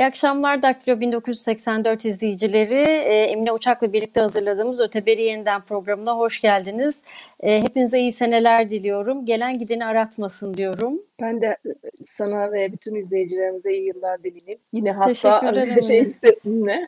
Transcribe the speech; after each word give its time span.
İyi 0.00 0.06
akşamlar 0.06 0.62
Daktilo 0.62 1.00
1984 1.00 2.04
izleyicileri. 2.04 2.82
Ee, 2.88 3.24
Emine 3.24 3.52
Uçak'la 3.52 3.92
birlikte 3.92 4.20
hazırladığımız 4.20 4.80
Öteberi 4.80 5.22
Yeniden 5.22 5.60
programına 5.60 6.16
hoş 6.16 6.40
geldiniz. 6.40 7.02
Ee, 7.40 7.62
hepinize 7.62 8.00
iyi 8.00 8.12
seneler 8.12 8.70
diliyorum. 8.70 9.26
Gelen 9.26 9.58
gideni 9.58 9.86
aratmasın 9.86 10.54
diyorum. 10.54 11.02
Ben 11.20 11.40
de 11.40 11.46
e, 11.46 11.70
sana 12.16 12.52
ve 12.52 12.72
bütün 12.72 12.94
izleyicilerimize 12.94 13.72
iyi 13.72 13.86
yıllar 13.86 14.22
dileyim. 14.22 14.58
Yine 14.72 14.92
hasta 14.92 15.54
şey 15.88 16.12
sesinle. 16.12 16.86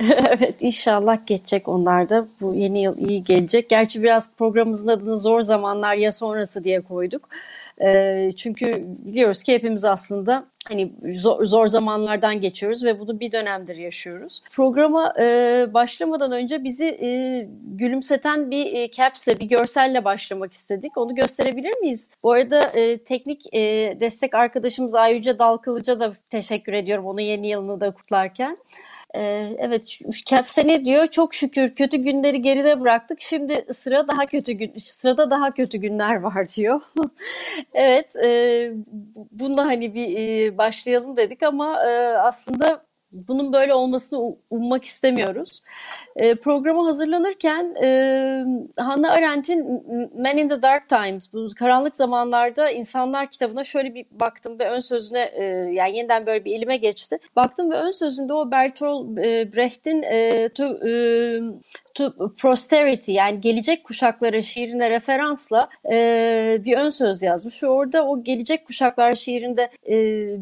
evet 0.38 0.54
inşallah 0.60 1.26
geçecek 1.26 1.68
onlar 1.68 2.08
da. 2.08 2.26
Bu 2.40 2.54
yeni 2.54 2.82
yıl 2.82 2.98
iyi 2.98 3.24
gelecek. 3.24 3.68
Gerçi 3.68 4.02
biraz 4.02 4.36
programımızın 4.36 4.88
adını 4.88 5.18
zor 5.18 5.42
zamanlar 5.42 5.94
ya 5.94 6.12
sonrası 6.12 6.64
diye 6.64 6.80
koyduk. 6.80 7.28
Ee, 7.82 8.32
çünkü 8.36 8.84
biliyoruz 9.04 9.42
ki 9.42 9.54
hepimiz 9.54 9.84
aslında 9.84 10.46
hani 10.68 10.92
zor, 11.14 11.44
zor 11.44 11.66
zamanlardan 11.66 12.40
geçiyoruz 12.40 12.84
ve 12.84 13.00
bunu 13.00 13.20
bir 13.20 13.32
dönemdir 13.32 13.76
yaşıyoruz. 13.76 14.40
Programa 14.52 15.14
e, 15.20 15.66
başlamadan 15.74 16.32
önce 16.32 16.64
bizi 16.64 16.84
e, 16.84 17.48
gülümseten 17.64 18.50
bir 18.50 18.74
e, 18.74 18.90
caps'le, 18.90 19.40
bir 19.40 19.46
görselle 19.46 20.04
başlamak 20.04 20.52
istedik. 20.52 20.96
Onu 20.96 21.14
gösterebilir 21.14 21.78
miyiz? 21.80 22.08
Bu 22.22 22.32
arada 22.32 22.62
e, 22.62 22.98
teknik 22.98 23.54
e, 23.54 23.60
destek 24.00 24.34
arkadaşımız 24.34 24.94
Ayüce 24.94 25.38
Dalkılıca 25.38 26.00
da 26.00 26.12
teşekkür 26.30 26.72
ediyorum 26.72 27.06
onun 27.06 27.20
yeni 27.20 27.48
yılını 27.48 27.80
da 27.80 27.90
kutlarken. 27.90 28.56
Ee, 29.14 29.56
evet 29.58 29.98
Caps'e 30.26 30.66
ne 30.66 30.84
diyor? 30.84 31.06
Çok 31.06 31.34
şükür 31.34 31.74
kötü 31.74 31.96
günleri 31.96 32.42
geride 32.42 32.80
bıraktık. 32.80 33.20
Şimdi 33.20 33.66
sıra 33.72 34.08
daha 34.08 34.26
kötü 34.26 34.52
gün 34.52 34.72
sırada 34.78 35.30
daha 35.30 35.50
kötü 35.50 35.78
günler 35.78 36.20
var 36.20 36.48
diyor. 36.56 36.80
evet 37.74 38.16
e, 38.16 38.72
bunda 39.32 39.66
hani 39.66 39.94
bir 39.94 40.16
e, 40.18 40.58
başlayalım 40.58 41.16
dedik 41.16 41.42
ama 41.42 41.82
e, 41.88 42.16
aslında 42.18 42.82
bunun 43.28 43.52
böyle 43.52 43.74
olmasını 43.74 44.36
ummak 44.50 44.84
istemiyoruz. 44.84 45.62
E, 46.16 46.34
programa 46.34 46.86
hazırlanırken 46.86 47.74
e, 47.82 47.88
Hannah 48.76 49.12
Arendt'in 49.12 49.82
Men 50.14 50.36
in 50.36 50.48
the 50.48 50.62
Dark 50.62 50.88
Times, 50.88 51.32
bu 51.32 51.46
karanlık 51.58 51.96
zamanlarda 51.96 52.70
insanlar 52.70 53.30
kitabına 53.30 53.64
şöyle 53.64 53.94
bir 53.94 54.06
baktım 54.10 54.58
ve 54.58 54.70
ön 54.70 54.80
sözüne 54.80 55.30
e, 55.34 55.44
yani 55.72 55.96
yeniden 55.96 56.26
böyle 56.26 56.44
bir 56.44 56.56
elime 56.56 56.76
geçti. 56.76 57.18
Baktım 57.36 57.70
ve 57.70 57.74
ön 57.74 57.90
sözünde 57.90 58.32
o 58.32 58.50
Bertolt 58.50 59.06
Brecht'in 59.56 60.02
e, 60.02 60.48
e, 60.86 61.40
to 62.00 62.34
Posterity 62.42 63.12
yani 63.12 63.40
gelecek 63.40 63.84
kuşaklara 63.84 64.42
şiirine 64.42 64.90
referansla 64.90 65.68
e, 65.92 66.58
bir 66.64 66.76
ön 66.76 66.90
söz 66.90 67.22
yazmış 67.22 67.62
ve 67.62 67.66
orada 67.66 68.06
o 68.06 68.24
gelecek 68.24 68.66
kuşaklar 68.66 69.12
şiirinde 69.12 69.70
e, 69.88 69.94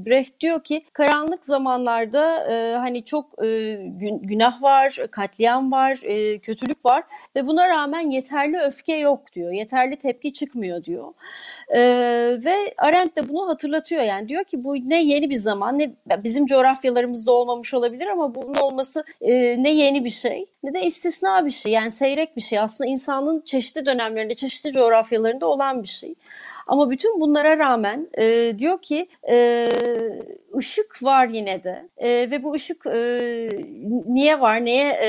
Brecht 0.07 0.41
diyor 0.41 0.65
ki 0.65 0.85
karanlık 0.93 1.45
zamanlarda 1.45 2.53
e, 2.53 2.77
hani 2.77 3.05
çok 3.05 3.45
e, 3.45 3.75
gün, 3.75 4.19
günah 4.23 4.63
var, 4.63 4.99
katliam 5.11 5.73
var, 5.73 5.99
e, 6.03 6.39
kötülük 6.39 6.85
var 6.85 7.05
ve 7.37 7.47
buna 7.47 7.69
rağmen 7.69 8.11
yeterli 8.11 8.59
öfke 8.59 8.97
yok 8.97 9.33
diyor, 9.33 9.53
yeterli 9.53 9.97
tepki 9.97 10.33
çıkmıyor 10.33 10.85
diyor. 10.85 11.13
E, 11.71 11.81
ve 12.45 12.75
Arendt 12.79 13.17
de 13.17 13.29
bunu 13.29 13.49
hatırlatıyor 13.49 14.03
yani. 14.03 14.29
Diyor 14.29 14.45
ki 14.45 14.65
bu 14.65 14.75
ne 14.75 15.03
yeni 15.05 15.31
bir 15.31 15.35
zaman 15.35 15.79
ne 15.79 15.91
bizim 16.25 16.47
coğrafyalarımızda 16.47 17.33
olmamış 17.33 17.75
olabilir 17.75 18.07
ama 18.07 18.35
bunun 18.35 18.55
olması 18.55 19.05
e, 19.21 19.63
ne 19.63 19.71
yeni 19.71 20.05
bir 20.05 20.11
şey 20.11 20.47
ne 20.63 20.75
de 20.75 20.83
istisna 20.83 21.47
bir 21.47 21.51
şey. 21.51 21.73
Yani 21.73 21.91
seyrek 21.91 22.37
bir 22.37 22.41
şey. 22.41 22.59
Aslında 22.59 22.91
insanın 22.91 23.41
çeşitli 23.41 23.87
dönemlerinde 23.87 24.35
çeşitli 24.35 24.73
coğrafyalarında 24.73 25.47
olan 25.47 25.83
bir 25.83 25.89
şey. 25.89 26.15
Ama 26.67 26.91
bütün 26.91 27.21
bunlara 27.21 27.59
rağmen 27.59 28.09
e, 28.19 28.55
diyor 28.59 28.83
ki 28.83 29.09
e, 29.29 29.69
ışık 30.57 31.03
var 31.03 31.29
yine 31.29 31.65
de 31.65 31.89
e, 31.97 32.09
ve 32.31 32.43
bu 32.43 32.53
ışık 32.53 32.87
e, 32.87 33.49
niye 34.07 34.41
var, 34.41 34.65
neye 34.65 34.93
e, 34.93 35.09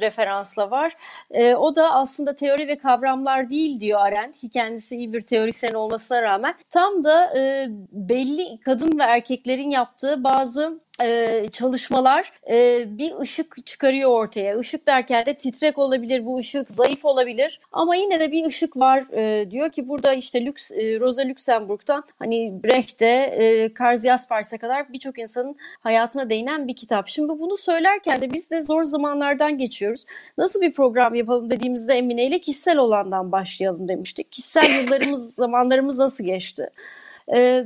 referansla 0.00 0.70
var? 0.70 0.96
E, 1.30 1.54
o 1.54 1.76
da 1.76 1.94
aslında 1.94 2.34
teori 2.34 2.68
ve 2.68 2.78
kavramlar 2.78 3.50
değil 3.50 3.80
diyor 3.80 4.00
Arendt 4.00 4.38
ki 4.38 4.50
kendisi 4.50 4.96
iyi 4.96 5.12
bir 5.12 5.20
teorisyen 5.20 5.74
olmasına 5.74 6.22
rağmen 6.22 6.54
tam 6.70 7.04
da 7.04 7.38
e, 7.38 7.66
belli 7.92 8.60
kadın 8.60 8.98
ve 8.98 9.02
erkeklerin 9.02 9.70
yaptığı 9.70 10.24
bazı 10.24 10.80
e, 11.02 11.48
çalışmalar 11.52 12.32
e, 12.50 12.84
bir 12.98 13.12
ışık 13.20 13.66
çıkarıyor 13.66 14.10
ortaya. 14.10 14.60
Işık 14.60 14.86
derken 14.86 15.26
de 15.26 15.34
titrek 15.34 15.78
olabilir, 15.78 16.26
bu 16.26 16.38
ışık 16.38 16.70
zayıf 16.70 17.04
olabilir 17.04 17.60
ama 17.72 17.94
yine 17.94 18.20
de 18.20 18.32
bir 18.32 18.46
ışık 18.46 18.76
var 18.76 19.04
e, 19.12 19.50
diyor 19.50 19.70
ki 19.70 19.88
burada 19.88 20.14
işte 20.14 20.46
Lux, 20.46 20.72
e, 20.72 21.00
Rosa 21.00 21.22
Luxemburg'dan 21.28 22.04
hani 22.18 22.64
Brecht'te 22.64 23.06
e, 23.06 23.74
Karl 23.74 23.96
Jaspers'e 23.96 24.58
kadar 24.58 24.69
birçok 24.92 25.18
insanın 25.18 25.56
hayatına 25.80 26.30
değinen 26.30 26.68
bir 26.68 26.76
kitap. 26.76 27.08
Şimdi 27.08 27.28
bunu 27.28 27.56
söylerken 27.56 28.20
de 28.20 28.32
biz 28.32 28.50
de 28.50 28.62
zor 28.62 28.84
zamanlardan 28.84 29.58
geçiyoruz. 29.58 30.04
Nasıl 30.38 30.60
bir 30.60 30.72
program 30.72 31.14
yapalım 31.14 31.50
dediğimizde 31.50 31.94
Emine 31.94 32.26
ile 32.26 32.38
kişisel 32.38 32.78
olandan 32.78 33.32
başlayalım 33.32 33.88
demiştik. 33.88 34.32
Kişisel 34.32 34.70
yıllarımız, 34.84 35.34
zamanlarımız 35.34 35.98
nasıl 35.98 36.24
geçti? 36.24 36.70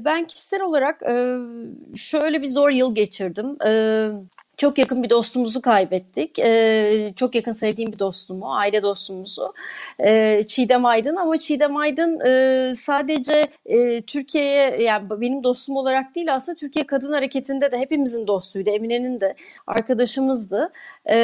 ben 0.04 0.24
kişisel 0.24 0.62
olarak 0.62 1.00
şöyle 1.96 2.42
bir 2.42 2.46
zor 2.46 2.70
yıl 2.70 2.94
geçirdim. 2.94 3.56
Çok 4.56 4.78
yakın 4.78 5.02
bir 5.02 5.10
dostumuzu 5.10 5.62
kaybettik. 5.62 6.34
çok 7.16 7.34
yakın 7.34 7.52
sevdiğim 7.52 7.92
bir 7.92 7.98
dostumu, 7.98 8.54
aile 8.54 8.82
dostumuzu. 8.82 9.54
Çiğdem 10.46 10.84
Aydın 10.84 11.16
ama 11.16 11.38
Çiğdem 11.38 11.76
Aydın 11.76 12.18
sadece 12.72 13.46
Türkiye'ye 14.06 14.82
yani 14.82 15.10
benim 15.10 15.44
dostum 15.44 15.76
olarak 15.76 16.14
değil 16.14 16.34
aslında 16.34 16.56
Türkiye 16.56 16.86
Kadın 16.86 17.12
Hareketi'nde 17.12 17.72
de 17.72 17.78
hepimizin 17.78 18.26
dostuydu. 18.26 18.70
Emine'nin 18.70 19.20
de 19.20 19.34
arkadaşımızdı. 19.66 20.72
E, 21.06 21.16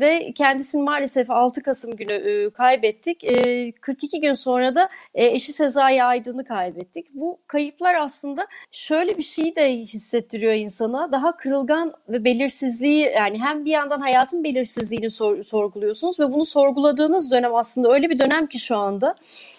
ve 0.00 0.32
kendisini 0.32 0.82
maalesef 0.82 1.30
6 1.30 1.62
Kasım 1.62 1.96
günü 1.96 2.12
e, 2.12 2.50
kaybettik. 2.50 3.24
E, 3.24 3.72
42 3.72 4.20
gün 4.20 4.34
sonra 4.34 4.74
da 4.74 4.88
e, 5.14 5.26
eşi 5.26 5.52
Sezai 5.52 6.04
Aydın'ı 6.04 6.44
kaybettik. 6.44 7.06
Bu 7.14 7.40
kayıplar 7.46 7.94
aslında 7.94 8.46
şöyle 8.72 9.18
bir 9.18 9.22
şeyi 9.22 9.56
de 9.56 9.76
hissettiriyor 9.76 10.52
insana. 10.52 11.12
Daha 11.12 11.36
kırılgan 11.36 11.92
ve 12.08 12.24
belirsizliği 12.24 13.12
yani 13.16 13.38
hem 13.38 13.64
bir 13.64 13.70
yandan 13.70 14.00
hayatın 14.00 14.44
belirsizliğini 14.44 15.10
sor, 15.10 15.42
sorguluyorsunuz 15.42 16.20
ve 16.20 16.32
bunu 16.32 16.44
sorguladığınız 16.44 17.30
dönem 17.30 17.54
aslında 17.54 17.92
öyle 17.92 18.10
bir 18.10 18.18
dönem 18.18 18.46
ki 18.46 18.58
şu 18.58 18.76
anda. 18.76 19.14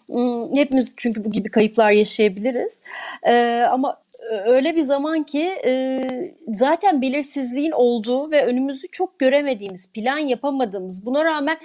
Hmm, 0.07 0.55
hepimiz 0.55 0.93
çünkü 0.97 1.25
bu 1.25 1.31
gibi 1.31 1.49
kayıplar 1.49 1.91
yaşayabiliriz. 1.91 2.81
Ee, 3.23 3.61
ama 3.71 4.03
öyle 4.45 4.75
bir 4.75 4.81
zaman 4.81 5.23
ki 5.23 5.43
e, 5.65 6.01
zaten 6.47 7.01
belirsizliğin 7.01 7.71
olduğu 7.71 8.31
ve 8.31 8.45
önümüzü 8.45 8.87
çok 8.87 9.19
göremediğimiz, 9.19 9.91
plan 9.91 10.17
yapamadığımız, 10.17 11.05
buna 11.05 11.25
rağmen 11.25 11.57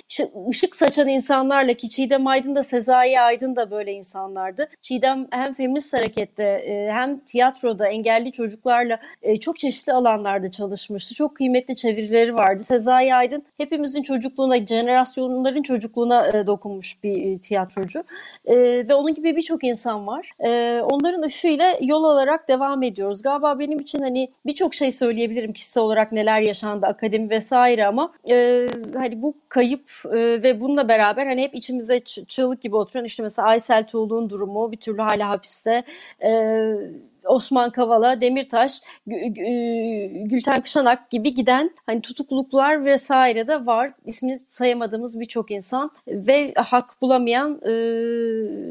ışık 0.50 0.76
saçan 0.76 1.08
insanlarla 1.08 1.74
ki 1.74 1.90
Çiğdem 1.90 2.26
Aydın 2.26 2.56
da 2.56 2.62
Sezai 2.62 3.20
Aydın 3.20 3.56
da 3.56 3.70
böyle 3.70 3.92
insanlardı. 3.92 4.68
Çiğdem 4.82 5.26
hem 5.30 5.52
feminist 5.52 5.92
harekette 5.92 6.44
e, 6.44 6.92
hem 6.92 7.18
tiyatroda 7.18 7.88
engelli 7.88 8.32
çocuklarla 8.32 8.98
e, 9.22 9.40
çok 9.40 9.58
çeşitli 9.58 9.92
alanlarda 9.92 10.50
çalışmıştı. 10.50 11.14
Çok 11.14 11.36
kıymetli 11.36 11.76
çevirileri 11.76 12.34
vardı. 12.34 12.62
Sezai 12.62 13.14
Aydın 13.14 13.44
hepimizin 13.56 14.02
çocukluğuna, 14.02 14.66
jenerasyonların 14.66 15.62
çocukluğuna 15.62 16.28
e, 16.28 16.46
dokunmuş 16.46 17.04
bir 17.04 17.32
e, 17.32 17.38
tiyatrocu. 17.38 18.04
E, 18.44 18.56
ve 18.88 18.94
onun 18.94 19.12
gibi 19.12 19.36
birçok 19.36 19.64
insan 19.64 20.06
var. 20.06 20.30
E, 20.40 20.80
onların 20.82 21.22
ışığıyla 21.22 21.74
yol 21.80 22.04
alarak 22.04 22.48
devam 22.48 22.82
ediyoruz. 22.82 23.22
Galiba 23.22 23.58
benim 23.58 23.78
için 23.80 24.00
hani 24.00 24.28
birçok 24.46 24.74
şey 24.74 24.92
söyleyebilirim 24.92 25.52
kişisel 25.52 25.82
olarak 25.82 26.12
neler 26.12 26.40
yaşandı, 26.40 26.86
akademi 26.86 27.30
vesaire 27.30 27.86
ama 27.86 28.12
e, 28.30 28.66
hani 28.94 29.22
bu 29.22 29.34
kayıp 29.48 29.90
e, 30.12 30.42
ve 30.42 30.60
bununla 30.60 30.88
beraber 30.88 31.26
hani 31.26 31.42
hep 31.42 31.54
içimize 31.54 32.00
çığlık 32.04 32.62
gibi 32.62 32.76
oturan 32.76 33.04
işte 33.04 33.22
mesela 33.22 33.48
Aysel 33.48 33.86
Tuğlu'nun 33.86 34.30
durumu 34.30 34.72
bir 34.72 34.76
türlü 34.76 35.02
hala 35.02 35.28
hapiste. 35.28 35.82
E, 36.22 36.30
Osman 37.28 37.70
Kavala, 37.70 38.20
Demirtaş, 38.20 38.80
Gülten 40.24 40.60
Kışanak 40.60 41.10
gibi 41.10 41.34
giden 41.34 41.70
hani 41.86 42.00
tutukluluklar 42.00 42.84
vesaire 42.84 43.48
de 43.48 43.66
var. 43.66 43.92
İsmini 44.04 44.36
sayamadığımız 44.36 45.20
birçok 45.20 45.50
insan 45.50 45.90
ve 46.08 46.54
hak 46.54 46.88
bulamayan 47.02 47.60
e, 47.62 47.68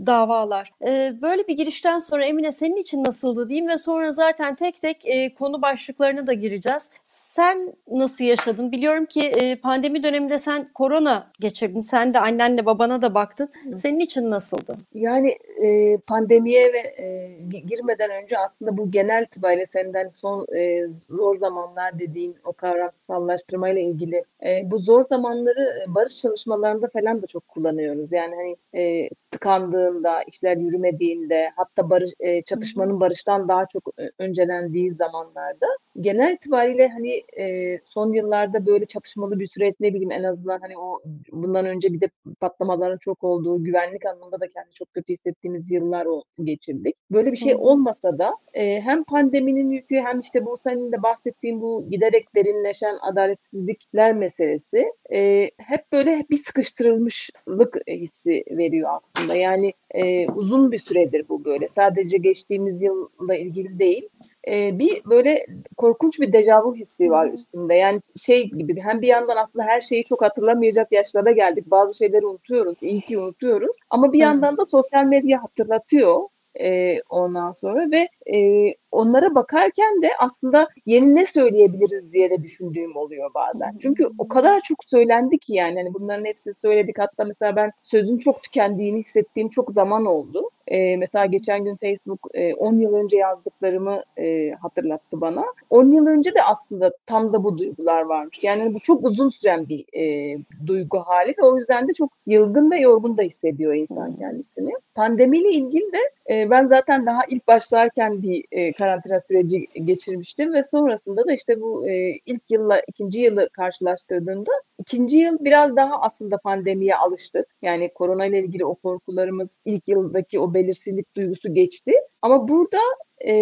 davalar. 0.06 0.72
E, 0.88 1.22
böyle 1.22 1.48
bir 1.48 1.58
girişten 1.58 2.00
sonra 2.00 2.26
Emine 2.26 2.52
senin 2.52 2.78
için 2.78 3.04
nasıldı 3.04 3.50
diyeyim 3.50 3.68
ve 3.68 3.78
sonra 3.78 4.12
zaten 4.12 4.56
tek 4.56 4.82
tek 4.82 5.06
e, 5.06 5.34
konu 5.34 5.62
başlıklarına 5.62 6.28
da 6.28 6.34
gireceğiz. 6.34 6.92
Sen 7.04 7.74
nasıl 7.92 8.24
yaşadın? 8.24 8.72
Biliyorum 8.72 9.06
ki 9.06 9.22
e, 9.22 9.56
pandemi 9.56 10.04
döneminde 10.04 10.40
sen 10.40 10.70
korona 10.74 11.32
geçirdin. 11.40 11.80
Sen 11.80 12.14
de 12.14 12.20
annenle 12.20 12.66
babana 12.66 13.02
da 13.02 13.14
baktın. 13.14 13.50
Senin 13.76 14.00
için 14.00 14.32
nasıldı? 14.32 14.78
Yani 14.94 15.30
e, 15.66 15.98
pandemiye 15.98 16.74
ve 16.74 16.80
e, 16.80 17.38
girmeden 17.60 18.24
önce 18.24 18.38
aslında 18.48 18.78
bu 18.78 18.92
genel 18.92 19.24
itibariyle 19.24 19.66
senden 19.66 20.10
son 20.10 20.48
e, 20.56 20.88
zor 21.10 21.36
zamanlar 21.36 22.00
dediğin 22.00 22.38
o 22.46 22.54
kavramsallaştırmayla 22.54 23.82
ilgili 23.82 24.24
e, 24.46 24.72
bu 24.72 24.80
zor 24.80 25.04
zamanları 25.04 25.86
barış 25.88 26.22
çalışmalarında 26.22 26.88
falan 26.88 27.22
da 27.22 27.28
çok 27.28 27.48
kullanıyoruz. 27.48 28.12
Yani 28.12 28.36
hani 28.36 28.82
e, 28.84 29.10
tıkandığında, 29.38 30.24
işler 30.24 30.58
yürümediğinde, 30.58 31.52
hatta 31.56 31.90
barış, 31.90 32.12
e, 32.20 32.42
çatışmanın 32.42 33.00
barıştan 33.00 33.48
daha 33.48 33.66
çok 33.66 33.90
e, 34.00 34.04
öncelendiği 34.20 34.92
zamanlarda 34.92 35.68
genel 36.02 36.34
itibariyle 36.34 36.88
hani 36.88 37.24
e, 37.44 37.80
son 37.86 38.14
yıllarda 38.14 38.66
böyle 38.66 38.86
çatışmalı 38.86 39.40
bir 39.40 39.48
süreç 39.48 39.76
ne 39.80 39.94
bileyim 39.94 40.12
en 40.12 40.24
azından 40.24 40.60
hani 40.60 40.78
o 40.78 41.02
bundan 41.32 41.66
önce 41.66 41.94
bir 41.94 42.02
de 42.02 42.10
patlamaların 42.40 42.98
çok 42.98 43.24
olduğu 43.24 43.64
güvenlik 43.64 44.06
anlamında 44.06 44.40
da 44.40 44.48
kendi 44.48 44.70
çok 44.74 44.94
kötü 44.94 45.14
hissettiğimiz 45.14 45.72
yıllar 45.72 46.06
o, 46.06 46.24
geçirdik. 46.44 46.96
Böyle 47.12 47.32
bir 47.32 47.38
şey 47.38 47.56
olmasa 47.56 48.18
da 48.18 48.36
e, 48.54 48.82
hem 48.82 49.04
pandeminin 49.04 49.72
yükü 49.72 49.96
hem 49.96 50.20
işte 50.20 50.46
bu 50.46 50.58
senin 50.58 50.92
de 50.92 51.04
bahsettiğin 51.04 51.62
bu 51.62 51.90
giderek 51.90 52.36
derinleşen 52.36 52.98
adaletsizlikler 53.02 54.14
meselesi 54.14 54.90
e, 55.14 55.50
hep 55.58 55.92
böyle 55.92 56.26
bir 56.30 56.38
sıkıştırılmışlık 56.38 57.78
hissi 57.88 58.44
veriyor 58.52 58.90
aslında. 58.98 59.27
Yani 59.36 59.74
e, 59.92 60.28
uzun 60.28 60.72
bir 60.72 60.78
süredir 60.78 61.30
bu 61.30 61.46
böyle. 61.46 61.68
Sadece 61.68 62.18
geçtiğimiz 62.18 62.84
yılla 62.84 63.36
ilgili 63.36 63.80
değil 63.80 64.10
e, 64.48 64.80
bir 64.80 65.02
böyle 65.06 65.46
korkunç 65.78 66.20
bir 66.20 66.34
dejavu 66.34 66.76
hissi 66.76 67.12
var 67.12 67.30
üstünde. 67.34 67.74
Yani 67.74 68.02
şey 68.22 68.50
gibi 68.50 68.82
hem 68.82 69.02
bir 69.02 69.08
yandan 69.08 69.38
aslında 69.38 69.66
her 69.66 69.82
şeyi 69.82 70.04
çok 70.04 70.22
hatırlamayacak 70.22 70.92
yaşlara 70.92 71.32
geldik. 71.32 71.66
Bazı 71.72 71.98
şeyleri 71.98 72.26
unutuyoruz. 72.26 72.84
iyi 72.84 73.02
ki 73.02 73.20
unutuyoruz. 73.20 73.78
Ama 73.90 74.14
bir 74.14 74.20
yandan 74.20 74.58
da 74.58 74.66
sosyal 74.66 75.04
medya 75.04 75.44
hatırlatıyor 75.44 76.22
e, 76.60 77.02
ondan 77.10 77.52
sonra 77.52 77.92
ve 77.92 78.08
e, 78.38 78.68
onlara 78.92 79.36
bakarken 79.36 80.02
de 80.02 80.10
aslında 80.20 80.68
yeni 80.86 81.16
ne 81.16 81.26
söyleyebiliriz 81.26 82.14
diye 82.14 82.30
de 82.30 82.44
düşündüğüm 82.44 82.96
oluyor 82.96 83.34
bazen. 83.34 83.78
Çünkü 83.82 84.08
o 84.18 84.28
kadar 84.28 84.62
çok 84.62 84.78
söylendi 84.86 85.38
ki 85.38 85.54
yani 85.54 85.76
hani 85.80 85.94
bunların 85.94 86.26
hepsini 86.26 86.54
söyledik. 86.62 87.00
Hatta 87.00 87.26
mesela 87.26 87.56
ben 87.56 87.72
sözün 87.84 88.18
çok 88.18 88.44
tükendiğini 88.44 89.00
hissettiğim 89.00 89.50
çok 89.50 89.72
zaman 89.72 90.06
oldu. 90.06 90.50
E, 90.68 90.98
mesela 90.98 91.26
geçen 91.26 91.64
gün 91.64 91.76
Facebook 91.76 92.28
e, 92.34 92.54
10 92.54 92.80
yıl 92.80 92.94
önce 92.94 93.18
yazdıklarımı 93.18 94.04
e, 94.18 94.52
hatırlattı 94.52 95.22
bana. 95.22 95.46
10 95.70 95.92
yıl 95.92 96.08
önce 96.08 96.36
de 96.36 96.44
aslında 96.44 96.92
tam 97.06 97.34
da 97.34 97.44
bu 97.44 97.58
duygular 97.58 98.02
varmış. 98.02 98.44
Yani 98.44 98.74
bu 98.74 98.80
çok 98.80 99.04
uzun 99.04 99.30
süren 99.30 99.70
bir 99.70 99.86
e, 99.94 100.36
duygu 100.66 101.00
hali 101.00 101.30
ve 101.30 101.44
o 101.44 101.58
yüzden 101.58 101.88
de 101.88 101.94
çok 101.94 102.12
yılgın 102.26 102.72
ve 102.72 102.80
yorgun 102.80 103.18
da 103.18 103.22
hissediyor 103.22 103.74
insan 103.74 104.16
kendisini. 104.16 104.72
Pandemiyle 104.96 105.50
ilgili 105.50 105.92
de 105.94 106.34
e, 106.34 106.50
ben 106.50 106.66
zaten 106.66 107.06
daha 107.06 107.22
ilk 107.30 107.48
başlarken 107.48 108.22
bir 108.22 108.46
e, 108.52 108.72
karantina 108.72 109.20
süreci 109.20 109.68
geçirmiştim 109.86 110.54
ve 110.54 110.64
sonrasında 110.64 111.28
da 111.28 111.34
işte 111.34 111.62
bu 111.62 111.90
e, 111.90 112.20
ilk 112.26 112.52
yılla 112.52 112.82
ikinci 112.88 113.22
yılı 113.22 113.50
karşılaştırdığımda 113.50 114.52
ikinci 114.78 115.18
yıl 115.18 115.38
biraz 115.40 115.76
daha 115.76 116.02
aslında 116.02 116.38
pandemiye 116.38 116.96
alıştık. 116.96 117.46
Yani 117.62 117.94
korona 117.94 118.26
ile 118.26 118.40
ilgili 118.40 118.66
o 118.66 118.76
korkularımız 118.76 119.60
ilk 119.66 119.88
yıldaki 119.88 120.40
o 120.40 120.54
belirsizlik 120.58 121.16
duygusu 121.18 121.54
geçti. 121.54 121.94
Ama 122.22 122.48
burada 122.48 122.80
e, 123.26 123.34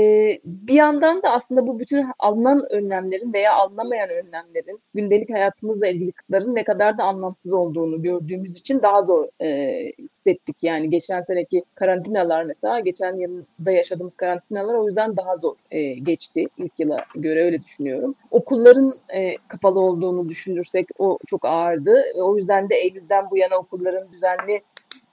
bir 0.45 0.73
yandan 0.73 1.23
da 1.23 1.31
aslında 1.31 1.67
bu 1.67 1.79
bütün 1.79 2.05
alınan 2.19 2.71
önlemlerin 2.71 3.33
veya 3.33 3.53
alınamayan 3.53 4.09
önlemlerin 4.09 4.81
gündelik 4.93 5.33
hayatımızla 5.33 5.87
ilgili 5.87 6.11
kıtların 6.11 6.55
ne 6.55 6.63
kadar 6.63 6.97
da 6.97 7.03
anlamsız 7.03 7.53
olduğunu 7.53 8.01
gördüğümüz 8.01 8.57
için 8.57 8.81
daha 8.81 9.03
zor 9.03 9.27
e, 9.41 9.91
hissettik. 10.15 10.55
Yani 10.61 10.89
geçen 10.89 11.21
seneki 11.21 11.63
karantinalar 11.75 12.43
mesela 12.43 12.79
geçen 12.79 13.15
yılda 13.15 13.71
yaşadığımız 13.71 14.15
karantinalar 14.15 14.73
o 14.73 14.87
yüzden 14.87 15.17
daha 15.17 15.37
zor 15.37 15.55
e, 15.71 15.93
geçti 15.93 16.47
ilk 16.57 16.79
yıla 16.79 17.05
göre 17.15 17.43
öyle 17.43 17.61
düşünüyorum. 17.61 18.15
Okulların 18.31 18.93
e, 19.09 19.37
kapalı 19.47 19.79
olduğunu 19.79 20.29
düşünürsek 20.29 20.87
o 20.99 21.17
çok 21.27 21.45
ağırdı. 21.45 22.03
O 22.15 22.35
yüzden 22.35 22.69
de 22.69 22.75
Eylül'den 22.75 23.31
bu 23.31 23.37
yana 23.37 23.57
okulların 23.57 24.11
düzenli 24.11 24.61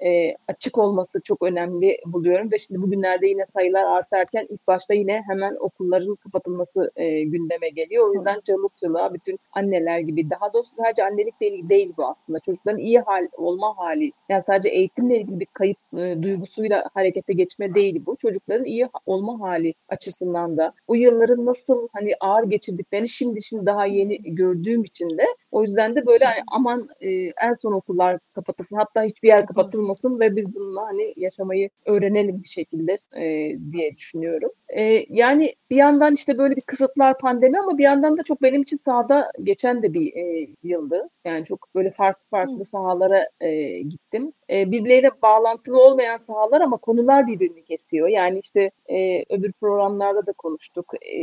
e, 0.05 0.37
açık 0.49 0.79
olması 0.79 1.21
çok 1.25 1.43
önemli 1.43 1.99
buluyorum 2.07 2.53
ve 2.53 2.59
şimdi 2.59 2.83
bugünlerde 2.83 3.27
yine 3.27 3.47
sayılar 3.47 3.85
artarken 3.85 4.47
ilk 4.49 4.67
başta 4.67 4.95
yine 4.95 5.23
hemen 5.29 5.57
okulların 5.61 6.15
kapatılması 6.15 6.91
e, 6.97 7.23
gündeme 7.23 7.69
geliyor. 7.69 8.09
O 8.09 8.15
yüzden 8.15 8.41
çığlık 8.41 8.77
çığlığa 8.77 9.15
bütün 9.15 9.39
anneler 9.53 9.99
gibi 9.99 10.31
daha 10.31 10.53
doğrusu 10.53 10.77
sadece 10.77 11.05
annelik 11.05 11.41
değil, 11.41 11.69
değil 11.69 11.93
bu 11.97 12.07
aslında. 12.07 12.41
Çocukların 12.41 12.79
iyi 12.79 13.01
hal 13.01 13.29
olma 13.33 13.79
hali 13.79 14.13
yani 14.29 14.43
sadece 14.43 14.69
eğitimle 14.69 15.17
ilgili 15.17 15.41
bir 15.41 15.47
kayıp 15.47 15.79
e, 15.99 16.23
duygusuyla 16.23 16.91
harekete 16.95 17.33
geçme 17.33 17.75
değil 17.75 18.03
bu. 18.07 18.17
Çocukların 18.17 18.65
iyi 18.65 18.89
olma 19.07 19.41
hali 19.41 19.75
açısından 19.89 20.57
da 20.57 20.73
o 20.87 20.95
yılların 20.95 21.47
nasıl 21.47 21.89
hani 21.93 22.13
ağır 22.21 22.45
geçirdiklerini 22.45 23.09
şimdi 23.09 23.43
şimdi 23.43 23.67
daha 23.67 23.87
yeni 23.87 24.35
gördüğüm 24.35 24.85
için 24.85 25.19
de 25.19 25.27
o 25.51 25.63
yüzden 25.63 25.97
de 25.97 26.07
böyle 26.07 26.25
hani 26.25 26.43
aman 26.53 26.89
e, 27.01 27.11
en 27.43 27.55
son 27.63 27.73
okullar 27.73 28.19
kapatılsın 28.35 28.77
hatta 28.77 29.03
hiçbir 29.03 29.29
yer 29.29 29.47
kapatılmasın 29.47 29.92
ve 30.21 30.37
biz 30.37 30.55
bununla 30.55 30.83
hani 30.83 31.15
yaşamayı 31.17 31.71
öğrenelim 31.87 32.43
bir 32.43 32.49
şekilde 32.49 32.97
e, 33.17 33.57
diye 33.73 33.97
düşünüyorum. 33.97 34.51
E, 34.69 35.05
yani 35.09 35.55
bir 35.71 35.77
yandan 35.77 36.15
işte 36.15 36.39
böyle 36.39 36.57
bir 36.57 36.61
kısıtlar 36.61 37.19
pandemi 37.19 37.59
ama 37.59 37.79
bir 37.79 37.85
yandan 37.85 38.19
da 38.19 38.23
çok 38.23 38.43
benim 38.43 38.63
için 38.63 38.77
sahada 38.77 39.33
geçen 39.43 39.83
de 39.83 39.95
bir 39.95 40.17
e, 40.17 40.49
yıldı. 40.63 41.09
Yani 41.25 41.45
çok 41.45 41.69
böyle 41.75 41.91
farklı 41.91 42.25
farklı 42.31 42.65
sahalara 42.65 43.29
e, 43.41 43.81
gittim. 43.81 44.33
E, 44.51 44.71
birbirleriyle 44.71 45.11
bağlantılı 45.23 45.81
olmayan 45.81 46.19
sahalar 46.19 46.61
ama 46.61 46.77
konular 46.77 47.27
birbirini 47.27 47.65
kesiyor. 47.65 48.09
Yani 48.09 48.39
işte 48.39 48.71
e, 48.91 49.25
öbür 49.35 49.53
programlarda 49.53 50.27
da 50.27 50.33
konuştuk. 50.33 50.95
E, 51.07 51.19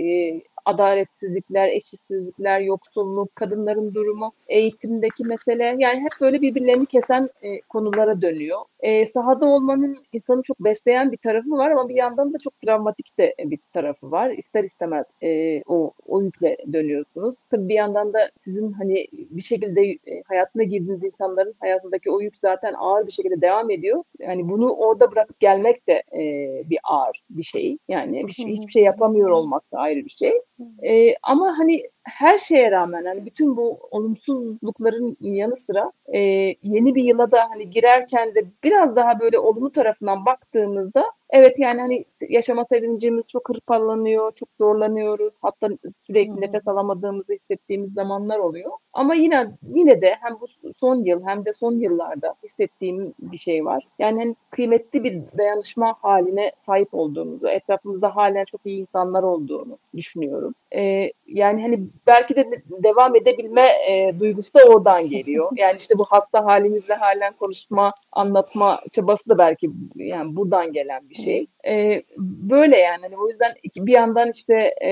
adaletsizlikler, 0.69 1.67
eşitsizlikler, 1.67 2.59
yoksulluk, 2.59 3.35
kadınların 3.35 3.93
durumu, 3.93 4.31
eğitimdeki 4.47 5.23
mesele 5.23 5.75
yani 5.77 5.99
hep 5.99 6.11
böyle 6.21 6.41
birbirlerini 6.41 6.85
kesen 6.85 7.23
e, 7.41 7.61
konulara 7.61 8.21
dönüyor. 8.21 8.59
E, 8.79 9.05
sahada 9.05 9.45
olmanın 9.45 9.97
insanı 10.13 10.41
çok 10.43 10.59
besleyen 10.59 11.11
bir 11.11 11.17
tarafı 11.17 11.51
var 11.51 11.71
ama 11.71 11.89
bir 11.89 11.95
yandan 11.95 12.33
da 12.33 12.37
çok 12.43 12.61
travmatik 12.61 13.17
de 13.17 13.35
bir 13.39 13.59
tarafı 13.73 14.11
var. 14.11 14.29
İster 14.29 14.63
istemez 14.63 15.05
e, 15.21 15.61
o, 15.67 15.91
o 16.05 16.21
yükle 16.21 16.57
dönüyorsunuz. 16.73 17.35
Tabii 17.51 17.69
bir 17.69 17.73
yandan 17.73 18.13
da 18.13 18.31
sizin 18.39 18.71
hani 18.71 19.07
bir 19.11 19.41
şekilde 19.41 19.81
e, 19.81 20.23
hayatına 20.27 20.63
girdiğiniz 20.63 21.03
insanların 21.03 21.55
hayatındaki 21.59 22.11
o 22.11 22.21
yük 22.21 22.37
zaten 22.37 22.73
ağır 22.73 23.07
bir 23.07 23.11
şekilde 23.11 23.41
devam 23.41 23.69
ediyor. 23.69 24.03
Yani 24.19 24.49
bunu 24.49 24.73
orada 24.73 25.11
bırakıp 25.11 25.39
gelmek 25.39 25.87
de 25.87 26.03
e, 26.13 26.23
bir 26.69 26.79
ağır 26.83 27.23
bir 27.29 27.43
şey. 27.43 27.77
Yani 27.87 28.27
bir 28.27 28.31
şey, 28.31 28.45
hiçbir 28.47 28.71
şey 28.71 28.83
yapamıyor 28.83 29.29
olmak 29.29 29.71
da 29.71 29.77
ayrı 29.77 30.05
bir 30.05 30.09
şey. 30.09 30.31
E, 30.85 31.15
ama 31.23 31.57
hani 31.57 31.83
her 32.03 32.37
şeye 32.37 32.71
rağmen 32.71 33.05
hani 33.05 33.25
bütün 33.25 33.57
bu 33.57 33.79
olumsuzlukların 33.91 35.17
yanı 35.21 35.55
sıra 35.55 35.91
e, 36.07 36.19
yeni 36.63 36.95
bir 36.95 37.03
yıla 37.03 37.31
da 37.31 37.49
hani 37.49 37.69
girerken 37.69 38.35
de 38.35 38.43
biraz 38.63 38.95
daha 38.95 39.19
böyle 39.19 39.39
olumlu 39.39 39.71
tarafından 39.71 40.25
baktığımızda 40.25 41.05
evet 41.29 41.59
yani 41.59 41.81
hani 41.81 42.05
yaşama 42.29 42.65
sevincimiz 42.65 43.29
çok 43.29 43.49
hırpalanıyor, 43.49 44.31
çok 44.31 44.49
zorlanıyoruz. 44.59 45.35
Hatta 45.41 45.69
sürekli 46.05 46.33
hmm. 46.33 46.41
nefes 46.41 46.67
alamadığımızı 46.67 47.33
hissettiğimiz 47.33 47.93
zamanlar 47.93 48.39
oluyor. 48.39 48.71
Ama 48.93 49.15
yine 49.15 49.47
yine 49.75 50.01
de 50.01 50.15
hem 50.21 50.33
bu 50.41 50.73
son 50.77 50.95
yıl 50.95 51.27
hem 51.27 51.45
de 51.45 51.53
son 51.53 51.79
yıllarda 51.79 52.35
hissettiğim 52.43 53.13
bir 53.19 53.37
şey 53.37 53.65
var. 53.65 53.87
Yani 53.99 54.19
hani 54.19 54.35
kıymetli 54.49 55.03
bir 55.03 55.21
dayanışma 55.37 55.95
haline 56.01 56.51
sahip 56.57 56.93
olduğumuzu, 56.93 57.47
etrafımızda 57.47 58.15
halen 58.15 58.45
çok 58.45 58.61
iyi 58.65 58.81
insanlar 58.81 59.23
olduğunu 59.23 59.77
düşünüyorum. 59.95 60.55
Ee, 60.75 61.11
yani 61.27 61.61
hani 61.61 61.88
belki 62.07 62.35
de 62.35 62.63
devam 62.69 63.15
edebilme 63.15 63.67
e, 63.89 64.19
duygusu 64.19 64.53
da 64.53 64.63
oradan 64.63 65.09
geliyor. 65.09 65.51
Yani 65.55 65.77
işte 65.77 65.97
bu 65.97 66.03
hasta 66.03 66.45
halimizle 66.45 66.93
halen 66.93 67.33
konuşma, 67.33 67.93
anlatma 68.11 68.79
çabası 68.91 69.29
da 69.29 69.37
belki 69.37 69.69
yani 69.95 70.35
buradan 70.35 70.73
gelen 70.73 71.09
bir 71.09 71.15
şey. 71.15 71.47
E, 71.67 72.03
böyle 72.17 72.77
yani 72.77 73.01
hani 73.01 73.17
o 73.17 73.27
yüzden 73.27 73.51
bir 73.77 73.93
yandan 73.93 74.29
işte 74.29 74.55
e, 74.85 74.91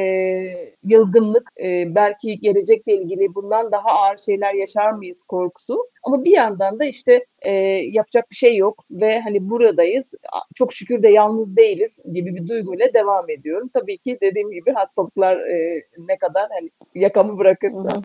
yılgınlık, 0.84 1.52
e, 1.64 1.96
belki 1.96 2.40
gelecekle 2.40 2.94
ilgili 2.94 3.36
bundan 3.36 3.72
daha 3.72 3.90
ağır 3.90 4.18
şeyler 4.18 4.54
yaşar 4.54 4.92
mıyız 4.92 5.24
korkusu. 5.24 5.88
Ama 6.04 6.24
bir 6.24 6.32
yandan 6.32 6.80
da 6.80 6.86
işte 6.86 7.26
e, 7.42 7.52
yapacak 7.92 8.32
bir 8.32 8.36
şey 8.36 8.58
yok 8.58 8.86
ve 8.92 9.20
hani 9.20 9.50
buradayız. 9.50 10.12
Çok 10.56 10.74
şükür 10.74 11.04
de 11.04 11.10
yalnız 11.10 11.58
değiliz 11.58 12.00
gibi 12.14 12.36
bir 12.36 12.48
duyguyla 12.48 12.94
devam 12.94 13.30
ediyorum. 13.30 13.70
Tabii 13.74 13.98
ki 13.98 14.18
dediğim 14.22 14.52
gibi 14.52 14.72
hastalıklar 14.72 15.38
e, 15.38 15.84
ne 15.98 16.18
kadar 16.18 16.50
hani 16.50 16.70
yakamı 16.96 17.38
bırakırsa 17.38 18.02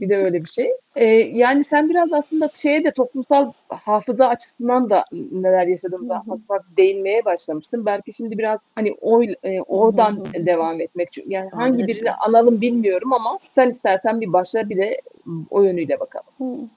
bir 0.00 0.08
de 0.08 0.16
öyle 0.16 0.40
bir 0.40 0.48
şey. 0.48 0.70
E, 0.96 1.04
yani 1.14 1.64
sen 1.64 1.88
biraz 1.88 2.12
aslında 2.12 2.48
şeye 2.54 2.84
de 2.84 2.90
toplumsal 2.90 3.52
hafıza 3.76 4.28
açısından 4.28 4.90
da 4.90 5.04
neler 5.32 5.66
yaşadığımıza 5.66 6.16
hafif 6.16 6.76
değinmeye 6.76 7.24
başlamıştım. 7.24 7.86
Belki 7.86 8.12
şimdi 8.12 8.38
biraz 8.38 8.60
hani 8.76 8.94
o, 9.00 9.22
e, 9.22 9.60
oradan 9.60 10.18
devam 10.34 10.80
etmek. 10.80 11.08
Yani 11.26 11.50
hangi 11.50 11.86
birini 11.86 12.10
analım 12.26 12.60
bilmiyorum 12.60 13.12
ama 13.12 13.38
sen 13.54 13.70
istersen 13.70 14.20
bir 14.20 14.32
başla 14.32 14.68
bir 14.68 14.76
de 14.76 15.00
o 15.50 15.62
yönüyle 15.62 16.00
bakalım. 16.00 16.70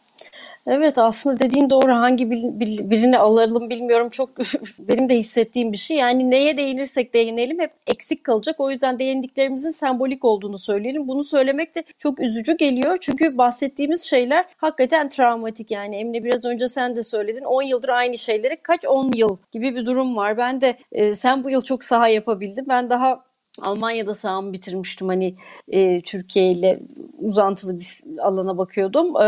Evet 0.67 0.97
aslında 0.97 1.39
dediğin 1.39 1.69
doğru. 1.69 1.93
Hangi 1.95 2.31
birini 2.31 3.17
alalım 3.17 3.69
bilmiyorum. 3.69 4.09
Çok 4.09 4.29
benim 4.79 5.09
de 5.09 5.17
hissettiğim 5.17 5.71
bir 5.71 5.77
şey. 5.77 5.97
Yani 5.97 6.31
neye 6.31 6.57
değinirsek 6.57 7.13
değinelim 7.13 7.59
hep 7.59 7.71
eksik 7.87 8.23
kalacak. 8.23 8.59
O 8.59 8.71
yüzden 8.71 8.99
değindiklerimizin 8.99 9.71
sembolik 9.71 10.25
olduğunu 10.25 10.59
söyleyelim. 10.59 11.07
Bunu 11.07 11.23
söylemek 11.23 11.75
de 11.75 11.83
çok 11.97 12.19
üzücü 12.19 12.57
geliyor. 12.57 12.97
Çünkü 13.01 13.37
bahsettiğimiz 13.37 14.01
şeyler 14.01 14.45
hakikaten 14.57 15.09
travmatik 15.09 15.71
yani. 15.71 15.95
Emine 15.95 16.23
biraz 16.23 16.45
önce 16.45 16.69
sen 16.69 16.95
de 16.95 17.03
söyledin. 17.03 17.43
10 17.43 17.61
yıldır 17.61 17.89
aynı 17.89 18.17
şeyleri 18.17 18.57
kaç 18.63 18.85
10 18.85 19.11
yıl 19.15 19.37
gibi 19.51 19.75
bir 19.75 19.85
durum 19.85 20.15
var. 20.15 20.37
Ben 20.37 20.61
de 20.61 20.77
e, 20.91 21.15
sen 21.15 21.43
bu 21.43 21.49
yıl 21.49 21.61
çok 21.61 21.83
saha 21.83 22.07
yapabildin 22.07 22.65
ben 22.69 22.89
daha 22.89 23.24
Almanya'da 23.61 24.15
sahamı 24.15 24.53
bitirmiştim 24.53 25.07
hani 25.07 25.35
e, 25.67 26.01
Türkiye 26.01 26.51
ile 26.51 26.79
uzantılı 27.19 27.79
bir 27.79 28.01
alana 28.19 28.57
bakıyordum. 28.57 29.21
E, 29.21 29.25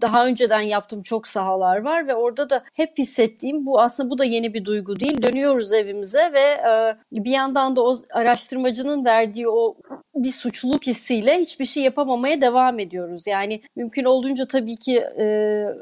daha 0.00 0.26
önceden 0.26 0.60
yaptığım 0.60 1.02
çok 1.02 1.26
sahalar 1.26 1.84
var 1.84 2.08
ve 2.08 2.14
orada 2.14 2.50
da 2.50 2.64
hep 2.74 2.98
hissettiğim 2.98 3.66
bu 3.66 3.80
aslında 3.80 4.10
bu 4.10 4.18
da 4.18 4.24
yeni 4.24 4.54
bir 4.54 4.64
duygu 4.64 5.00
değil. 5.00 5.22
Dönüyoruz 5.22 5.72
evimize 5.72 6.32
ve 6.32 6.40
e, 6.40 6.96
bir 7.24 7.30
yandan 7.30 7.76
da 7.76 7.84
o 7.84 7.94
araştırmacının 8.10 9.04
verdiği 9.04 9.48
o 9.48 9.76
bir 10.14 10.30
suçluluk 10.30 10.86
hissiyle 10.86 11.40
hiçbir 11.40 11.64
şey 11.64 11.82
yapamamaya 11.82 12.40
devam 12.40 12.78
ediyoruz. 12.78 13.26
Yani 13.26 13.62
mümkün 13.76 14.04
olduğunca 14.04 14.46
tabii 14.46 14.76
ki 14.76 14.96
e, 14.96 15.24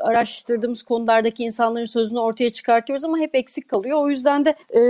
araştırdığımız 0.01 0.83
konulardaki 0.83 1.45
insanların 1.45 1.87
sözünü 1.87 2.19
ortaya 2.19 2.51
çıkartıyoruz 2.51 3.05
ama 3.05 3.19
hep 3.19 3.35
eksik 3.35 3.69
kalıyor. 3.69 3.99
O 3.99 4.11
yüzden 4.11 4.45
de 4.45 4.51
e, 4.75 4.81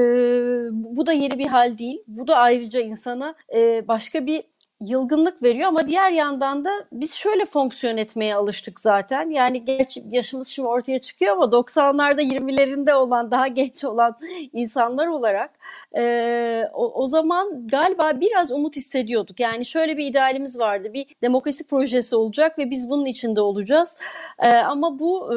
bu 0.73 1.07
da 1.07 1.13
yeni 1.13 1.39
bir 1.39 1.47
hal 1.47 1.79
değil. 1.79 2.03
Bu 2.07 2.29
da 2.29 2.37
ayrıca 2.69 2.81
insana 2.81 3.35
e, 3.55 3.89
başka 3.89 4.27
bir 4.27 4.45
yılgınlık 4.81 5.43
veriyor 5.43 5.69
ama 5.69 5.87
diğer 5.87 6.11
yandan 6.11 6.65
da 6.65 6.71
biz 6.93 7.15
şöyle 7.15 7.45
fonksiyon 7.45 7.97
etmeye 7.97 8.35
alıştık 8.35 8.81
zaten. 8.81 9.31
Yani 9.31 9.65
geç 9.65 9.99
yaşımız 10.11 10.49
şimdi 10.49 10.69
ortaya 10.69 10.99
çıkıyor 10.99 11.33
ama 11.37 11.45
90'larda 11.45 12.23
20'lerinde 12.23 12.93
olan 12.93 13.31
daha 13.31 13.47
genç 13.47 13.85
olan 13.85 14.17
insanlar 14.53 15.07
olarak 15.07 15.51
e, 15.97 16.65
o, 16.75 16.93
o 17.03 17.07
zaman 17.07 17.67
galiba 17.67 18.21
biraz 18.21 18.53
umut 18.53 18.77
hissediyorduk. 18.77 19.41
Yani 19.41 19.67
şöyle 19.67 19.97
bir 19.97 20.07
idealimiz 20.07 20.59
vardı. 20.59 20.93
Bir 20.93 21.07
demokrasi 21.23 21.67
projesi 21.67 22.17
olacak 22.17 22.59
ve 22.59 22.71
biz 22.71 22.91
bunun 22.91 23.07
içinde 23.07 23.41
olacağız. 23.41 23.97
E, 24.39 24.51
ama 24.51 24.99
bu 24.99 25.35
e, 25.35 25.37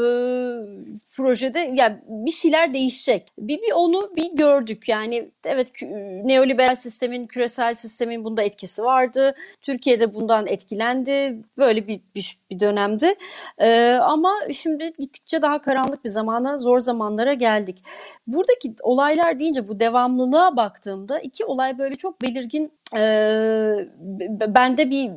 projede 1.16 1.74
yani 1.76 1.98
bir 2.08 2.32
şeyler 2.32 2.74
değişecek. 2.74 3.32
Bir, 3.38 3.62
bir 3.62 3.72
onu 3.76 4.16
bir 4.16 4.32
gördük. 4.34 4.90
Yani 4.90 5.30
evet 5.46 5.72
neoliberal 6.24 6.76
sistemin, 6.76 7.28
küresel 7.28 7.74
sistemin 7.74 8.24
bunda 8.24 8.44
etkisi 8.44 8.84
vardı. 8.84 9.31
Türkiye'de 9.62 10.14
bundan 10.14 10.48
etkilendi. 10.48 11.44
Böyle 11.58 11.88
bir, 11.88 12.02
bir, 12.16 12.40
bir 12.50 12.60
dönemdi. 12.60 13.16
E, 13.58 13.94
ama 13.94 14.34
şimdi 14.54 14.94
gittikçe 15.00 15.42
daha 15.42 15.62
karanlık 15.62 16.04
bir 16.06 16.10
zamana, 16.10 16.58
zor 16.58 16.80
zamanlara 16.80 17.34
geldik. 17.34 17.84
Buradaki 18.28 18.76
olaylar 18.82 19.40
deyince 19.40 19.68
bu 19.68 19.80
devamlılığa 19.80 20.56
baktığımda 20.56 21.20
iki 21.20 21.46
olay 21.46 21.78
böyle 21.78 21.96
çok 21.96 22.22
belirgin 22.22 22.72
e, 22.98 23.02
bende 24.56 24.90
bir 24.90 25.12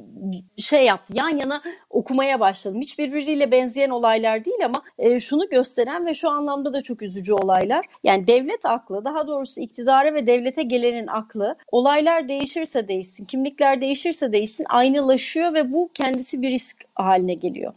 şey 0.58 0.84
yaptı. 0.84 1.12
Yan 1.16 1.28
yana 1.28 1.62
okumaya 1.90 2.40
başladım. 2.40 2.80
Hiç 2.80 2.98
birbiriyle 2.98 3.50
benzeyen 3.50 3.90
olaylar 3.90 4.44
değil 4.44 4.64
ama 4.64 4.82
şunu 5.18 5.48
gösteren 5.48 6.06
ve 6.06 6.14
şu 6.14 6.30
anlamda 6.30 6.74
da 6.74 6.82
çok 6.82 7.02
üzücü 7.02 7.32
olaylar. 7.32 7.86
Yani 8.04 8.26
devlet 8.26 8.66
aklı, 8.66 9.04
daha 9.04 9.26
doğrusu 9.26 9.60
iktidara 9.60 10.14
ve 10.14 10.26
devlete 10.26 10.62
gelenin 10.62 11.06
aklı, 11.06 11.56
olaylar 11.72 12.28
değişirse 12.28 12.88
değişsin, 12.88 13.24
kimlikler 13.24 13.80
değişirse 13.80 14.32
değişsin, 14.32 14.66
aynılaşıyor 14.68 15.54
ve 15.54 15.72
bu 15.72 15.90
kendisi 15.94 16.42
bir 16.42 16.50
risk 16.50 16.84
haline 16.94 17.34
geliyor. 17.34 17.72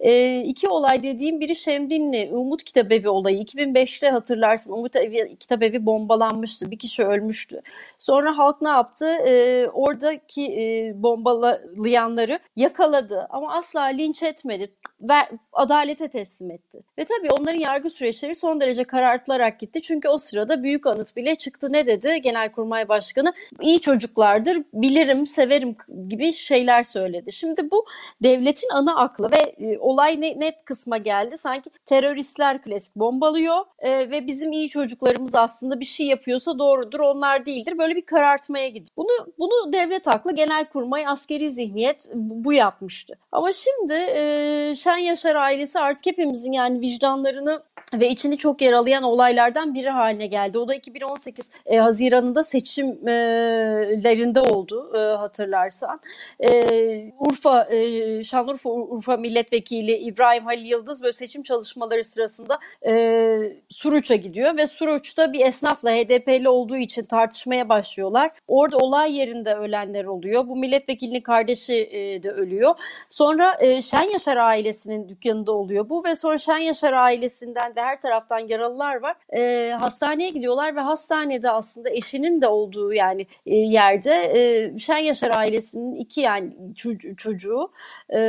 E, 0.00 0.40
iki 0.40 0.68
olay 0.68 1.02
dediğim 1.02 1.40
biri 1.40 1.56
Şemdinli 1.56 2.30
Umut 2.32 2.64
Kitabevi 2.64 3.08
olayı. 3.08 3.42
2005'te 3.42 4.10
hatırlarsın 4.10 4.72
Umut 4.72 4.96
Evi, 4.96 5.36
Kitabevi 5.36 5.86
bombalanmıştı. 5.86 6.70
Bir 6.70 6.78
kişi 6.78 7.04
ölmüştü. 7.04 7.62
Sonra 7.98 8.38
halk 8.38 8.62
ne 8.62 8.68
yaptı? 8.68 9.06
E, 9.06 9.41
oradaki 9.72 10.42
e, 10.42 10.92
bombalayanları 11.02 12.38
yakaladı 12.56 13.26
ama 13.30 13.54
asla 13.54 13.82
linç 13.82 14.22
etmedi. 14.22 14.74
Ve 15.00 15.14
adalete 15.52 16.08
teslim 16.08 16.50
etti. 16.50 16.82
Ve 16.98 17.04
tabii 17.04 17.28
onların 17.30 17.58
yargı 17.58 17.90
süreçleri 17.90 18.34
son 18.34 18.60
derece 18.60 18.84
karartılarak 18.84 19.60
gitti. 19.60 19.82
Çünkü 19.82 20.08
o 20.08 20.18
sırada 20.18 20.62
büyük 20.62 20.86
anıt 20.86 21.16
bile 21.16 21.34
çıktı. 21.34 21.72
Ne 21.72 21.86
dedi 21.86 22.22
Genelkurmay 22.22 22.88
Başkanı? 22.88 23.32
İyi 23.60 23.80
çocuklardır, 23.80 24.62
bilirim, 24.72 25.26
severim 25.26 25.76
gibi 26.08 26.32
şeyler 26.32 26.82
söyledi. 26.82 27.32
Şimdi 27.32 27.70
bu 27.70 27.84
devletin 28.22 28.68
ana 28.72 28.96
aklı 28.96 29.30
ve 29.30 29.66
e, 29.66 29.78
olay 29.78 30.20
ne, 30.20 30.40
net 30.40 30.64
kısma 30.64 30.98
geldi. 30.98 31.38
Sanki 31.38 31.70
teröristler 31.84 32.62
klasik 32.62 32.96
bombalıyor 32.96 33.64
e, 33.78 34.10
ve 34.10 34.26
bizim 34.26 34.52
iyi 34.52 34.68
çocuklarımız 34.68 35.34
aslında 35.34 35.80
bir 35.80 35.84
şey 35.84 36.06
yapıyorsa 36.06 36.58
doğrudur, 36.58 37.00
onlar 37.00 37.46
değildir. 37.46 37.78
Böyle 37.78 37.94
bir 37.94 38.06
karartmaya 38.06 38.68
gidiyor. 38.68 38.88
Bunu 38.96 39.31
bunu 39.38 39.72
devlet 39.72 40.08
aklı, 40.08 40.34
genelkurmay, 40.34 41.06
askeri 41.06 41.50
zihniyet 41.50 42.10
bu 42.14 42.52
yapmıştı. 42.52 43.18
Ama 43.32 43.52
şimdi 43.52 43.94
e, 43.94 44.74
Şen 44.76 44.96
Yaşar 44.96 45.34
ailesi 45.34 45.78
artık 45.78 46.06
hepimizin 46.06 46.52
yani 46.52 46.80
vicdanlarını 46.80 47.62
ve 47.94 48.08
içini 48.08 48.38
çok 48.38 48.62
yaralayan 48.62 49.02
olaylardan 49.02 49.74
biri 49.74 49.90
haline 49.90 50.26
geldi. 50.26 50.58
O 50.58 50.68
da 50.68 50.74
2018 50.74 51.52
e, 51.66 51.76
Haziran'ında 51.76 52.42
seçimlerinde 52.42 54.40
oldu 54.40 54.92
e, 54.94 54.98
hatırlarsan. 54.98 56.00
E, 56.40 57.12
Urfa, 57.18 57.64
e, 57.64 58.24
Şanlıurfa 58.24 58.70
Urfa 58.70 59.16
Milletvekili 59.16 59.96
İbrahim 59.96 60.44
Halil 60.44 60.66
Yıldız 60.66 61.02
böyle 61.02 61.12
seçim 61.12 61.42
çalışmaları 61.42 62.04
sırasında 62.04 62.58
e, 62.86 63.52
Suruç'a 63.68 64.14
gidiyor 64.14 64.56
ve 64.56 64.66
Suruç'ta 64.66 65.32
bir 65.32 65.46
esnafla 65.46 65.90
HDP'li 65.90 66.48
olduğu 66.48 66.76
için 66.76 67.04
tartışmaya 67.04 67.68
başlıyorlar. 67.68 68.30
Orada 68.48 68.78
olay 68.78 69.18
yerinde 69.18 69.54
ölenler 69.54 70.04
oluyor. 70.04 70.48
Bu 70.48 70.56
milletvekilinin 70.56 71.20
kardeşi 71.20 71.74
e, 71.74 72.22
de 72.22 72.30
ölüyor. 72.30 72.74
Sonra 73.08 73.56
e, 73.60 73.82
Şen 73.82 74.10
Yaşar 74.10 74.36
ailesinin 74.36 75.08
dükkanında 75.08 75.52
oluyor 75.52 75.88
bu 75.88 76.04
ve 76.04 76.16
sonra 76.16 76.38
Şen 76.38 76.58
Yaşar 76.58 76.92
ailesinden 76.92 77.76
de 77.76 77.81
her 77.82 78.00
taraftan 78.00 78.38
yaralılar 78.38 79.02
var. 79.02 79.16
E, 79.36 79.72
hastaneye 79.72 80.30
gidiyorlar 80.30 80.76
ve 80.76 80.80
hastanede 80.80 81.50
aslında 81.50 81.90
eşinin 81.90 82.42
de 82.42 82.48
olduğu 82.48 82.92
yani 82.92 83.26
e, 83.46 83.56
yerde 83.56 84.32
e, 84.34 84.78
Şen 84.78 84.98
Yaşar 84.98 85.30
ailesinin 85.36 85.94
iki 85.94 86.20
yani 86.20 86.52
çocuğu, 86.76 87.16
çocuğu 87.16 87.72
e, 88.10 88.20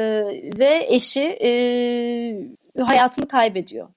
ve 0.59 0.85
eşi 0.87 1.23
e, 1.23 1.51
hayatını 2.83 3.27
kaybediyor. 3.27 3.87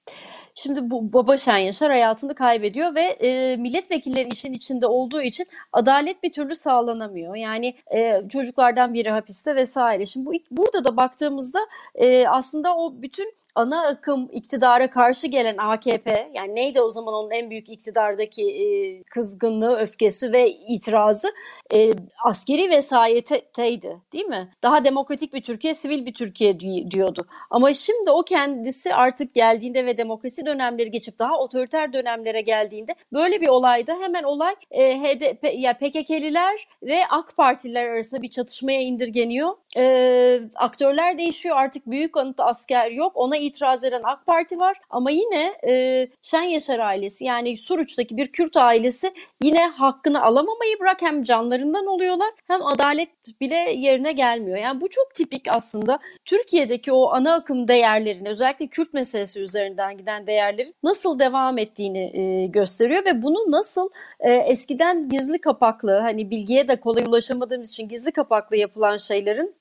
Şimdi 0.59 0.89
bu 0.89 1.13
baba 1.13 1.37
Şen 1.37 1.57
Yaşar 1.57 1.91
hayatını 1.91 2.35
kaybediyor 2.35 2.95
ve 2.95 3.01
e, 3.01 3.57
milletvekilleri 3.57 4.29
işin 4.29 4.53
içinde 4.53 4.87
olduğu 4.87 5.21
için 5.21 5.45
adalet 5.73 6.23
bir 6.23 6.33
türlü 6.33 6.55
sağlanamıyor. 6.55 7.35
Yani 7.35 7.75
e, 7.95 8.21
çocuklardan 8.29 8.93
biri 8.93 9.09
hapiste 9.09 9.55
vesaire. 9.55 10.05
Şimdi 10.05 10.25
bu 10.25 10.33
burada 10.51 10.85
da 10.85 10.97
baktığımızda 10.97 11.59
e, 11.95 12.27
aslında 12.27 12.75
o 12.77 13.01
bütün 13.01 13.33
ana 13.57 13.87
akım 13.87 14.29
iktidara 14.31 14.89
karşı 14.89 15.27
gelen 15.27 15.57
AKP 15.57 16.31
yani 16.33 16.55
neydi 16.55 16.81
o 16.81 16.89
zaman 16.89 17.13
onun 17.13 17.31
en 17.31 17.49
büyük 17.49 17.69
iktidardaki 17.69 18.43
e, 18.43 19.03
kızgınlığı, 19.03 19.77
öfkesi 19.77 20.31
ve 20.31 20.51
itirazı 20.51 21.31
e, 21.73 21.91
askeri 22.25 22.69
vesayeteydi 22.69 24.01
değil 24.13 24.25
mi? 24.25 24.49
Daha 24.63 24.83
demokratik 24.85 25.33
bir 25.33 25.41
Türkiye, 25.41 25.73
sivil 25.73 26.05
bir 26.05 26.13
Türkiye 26.13 26.59
diyordu. 26.91 27.25
Ama 27.49 27.73
şimdi 27.73 28.11
o 28.11 28.23
kendisi 28.23 28.93
artık 28.93 29.33
geldiğinde 29.33 29.85
ve 29.85 29.97
demokrasi 29.97 30.45
dönemleri 30.45 30.91
geçip 30.91 31.19
daha 31.19 31.39
otoriter 31.39 31.93
dönemlere 31.93 32.41
geldiğinde 32.41 32.95
böyle 33.13 33.41
bir 33.41 33.47
olayda 33.47 33.93
hemen 34.01 34.23
olay 34.23 34.55
e, 34.71 34.99
HDP 34.99 35.53
ya 35.53 35.73
PKK'liler 35.73 36.67
ve 36.83 36.99
AK 37.09 37.37
Partililer 37.37 37.89
arasında 37.89 38.21
bir 38.21 38.29
çatışmaya 38.29 38.81
indirgeniyor. 38.81 39.53
E, 39.77 40.39
aktörler 40.55 41.17
değişiyor 41.17 41.57
artık 41.57 41.87
büyük 41.87 42.17
anıt 42.17 42.39
asker 42.39 42.91
yok 42.91 43.11
ona 43.15 43.37
itiraz 43.47 43.83
eden 43.83 44.01
AK 44.03 44.25
Parti 44.25 44.59
var 44.59 44.77
ama 44.89 45.11
yine 45.11 45.53
e, 45.67 46.07
Şen 46.21 46.41
Yaşar 46.41 46.79
ailesi 46.79 47.25
yani 47.25 47.57
Suruç'taki 47.57 48.17
bir 48.17 48.27
Kürt 48.27 48.57
ailesi 48.57 49.13
yine 49.43 49.67
hakkını 49.67 50.23
alamamayı 50.23 50.79
bırak 50.79 51.01
hem 51.01 51.23
canlarından 51.23 51.85
oluyorlar 51.85 52.29
hem 52.47 52.65
adalet 52.65 53.09
bile 53.41 53.55
yerine 53.55 54.11
gelmiyor. 54.11 54.57
Yani 54.57 54.81
bu 54.81 54.89
çok 54.89 55.15
tipik 55.15 55.47
aslında 55.47 55.99
Türkiye'deki 56.25 56.91
o 56.91 57.09
ana 57.13 57.33
akım 57.33 57.67
değerlerin 57.67 58.25
özellikle 58.25 58.67
Kürt 58.67 58.93
meselesi 58.93 59.39
üzerinden 59.39 59.97
giden 59.97 60.27
değerlerin 60.27 60.75
nasıl 60.83 61.19
devam 61.19 61.57
ettiğini 61.57 62.19
e, 62.19 62.47
gösteriyor 62.47 63.05
ve 63.05 63.21
bunu 63.21 63.51
nasıl 63.51 63.89
e, 64.19 64.33
eskiden 64.33 65.09
gizli 65.09 65.41
kapaklı 65.41 65.91
hani 65.99 66.31
bilgiye 66.31 66.67
de 66.67 66.75
kolay 66.75 67.03
ulaşamadığımız 67.03 67.71
için 67.71 67.89
gizli 67.89 68.11
kapaklı 68.11 68.57
yapılan 68.57 68.97
şeylerin 68.97 69.55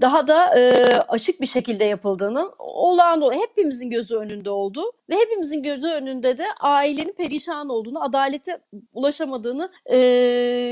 daha 0.00 0.26
da 0.26 0.50
açık 1.08 1.40
bir 1.40 1.46
şekilde 1.46 1.84
yapıldığını 1.84 2.50
olağan 2.58 3.32
hepimizin 3.32 3.90
gözü 3.90 4.16
önünde 4.16 4.50
oldu 4.50 4.84
ve 5.10 5.16
hepimizin 5.16 5.62
gözü 5.62 5.86
önünde 5.86 6.38
de 6.38 6.44
ailenin 6.60 7.12
perişan 7.12 7.68
olduğunu, 7.68 8.04
adalete 8.04 8.58
ulaşamadığını 8.94 9.70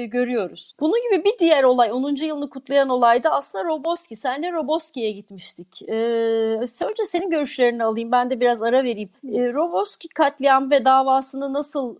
görüyoruz. 0.06 0.74
Bunun 0.80 0.98
gibi 1.02 1.24
bir 1.24 1.38
diğer 1.38 1.64
olay, 1.64 1.92
10. 1.92 2.14
yılını 2.14 2.50
kutlayan 2.50 2.88
olay 2.88 3.22
da 3.22 3.30
aslında 3.30 3.64
Roboski. 3.64 4.16
Senle 4.16 4.52
Roboski'ye 4.52 5.12
gitmiştik. 5.12 5.82
Önce 5.88 7.04
senin 7.04 7.30
görüşlerini 7.30 7.84
alayım, 7.84 8.12
ben 8.12 8.30
de 8.30 8.40
biraz 8.40 8.62
ara 8.62 8.84
vereyim. 8.84 9.10
Roboski 9.24 10.08
katliam 10.08 10.70
ve 10.70 10.84
davasını 10.84 11.52
nasıl 11.52 11.98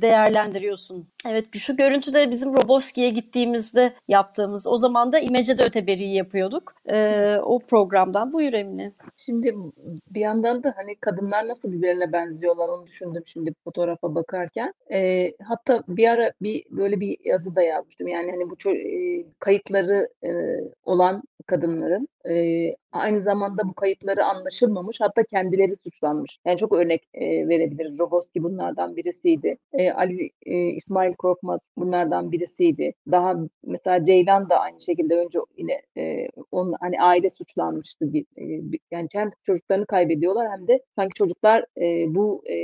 değerlendiriyorsun? 0.00 1.06
Evet, 1.28 1.56
şu 1.58 1.76
görüntüde 1.76 2.30
bizim 2.30 2.54
Roboski'ye 2.54 3.10
gittiğimizde 3.10 3.92
yaptığımız, 4.08 4.66
o 4.66 4.78
zaman 4.78 5.12
da 5.12 5.18
İmece'de 5.18 5.62
öteberiyi 5.86 6.16
yapıyorduk. 6.16 6.74
Ee, 6.88 7.36
o 7.42 7.58
programdan. 7.58 8.32
Buyur 8.32 8.52
Emine. 8.52 8.92
Şimdi 9.16 9.54
bir 10.10 10.20
yandan 10.20 10.62
da 10.62 10.72
hani 10.76 10.96
kadınlar 10.96 11.48
nasıl 11.48 11.72
birbirine 11.72 12.12
benziyorlar 12.12 12.68
onu 12.68 12.86
düşündüm 12.86 13.22
şimdi 13.26 13.54
fotoğrafa 13.64 14.14
bakarken. 14.14 14.72
E, 14.92 15.30
hatta 15.44 15.82
bir 15.88 16.08
ara 16.08 16.32
bir 16.42 16.64
böyle 16.70 17.00
bir 17.00 17.16
yazı 17.24 17.56
da 17.56 17.62
yazmıştım. 17.62 18.08
Yani 18.08 18.30
hani 18.30 18.50
bu 18.50 18.70
e, 18.70 19.24
kayıtları 19.38 20.08
e, 20.24 20.30
olan 20.84 21.22
kadınların 21.46 22.08
e, 22.24 22.34
aynı 22.98 23.22
zamanda 23.22 23.68
bu 23.68 23.74
kayıpları 23.74 24.24
anlaşılmamış 24.24 25.00
hatta 25.00 25.24
kendileri 25.24 25.76
suçlanmış. 25.76 26.38
Yani 26.44 26.58
çok 26.58 26.72
örnek 26.72 27.08
e, 27.14 27.48
verebiliriz. 27.48 27.98
Roboski 27.98 28.42
bunlardan 28.42 28.96
birisiydi. 28.96 29.58
E, 29.72 29.90
Ali 29.90 30.30
e, 30.46 30.68
İsmail 30.68 31.14
Korkmaz 31.14 31.70
bunlardan 31.78 32.32
birisiydi. 32.32 32.94
Daha 33.10 33.34
mesela 33.64 34.04
Ceylan 34.04 34.50
da 34.50 34.60
aynı 34.60 34.80
şekilde 34.80 35.16
önce 35.16 35.38
yine 35.56 35.82
e, 35.98 36.28
onun 36.52 36.74
hani 36.80 37.02
aile 37.02 37.30
suçlanmıştı. 37.30 38.12
Bir, 38.12 38.22
e, 38.22 38.72
bir, 38.72 38.80
yani 38.90 39.08
hem 39.12 39.30
çocuklarını 39.44 39.86
kaybediyorlar 39.86 40.50
hem 40.50 40.68
de 40.68 40.82
sanki 40.96 41.14
çocuklar 41.14 41.64
e, 41.80 42.14
bu 42.14 42.42
e, 42.46 42.54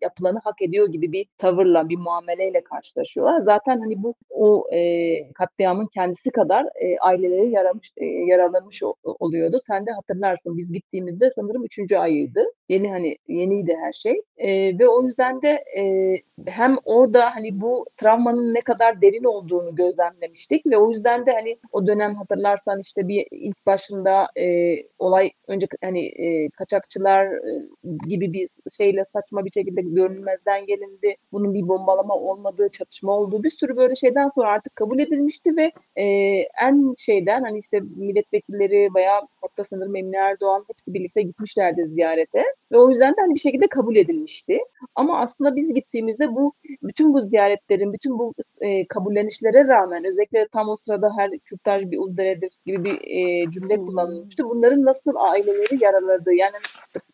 yapılanı 0.00 0.38
hak 0.44 0.62
ediyor 0.62 0.88
gibi 0.88 1.12
bir 1.12 1.26
tavırla, 1.38 1.88
bir 1.88 1.96
muameleyle 1.98 2.64
karşılaşıyorlar. 2.64 3.40
Zaten 3.40 3.80
hani 3.80 4.02
bu 4.02 4.14
o 4.30 4.64
e, 4.72 5.32
katliamın 5.32 5.86
kendisi 5.94 6.30
kadar 6.30 6.64
e, 6.64 6.98
aileleri 6.98 7.50
yaramış, 7.50 7.92
e, 7.96 8.04
yaralamış 8.04 8.82
oluyordu. 9.04 9.58
Sen 9.66 9.86
de 9.86 9.90
hatırlarsın 9.90 10.58
biz 10.58 10.72
gittiğimizde 10.72 11.30
sanırım 11.30 11.64
üçüncü 11.64 11.96
ayıydı. 11.96 12.44
Yeni 12.68 12.90
hani 12.90 13.16
yeniydi 13.28 13.76
her 13.80 13.92
şey. 13.92 14.22
E, 14.36 14.78
ve 14.78 14.88
o 14.88 15.02
yüzden 15.02 15.42
de 15.42 15.64
e, 15.78 15.82
hem 16.46 16.76
orada 16.84 17.34
hani 17.36 17.60
bu 17.60 17.86
travmanın 17.96 18.54
ne 18.54 18.60
kadar 18.60 19.02
derin 19.02 19.24
olduğunu 19.24 19.74
gözlemlemiştik 19.74 20.66
ve 20.66 20.78
o 20.78 20.90
yüzden 20.90 21.26
de 21.26 21.32
hani 21.32 21.58
o 21.72 21.86
dönem 21.86 22.14
hatırlarsan 22.14 22.80
işte 22.80 23.08
bir 23.08 23.26
ilk 23.30 23.66
başında 23.66 24.28
e, 24.36 24.76
olay 24.98 25.30
önce 25.48 25.66
hani 25.84 26.06
e, 26.06 26.48
kaçakçılar 26.48 27.26
e, 27.26 27.68
gibi 28.08 28.32
bir 28.32 28.48
şeyle 28.76 29.04
saçma 29.04 29.44
bir 29.44 29.50
şekilde 29.50 29.80
görünmezden 29.82 30.66
gelindi. 30.66 31.16
Bunun 31.32 31.54
bir 31.54 31.68
bombalama 31.68 32.14
olmadığı, 32.14 32.68
çatışma 32.68 33.12
olduğu 33.12 33.42
bir 33.44 33.50
sürü 33.50 33.76
böyle 33.76 33.96
şeyden 33.96 34.28
sonra 34.28 34.48
artık 34.48 34.76
kabul 34.76 34.98
edilmişti 34.98 35.50
ve 35.56 35.72
e, 35.96 36.04
en 36.62 36.94
şeyden 36.98 37.42
hani 37.42 37.58
işte 37.58 37.80
milletvekilleri 37.96 38.88
veya 38.94 39.22
hatta 39.42 39.64
sanırım 39.64 39.96
Emine 39.96 40.16
Erdoğan 40.16 40.64
hepsi 40.68 40.94
birlikte 40.94 41.22
gitmişlerdi 41.22 41.86
ziyarete 41.88 42.44
ve 42.72 42.78
o 42.78 42.90
yüzden 42.90 43.12
de 43.12 43.20
hani 43.20 43.34
bir 43.34 43.40
şekilde 43.40 43.66
kabul 43.66 43.96
edilmişti. 43.96 44.58
Ama 44.94 45.20
aslında 45.20 45.56
biz 45.56 45.74
gittiğimizde 45.74 46.34
bu 46.34 46.52
bütün 46.82 47.14
bu 47.14 47.20
ziyaretlerin, 47.20 47.92
bütün 47.92 48.18
bu 48.18 48.34
e, 48.60 48.86
kabullenişlere 48.86 49.68
rağmen 49.68 50.04
özellikle 50.04 50.48
tam 50.52 50.68
o 50.68 50.76
sırada 50.76 51.10
her 51.16 51.38
kürtaj 51.38 51.90
bir 51.90 51.98
ulderedir 51.98 52.50
gibi 52.66 52.84
bir 52.84 52.94
e, 52.94 53.50
cümle 53.50 53.76
kullanılmıştı. 53.76 54.44
Bunların 54.44 54.84
nasıl 54.84 55.12
aileleri 55.16 55.84
yaraladığı 55.84 56.34
yani 56.34 56.56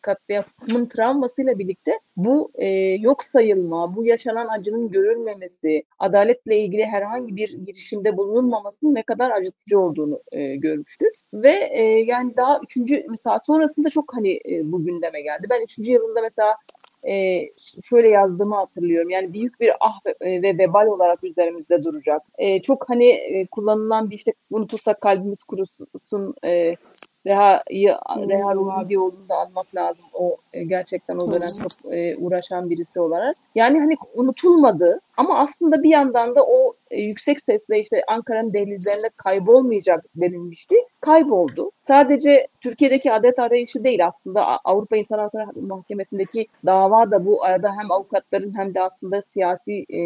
katliamın 0.03 0.87
travmasıyla 0.87 1.59
birlikte 1.59 1.93
bu 2.17 2.53
e, 2.55 2.67
yok 3.01 3.25
sayılma, 3.25 3.97
bu 3.97 4.07
yaşanan 4.07 4.49
acının 4.49 4.91
görülmemesi, 4.91 5.83
adaletle 5.99 6.59
ilgili 6.59 6.87
herhangi 6.87 7.37
bir 7.37 7.53
girişimde 7.53 8.17
bulunulmamasının 8.17 8.95
ne 8.95 9.03
kadar 9.03 9.31
acıtıcı 9.31 9.81
olduğunu 9.81 10.21
e, 10.33 10.57
görmüştük. 10.57 11.09
Ve 11.35 11.69
e, 11.71 11.83
yani 11.83 12.18
daha 12.37 12.61
üçüncü 12.65 13.07
mesela 13.09 13.39
sonrasında 13.47 13.91
çok 13.91 14.15
hani 14.17 14.41
e, 14.51 14.73
bu 14.73 14.85
gündeme 14.85 15.23
geldi. 15.23 15.47
Ben 15.51 15.65
üçüncü 15.65 15.93
yılında 15.93 16.21
mesela 16.21 16.57
e, 17.09 17.41
şöyle 17.85 18.09
yazdığımı 18.09 18.55
hatırlıyorum. 18.55 19.11
Yani 19.11 19.33
büyük 19.33 19.61
bir 19.61 19.73
ah 19.81 19.97
ve, 20.07 20.43
ve 20.43 20.59
vebal 20.59 20.87
olarak 20.87 21.25
üzerimizde 21.25 21.85
duracak. 21.85 22.23
E, 22.39 22.63
çok 22.63 22.91
hani 22.91 23.07
e, 23.07 23.47
kullanılan 23.47 24.11
bir 24.11 24.17
işte 24.17 24.33
unutursak 24.51 25.01
kalbimiz 25.01 25.43
kurusun 25.43 26.35
e, 26.49 26.75
Reha'yı. 27.27 27.97
Reha 28.29 28.55
Ruhabioğlu'nu 28.55 29.29
da 29.29 29.35
almak 29.35 29.75
lazım. 29.75 30.05
O 30.13 30.37
e, 30.53 30.65
gerçekten 30.65 31.17
o 31.17 31.29
dönem 31.29 31.51
çok 31.63 31.95
e, 31.95 32.17
uğraşan 32.17 32.71
birisi 32.71 33.01
olarak. 33.01 33.37
Yani 33.55 33.79
hani 33.79 33.97
unutulmadı 34.15 35.01
ama 35.19 35.39
aslında 35.39 35.83
bir 35.83 35.91
yandan 35.91 36.35
da 36.35 36.45
o 36.47 36.75
e, 36.91 37.01
yüksek 37.01 37.41
sesle 37.41 37.81
işte 37.81 38.03
Ankara'nın 38.09 38.53
dehlizlerinde 38.53 39.11
kaybolmayacak 39.17 40.05
denilmişti. 40.15 40.77
Kayboldu. 41.01 41.71
Sadece 41.81 42.47
Türkiye'deki 42.61 43.13
adet 43.13 43.39
arayışı 43.39 43.85
değil 43.85 44.07
aslında 44.07 44.47
Avrupa 44.65 44.97
İnsan 44.97 45.19
Hakları 45.19 45.47
Mahkemesi'ndeki 45.61 46.47
dava 46.67 47.11
da 47.11 47.27
bu 47.27 47.45
arada 47.45 47.73
hem 47.79 47.93
avukatların 47.93 48.59
hem 48.59 48.75
de 48.75 48.83
aslında 48.83 49.23
siyasi 49.23 49.73
e, 49.73 50.01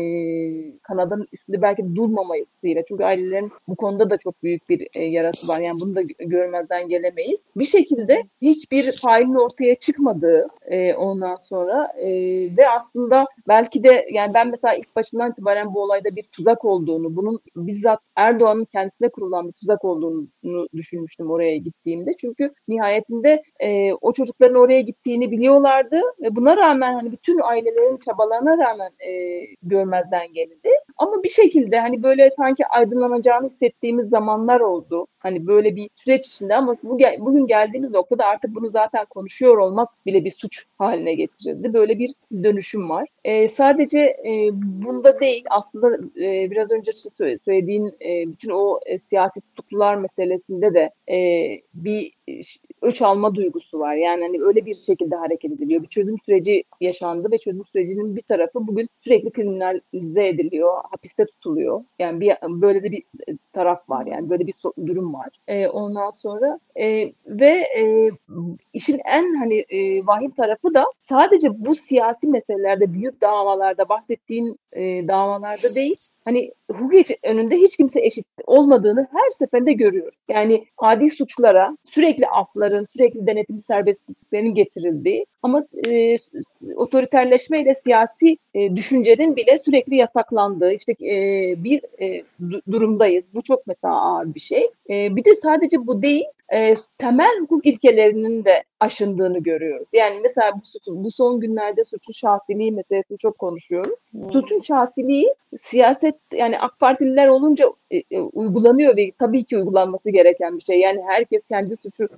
kanadın 0.82 1.28
üstünde 1.32 1.62
belki 1.62 1.96
durmamasıyla 1.96 2.82
çünkü 2.88 3.04
ailelerin 3.04 3.52
bu 3.68 3.76
konuda 3.76 4.10
da 4.10 4.16
çok 4.16 4.42
büyük 4.42 4.68
bir 4.68 4.88
e, 4.94 5.04
yarası 5.04 5.48
var. 5.48 5.60
Yani 5.60 5.76
bunu 5.84 5.96
da 5.96 6.02
görmezden 6.18 6.88
gelemeyiz. 6.88 7.44
Bir 7.56 7.64
şekilde 7.64 8.22
hiçbir 8.42 8.92
failin 8.92 9.34
ortaya 9.34 9.74
çıkmadığı 9.74 10.48
e, 10.66 10.94
ondan 10.94 11.36
sonra 11.36 11.92
e, 11.98 12.08
ve 12.58 12.68
aslında 12.68 13.24
belki 13.48 13.84
de 13.84 14.06
yani 14.10 14.34
ben 14.34 14.48
mesela 14.48 14.74
ilk 14.74 14.94
başından 15.02 15.30
itibaren 15.30 15.74
bu 15.74 15.82
olayda 15.82 16.08
bir 16.16 16.22
tuzak 16.22 16.64
olduğunu, 16.64 17.16
bunun 17.16 17.40
bizzat 17.56 18.00
Erdoğan'ın 18.16 18.64
kendisine 18.64 19.08
kurulan 19.08 19.48
bir 19.48 19.52
tuzak 19.52 19.84
olduğunu 19.84 20.28
düşünmüştüm 20.76 21.30
oraya 21.30 21.56
gittiğimde. 21.56 22.10
Çünkü 22.20 22.54
nihayetinde 22.68 23.42
e, 23.60 23.92
o 23.92 24.12
çocukların 24.12 24.56
oraya 24.56 24.80
gittiğini 24.80 25.30
biliyorlardı 25.30 26.00
ve 26.22 26.36
buna 26.36 26.56
rağmen 26.56 26.94
hani 26.94 27.12
bütün 27.12 27.40
ailelerin 27.44 27.96
çabalarına 27.96 28.58
rağmen 28.58 28.90
e, 29.08 29.40
görmezden 29.62 30.32
gelindi. 30.32 30.68
Ama 30.98 31.22
bir 31.22 31.28
şekilde 31.28 31.80
hani 31.80 32.02
böyle 32.02 32.30
sanki 32.30 32.66
aydınlanacağını 32.66 33.46
hissettiğimiz 33.46 34.08
zamanlar 34.08 34.60
oldu. 34.60 35.06
Hani 35.18 35.46
böyle 35.46 35.76
bir 35.76 35.90
süreç 35.94 36.26
içinde 36.26 36.56
ama 36.56 36.74
bu, 36.82 36.98
bugün 37.18 37.46
geldiğimiz 37.46 37.90
noktada 37.90 38.24
artık 38.24 38.54
bunu 38.54 38.70
zaten 38.70 39.04
konuşuyor 39.04 39.58
olmak 39.58 40.06
bile 40.06 40.24
bir 40.24 40.30
suç 40.30 40.66
haline 40.78 41.14
getirildi. 41.14 41.72
Böyle 41.72 41.98
bir 41.98 42.14
dönüşüm 42.42 42.90
var. 42.90 43.08
E, 43.24 43.48
sadece 43.48 44.00
e, 44.00 44.50
bunda 44.52 45.20
değil 45.20 45.44
aslında 45.50 45.96
e, 46.24 46.50
biraz 46.50 46.70
önce 46.70 46.92
söylediğin 47.44 47.92
e, 48.04 48.28
bütün 48.28 48.50
o 48.50 48.80
e, 48.86 48.98
siyasi 48.98 49.40
tutuklular 49.40 49.94
meselesinde 49.94 50.74
de 50.74 50.90
e, 51.12 51.48
bir 51.74 52.12
öç 52.82 53.02
alma 53.02 53.34
duygusu 53.34 53.78
var. 53.78 53.94
Yani 53.94 54.22
hani 54.22 54.42
öyle 54.42 54.66
bir 54.66 54.76
şekilde 54.76 55.16
hareket 55.16 55.52
ediliyor. 55.52 55.82
Bir 55.82 55.88
çözüm 55.88 56.16
süreci 56.26 56.64
yaşandı 56.80 57.28
ve 57.32 57.38
çözüm 57.38 57.64
sürecinin 57.64 58.16
bir 58.16 58.22
tarafı 58.22 58.66
bugün 58.66 58.88
sürekli 59.00 59.30
kriminalize 59.30 60.28
ediliyor, 60.28 60.72
hapiste 60.90 61.26
tutuluyor. 61.26 61.84
Yani 61.98 62.20
bir 62.20 62.32
böyle 62.42 62.82
de 62.82 62.92
bir 62.92 63.02
taraf 63.52 63.90
var. 63.90 64.06
Yani 64.06 64.30
böyle 64.30 64.46
bir 64.46 64.54
durum 64.86 65.14
var. 65.14 65.28
E, 65.48 65.68
ondan 65.68 66.10
sonra 66.10 66.58
e, 66.76 67.12
ve 67.26 67.64
e, 67.78 68.10
işin 68.72 69.00
en 69.04 69.34
hani 69.34 69.64
e, 69.68 70.06
vahim 70.06 70.30
tarafı 70.30 70.74
da 70.74 70.84
sadece 70.98 71.64
bu 71.66 71.74
siyasi 71.74 72.28
meselelerde, 72.28 72.92
büyük 72.92 73.20
davalarda 73.20 73.88
bahsettiğin 73.88 74.56
e, 74.72 75.08
davalarda 75.08 75.74
değil, 75.74 75.96
hani 76.24 76.52
hukuk 76.70 76.92
önünde 77.22 77.56
hiç 77.56 77.76
kimse 77.76 78.00
eşit 78.00 78.26
olmadığını 78.46 79.08
her 79.12 79.30
seferinde 79.30 79.72
görüyoruz. 79.72 80.18
Yani 80.28 80.66
adi 80.78 81.10
suçlara 81.10 81.76
sürekli 81.84 82.28
afların, 82.72 82.84
sürekli 82.84 83.26
denetimli 83.26 83.62
serbestliklerin 83.62 84.54
getirildiği 84.54 85.26
ama 85.42 85.64
e, 85.88 86.16
otoriterleşmeyle 86.76 87.74
siyasi 87.74 88.38
e, 88.54 88.76
düşüncenin 88.76 89.36
bile 89.36 89.58
sürekli 89.58 89.96
yasaklandığı 89.96 90.72
işte 90.72 90.92
e, 90.92 91.54
bir 91.64 91.82
e, 92.00 92.22
durumdayız. 92.72 93.34
Bu 93.34 93.42
çok 93.42 93.66
mesela 93.66 93.94
ağır 93.94 94.34
bir 94.34 94.40
şey. 94.40 94.70
E, 94.90 95.16
bir 95.16 95.24
de 95.24 95.34
sadece 95.34 95.86
bu 95.86 96.02
değil, 96.02 96.24
e, 96.52 96.74
temel 96.98 97.40
hukuk 97.40 97.66
ilkelerinin 97.66 98.44
de 98.44 98.64
aşındığını 98.80 99.38
görüyoruz. 99.38 99.88
Yani 99.92 100.20
mesela 100.22 100.52
bu, 100.54 101.04
bu 101.04 101.10
son 101.10 101.40
günlerde 101.40 101.84
suçun 101.84 102.12
şahsiliği 102.12 102.72
meselesini 102.72 103.18
çok 103.18 103.38
konuşuyoruz. 103.38 103.98
Hmm. 104.12 104.32
Suçun 104.32 104.60
şahsiliği 104.60 105.34
siyaset 105.60 106.14
yani 106.32 106.58
AK 106.58 106.80
Partililer 106.80 107.28
olunca 107.28 107.66
e, 107.90 107.96
e, 107.96 108.20
uygulanıyor 108.20 108.96
ve 108.96 109.12
tabii 109.18 109.44
ki 109.44 109.56
uygulanması 109.56 110.10
gereken 110.10 110.56
bir 110.56 110.62
şey. 110.62 110.80
Yani 110.80 111.02
herkes 111.06 111.46
kendi 111.46 111.76
suçu 111.76 112.08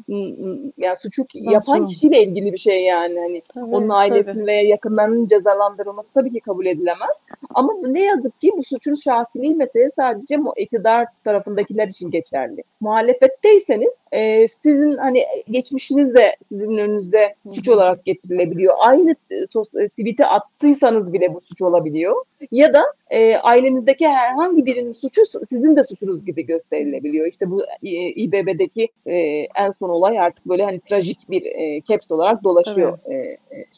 yani 0.78 0.96
suçu 1.02 1.24
yapan 1.34 1.86
kişiyle 1.86 2.22
ilgili 2.22 2.52
bir 2.52 2.58
şey 2.58 2.84
yani 2.84 3.20
hani 3.20 3.42
Tabii, 3.54 3.64
onun 3.64 3.88
ailesinin 3.88 4.34
tabii. 4.34 4.46
veya 4.46 4.62
yakınlarının 4.62 5.26
cezalandırılması 5.26 6.12
tabii 6.12 6.32
ki 6.32 6.40
kabul 6.40 6.66
edilemez. 6.66 7.24
Ama 7.54 7.72
ne 7.88 8.02
yazık 8.02 8.40
ki 8.40 8.52
bu 8.56 8.62
suçun 8.62 8.94
şahsiliği 8.94 9.54
meselesi 9.54 9.94
sadece 9.94 10.38
iktidar 10.56 11.06
tarafındakiler 11.24 11.88
için 11.88 12.10
geçerli. 12.10 12.62
Muhalefetteyseniz 12.80 14.02
e, 14.12 14.23
sizin 14.62 14.96
hani 14.96 15.24
geçmişiniz 15.50 16.14
de 16.14 16.36
sizin 16.42 16.78
önünüze 16.78 17.34
suç 17.54 17.68
olarak 17.68 18.04
getirilebiliyor. 18.04 18.74
Aynı 18.78 19.14
e, 19.30 19.34
e, 19.80 19.88
tweet'i 19.88 20.26
attıysanız 20.26 21.12
bile 21.12 21.34
bu 21.34 21.40
suç 21.40 21.62
olabiliyor. 21.62 22.24
Ya 22.52 22.74
da 22.74 22.82
e, 23.10 23.36
ailenizdeki 23.36 24.08
herhangi 24.08 24.66
birinin 24.66 24.92
suçu 24.92 25.20
sizin 25.48 25.76
de 25.76 25.82
suçunuz 25.82 26.24
gibi 26.24 26.46
gösterilebiliyor. 26.46 27.26
İşte 27.26 27.50
bu 27.50 27.62
e, 27.82 27.88
İBB'deki 27.90 28.88
e, 29.06 29.16
en 29.54 29.70
son 29.70 29.88
olay 29.88 30.18
artık 30.18 30.46
böyle 30.46 30.64
hani 30.64 30.80
trajik 30.80 31.30
bir 31.30 31.44
e, 31.44 31.82
caps 31.82 32.10
olarak 32.10 32.44
dolaşıyor 32.44 32.98
e, 33.10 33.14
e, 33.14 33.30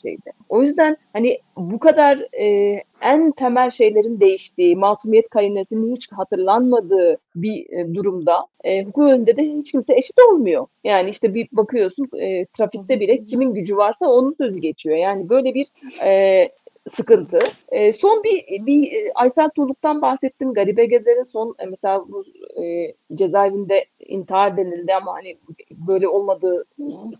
şeyde. 0.02 0.32
O 0.48 0.62
yüzden 0.62 0.96
hani 1.12 1.38
bu 1.57 1.79
kadar 1.79 2.19
e, 2.40 2.79
en 3.01 3.33
temel 3.33 3.71
şeylerin 3.71 4.21
değiştiği, 4.21 4.77
masumiyet 4.77 5.29
karinesinin 5.31 5.97
hiç 5.97 6.12
hatırlanmadığı 6.12 7.19
bir 7.37 7.66
e, 7.71 7.95
durumda 7.95 8.47
e, 8.64 8.85
hukuk 8.85 9.05
önünde 9.05 9.37
de 9.37 9.42
hiç 9.42 9.73
kimse 9.73 9.97
eşit 9.97 10.19
olmuyor. 10.31 10.66
Yani 10.85 11.11
işte 11.11 11.35
bir 11.35 11.49
bakıyorsun 11.53 12.09
e, 12.21 12.47
trafikte 12.47 13.01
bile 13.01 13.25
kimin 13.25 13.55
gücü 13.55 13.77
varsa 13.77 14.07
onun 14.07 14.33
sözü 14.33 14.61
geçiyor. 14.61 14.97
Yani 14.97 15.29
böyle 15.29 15.55
bir 15.55 15.66
e, 16.05 16.49
sıkıntı. 16.90 17.38
E, 17.68 17.92
son 17.92 18.22
bir, 18.25 18.66
bir 18.66 18.92
e, 18.92 19.12
Aysel 19.14 19.51
Tuğluk'tan 19.51 20.03
bahsettim. 20.03 20.55
Garibe 20.55 20.85
Gezer'in 20.85 21.25
son 21.25 21.55
e, 21.59 21.66
mesela 21.66 22.05
bu 22.09 22.25
e, 22.62 22.94
cezaevinde 23.14 23.85
intihar 23.99 24.57
denildi 24.57 24.94
ama 24.94 25.14
hani 25.14 25.37
böyle 25.70 26.09
olmadığı 26.09 26.64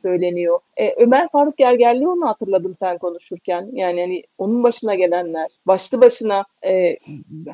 söyleniyor. 0.03 0.59
E, 0.77 0.95
Ömer 1.03 1.29
Faruk 1.29 1.57
Gergerlioğlu'nu 1.57 2.29
hatırladım 2.29 2.75
sen 2.75 2.99
konuşurken. 2.99 3.71
Yani 3.73 4.01
hani 4.01 4.23
onun 4.39 4.63
başına 4.63 4.95
gelenler, 4.95 5.51
başlı 5.67 6.01
başına 6.01 6.45
e, 6.65 6.97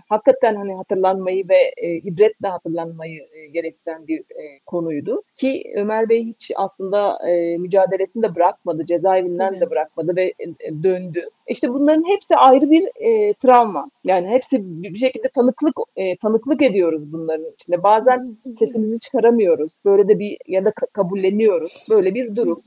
hakikaten 0.09 0.55
hani 0.55 0.75
hatırlanmayı 0.75 1.49
ve 1.49 1.73
e, 1.77 1.95
ibretle 1.97 2.49
hatırlanmayı 2.49 3.29
e, 3.33 3.47
gerektiren 3.47 4.07
bir 4.07 4.21
e, 4.21 4.61
konuydu. 4.67 5.23
Ki 5.37 5.73
Ömer 5.77 6.09
Bey 6.09 6.25
hiç 6.25 6.53
aslında 6.57 7.29
e, 7.29 7.59
mücadelesini 7.59 8.23
de 8.23 8.35
bırakmadı, 8.35 8.85
cezaevinden 8.85 9.51
Tabii. 9.51 9.61
de 9.61 9.71
bırakmadı 9.71 10.17
ve 10.17 10.35
e, 10.39 10.83
döndü. 10.83 11.29
İşte 11.49 11.75
bunların 11.75 12.05
hepsi 12.09 12.37
ayrı 12.37 12.71
bir 12.71 12.85
e, 12.95 13.35
travma. 13.35 13.91
Yani 14.05 14.29
hepsi 14.29 14.59
bir 14.63 14.97
şekilde 14.99 15.29
tanıklık 15.29 15.77
e, 15.97 16.17
tanıklık 16.17 16.63
ediyoruz 16.63 17.13
bunların 17.13 17.53
içinde. 17.55 17.83
Bazen 17.83 18.37
sesimizi 18.59 19.01
çıkaramıyoruz. 19.01 19.73
Böyle 19.85 20.09
de 20.09 20.19
bir 20.19 20.39
ya 20.47 20.67
da 20.67 20.71
ka- 20.71 20.93
kabulleniyoruz. 20.93 21.89
Böyle 21.91 22.15
bir 22.15 22.37
durum. 22.37 22.63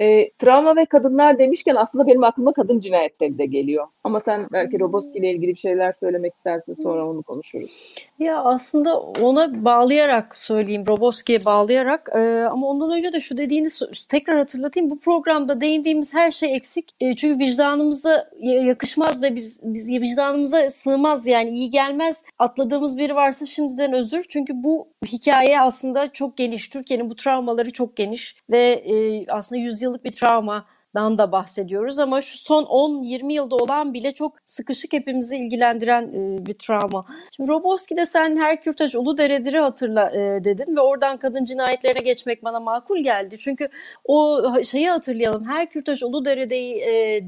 E, 0.00 0.30
travma 0.30 0.76
ve 0.76 0.84
kadınlar 0.84 1.38
demişken 1.38 1.74
aslında 1.74 2.06
benim 2.06 2.24
aklıma 2.24 2.52
kadın 2.52 2.80
cinayetleri 2.80 3.38
de 3.38 3.46
geliyor. 3.46 3.86
Ama 4.04 4.20
sen 4.20 4.48
belki 4.52 4.80
Roboski 4.80 5.18
ile 5.18 5.30
ilgili 5.30 5.50
bir 5.50 5.58
şeyler 5.58 5.92
söylemek 5.92 6.34
istersin 6.34 6.74
sonra 6.82 7.08
onu 7.08 7.22
konuşuruz. 7.22 7.70
Ya 8.18 8.42
aslında 8.44 9.00
ona 9.00 9.64
bağlayarak 9.64 10.36
söyleyeyim, 10.36 10.84
Roboski'ye 10.86 11.38
bağlayarak 11.46 12.08
e, 12.14 12.44
ama 12.50 12.66
ondan 12.66 12.96
önce 12.98 13.12
de 13.12 13.20
şu 13.20 13.36
dediğini 13.36 13.68
tekrar 14.08 14.38
hatırlatayım. 14.38 14.90
Bu 14.90 14.98
programda 14.98 15.60
değindiğimiz 15.60 16.14
her 16.14 16.30
şey 16.30 16.56
eksik. 16.56 16.90
E, 17.00 17.16
çünkü 17.16 17.38
vicdanımıza 17.44 18.30
ya- 18.40 18.62
yakışmaz 18.62 19.22
ve 19.22 19.34
biz 19.34 19.60
biz 19.64 19.90
vicdanımıza 19.90 20.70
sığmaz 20.70 21.26
yani 21.26 21.50
iyi 21.50 21.70
gelmez. 21.70 22.24
Atladığımız 22.38 22.98
biri 22.98 23.14
varsa 23.14 23.46
şimdiden 23.46 23.92
özür. 23.92 24.24
Çünkü 24.28 24.52
bu 24.56 24.88
hikaye 25.06 25.60
aslında 25.60 26.08
çok 26.12 26.36
geniş. 26.36 26.68
Türkiye'nin 26.68 27.10
bu 27.10 27.14
travmaları 27.14 27.72
çok 27.72 27.96
geniş 27.96 28.36
ve 28.50 28.62
e, 28.62 29.26
aslında 29.28 29.60
yüzyıllık 29.84 30.04
bir 30.04 30.12
travma 30.12 30.66
dan 30.94 31.18
da 31.18 31.32
bahsediyoruz 31.32 31.98
ama 31.98 32.20
şu 32.20 32.38
son 32.38 32.64
10-20 32.64 33.32
yılda 33.32 33.56
olan 33.56 33.94
bile 33.94 34.12
çok 34.12 34.36
sıkışık 34.44 34.92
hepimizi 34.92 35.36
ilgilendiren 35.36 36.02
e, 36.02 36.46
bir 36.46 36.54
travma. 36.54 37.06
Şimdi 37.36 37.50
Roboski'de 37.50 38.06
sen 38.06 38.36
her 38.36 38.62
Kürtaj 38.62 38.94
Uludere'leri 38.94 39.58
hatırla 39.58 40.10
e, 40.10 40.44
dedin 40.44 40.76
ve 40.76 40.80
oradan 40.80 41.16
kadın 41.16 41.44
cinayetlerine 41.44 42.00
geçmek 42.00 42.44
bana 42.44 42.60
makul 42.60 42.98
geldi. 42.98 43.36
Çünkü 43.38 43.68
o 44.04 44.42
şeyi 44.64 44.90
hatırlayalım. 44.90 45.44
Her 45.48 45.70
Kürtaj 45.70 46.02
Uludere'yi 46.02 47.24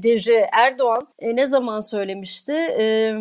Erdoğan 0.51 1.07
e, 1.19 1.35
ne 1.35 1.45
zaman 1.45 1.79
söylemişti? 1.79 2.53
E, 2.53 3.15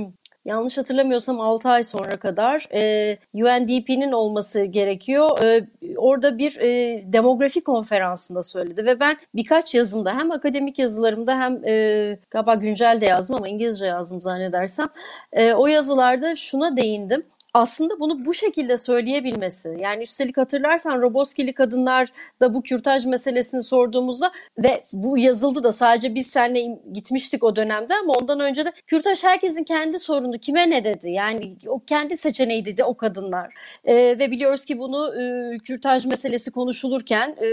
Yanlış 0.46 0.78
hatırlamıyorsam 0.78 1.40
6 1.40 1.68
ay 1.68 1.84
sonra 1.84 2.16
kadar 2.16 2.68
e, 2.74 3.18
UNDP'nin 3.34 4.12
olması 4.12 4.64
gerekiyor. 4.64 5.38
E, 5.42 5.66
orada 5.96 6.38
bir 6.38 6.56
e, 6.60 7.02
demografi 7.12 7.64
konferansında 7.64 8.42
söyledi 8.42 8.84
ve 8.84 9.00
ben 9.00 9.16
birkaç 9.34 9.74
yazımda 9.74 10.14
hem 10.14 10.30
akademik 10.30 10.78
yazılarımda 10.78 11.38
hem 11.38 11.64
e, 11.64 12.18
galiba 12.30 12.54
güncel 12.54 13.00
de 13.00 13.06
yazdım 13.06 13.36
ama 13.36 13.48
İngilizce 13.48 13.86
yazdım 13.86 14.20
zannedersem. 14.20 14.88
E, 15.32 15.52
o 15.52 15.66
yazılarda 15.66 16.36
şuna 16.36 16.76
değindim 16.76 17.22
aslında 17.56 18.00
bunu 18.00 18.24
bu 18.24 18.34
şekilde 18.34 18.76
söyleyebilmesi. 18.76 19.76
Yani 19.80 20.02
üstelik 20.02 20.36
hatırlarsan 20.36 21.02
Roboskili 21.02 21.52
kadınlar 21.52 22.12
da 22.40 22.54
bu 22.54 22.62
kürtaj 22.62 23.06
meselesini 23.06 23.62
sorduğumuzda 23.62 24.32
ve 24.58 24.82
bu 24.92 25.18
yazıldı 25.18 25.64
da 25.64 25.72
sadece 25.72 26.14
biz 26.14 26.26
seninle 26.26 26.80
gitmiştik 26.92 27.44
o 27.44 27.56
dönemde 27.56 27.94
ama 27.94 28.12
ondan 28.12 28.40
önce 28.40 28.64
de 28.64 28.72
kürtaj 28.86 29.24
herkesin 29.24 29.64
kendi 29.64 29.98
sorunu 29.98 30.38
kime 30.38 30.70
ne 30.70 30.84
dedi? 30.84 31.10
Yani 31.10 31.56
o 31.66 31.80
kendi 31.86 32.16
seçeneği 32.16 32.64
dedi 32.64 32.84
o 32.84 32.96
kadınlar. 32.96 33.54
Ee, 33.84 33.94
ve 33.94 34.30
biliyoruz 34.30 34.64
ki 34.64 34.78
bunu 34.78 35.22
e, 35.22 35.58
kürtaj 35.58 36.06
meselesi 36.06 36.50
konuşulurken 36.50 37.36
e, 37.42 37.48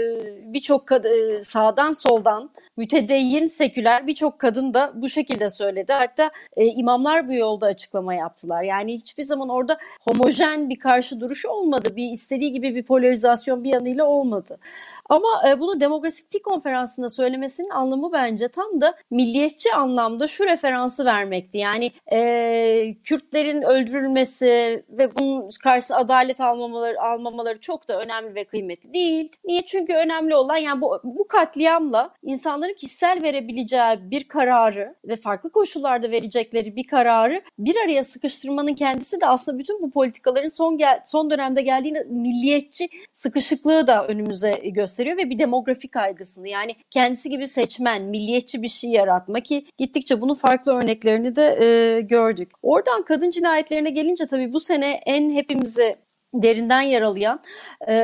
birçok 0.52 0.92
e, 0.92 1.42
sağdan 1.42 1.92
soldan 1.92 2.50
mütedeyyin 2.76 3.46
seküler 3.46 4.06
birçok 4.06 4.38
kadın 4.38 4.74
da 4.74 4.92
bu 4.94 5.08
şekilde 5.08 5.50
söyledi. 5.50 5.92
Hatta 5.92 6.30
e, 6.56 6.66
imamlar 6.66 7.28
bu 7.28 7.34
yolda 7.34 7.66
açıklama 7.66 8.14
yaptılar. 8.14 8.62
Yani 8.62 8.94
hiçbir 8.94 9.22
zaman 9.22 9.48
orada 9.48 9.78
homojen 10.00 10.70
bir 10.70 10.78
karşı 10.78 11.20
duruş 11.20 11.46
olmadı. 11.46 11.96
Bir 11.96 12.10
istediği 12.10 12.52
gibi 12.52 12.74
bir 12.74 12.82
polarizasyon 12.82 13.64
bir 13.64 13.72
yanıyla 13.72 14.04
olmadı. 14.04 14.58
Ama 15.08 15.28
e, 15.48 15.60
bunu 15.60 15.80
demografi 15.80 16.42
konferansında 16.42 17.10
söylemesinin 17.10 17.70
anlamı 17.70 18.12
bence 18.12 18.48
tam 18.48 18.80
da 18.80 18.94
milliyetçi 19.10 19.74
anlamda 19.74 20.28
şu 20.28 20.46
referansı 20.46 21.04
vermekti. 21.04 21.58
Yani 21.58 21.92
e, 22.12 22.94
Kürtlerin 23.04 23.62
öldürülmesi 23.62 24.84
ve 24.88 25.16
bunun 25.16 25.48
karşısında 25.62 25.98
adalet 25.98 26.40
almamaları, 26.40 27.02
almamaları 27.02 27.60
çok 27.60 27.88
da 27.88 28.00
önemli 28.00 28.34
ve 28.34 28.44
kıymetli 28.44 28.94
değil. 28.94 29.32
Niye? 29.44 29.62
Çünkü 29.66 29.94
önemli 29.94 30.34
olan 30.34 30.56
yani 30.56 30.80
bu, 30.80 31.00
bu 31.04 31.28
katliamla 31.28 32.14
insanların 32.22 32.74
kişisel 32.74 33.22
verebileceği 33.22 34.10
bir 34.10 34.28
kararı 34.28 34.94
ve 35.04 35.16
farklı 35.16 35.50
koşullarda 35.50 36.10
verecekleri 36.10 36.76
bir 36.76 36.86
kararı 36.86 37.42
bir 37.58 37.76
araya 37.84 38.04
sıkıştırmanın 38.04 38.74
kendisi 38.74 39.20
de 39.20 39.26
aslında 39.26 39.58
bütün 39.58 39.82
bu 39.82 39.90
politikaların 39.90 40.48
son 40.48 40.78
gel 40.78 41.02
son 41.06 41.30
dönemde 41.30 41.62
geldiğini 41.62 42.04
milliyetçi 42.04 42.88
sıkışıklığı 43.12 43.86
da 43.86 44.06
önümüze 44.06 44.50
gösteriyor 44.50 44.93
ve 45.02 45.30
bir 45.30 45.38
demografik 45.38 45.92
kaygısını 45.92 46.48
yani 46.48 46.76
kendisi 46.90 47.30
gibi 47.30 47.48
seçmen, 47.48 48.02
milliyetçi 48.02 48.62
bir 48.62 48.68
şey 48.68 48.90
yaratma 48.90 49.40
ki 49.40 49.66
gittikçe 49.78 50.20
bunun 50.20 50.34
farklı 50.34 50.72
örneklerini 50.72 51.36
de 51.36 51.58
e, 51.64 52.00
gördük. 52.00 52.50
Oradan 52.62 53.02
kadın 53.02 53.30
cinayetlerine 53.30 53.90
gelince 53.90 54.26
tabii 54.26 54.52
bu 54.52 54.60
sene 54.60 54.90
en 55.06 55.30
hepimizi 55.30 55.96
derinden 56.34 56.80
yaralayan 56.80 57.40
e, 57.88 57.94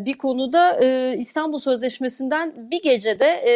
bir 0.00 0.18
konuda 0.18 0.80
e, 0.84 1.16
İstanbul 1.18 1.58
Sözleşmesi'nden 1.58 2.70
bir 2.70 2.82
gecede 2.82 3.26
e, 3.26 3.52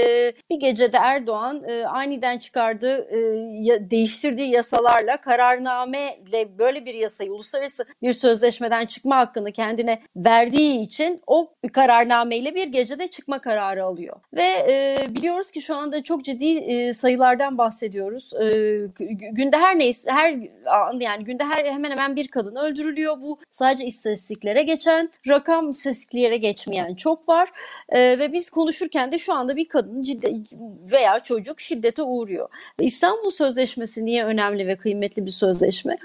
bir 0.51 0.61
gecede 0.61 0.97
Erdoğan 0.97 1.64
e, 1.68 1.85
aniden 1.85 2.38
çıkardığı 2.38 3.09
e, 3.11 3.18
ya, 3.62 3.90
değiştirdiği 3.90 4.51
yasalarla 4.51 5.16
kararnameyle 5.16 6.59
böyle 6.59 6.85
bir 6.85 6.95
yasayı 6.95 7.33
uluslararası 7.33 7.85
bir 8.03 8.12
sözleşmeden 8.12 8.87
çıkma 8.87 9.16
hakkını 9.16 9.53
kendine 9.53 10.03
verdiği 10.16 10.81
için 10.81 11.23
o 11.27 11.55
kararnameyle 11.73 12.55
bir 12.55 12.68
gecede 12.68 13.09
çıkma 13.09 13.38
kararı 13.38 13.85
alıyor. 13.85 14.16
Ve 14.35 14.42
e, 14.42 14.97
biliyoruz 15.09 15.51
ki 15.51 15.62
şu 15.62 15.77
anda 15.77 16.03
çok 16.03 16.25
ciddi 16.25 16.59
e, 16.59 16.92
sayılardan 16.92 17.59
bahsediyoruz. 17.59 18.35
E, 18.35 18.47
günde 19.33 19.57
her 19.57 19.79
neyse 19.79 20.11
her 20.11 20.35
yani 21.01 21.25
günde 21.25 21.45
her 21.45 21.64
hemen 21.64 21.90
hemen 21.90 22.16
bir 22.16 22.29
kadın 22.29 22.57
öldürülüyor. 22.57 23.21
Bu 23.21 23.38
sadece 23.51 23.85
istatistiklere 24.22 24.62
geçen 24.62 25.11
rakam 25.28 25.70
istatistiklere 25.70 26.37
geçmeyen 26.37 26.94
çok 26.94 27.28
var 27.28 27.48
ee, 27.88 28.18
ve 28.18 28.32
biz 28.32 28.50
konuşurken 28.50 29.12
de 29.12 29.18
şu 29.18 29.35
anda 29.35 29.56
bir 29.56 29.68
kadın 29.68 30.02
ciddi 30.02 30.44
veya 30.92 31.20
çocuk 31.20 31.61
şiddete 31.61 32.02
uğruyor. 32.02 32.48
İstanbul 32.80 33.30
Sözleşmesi 33.30 34.04
niye 34.04 34.24
önemli 34.24 34.66
ve 34.66 34.76
kıymetli 34.76 35.26
bir 35.26 35.30
sözleşme? 35.30 35.98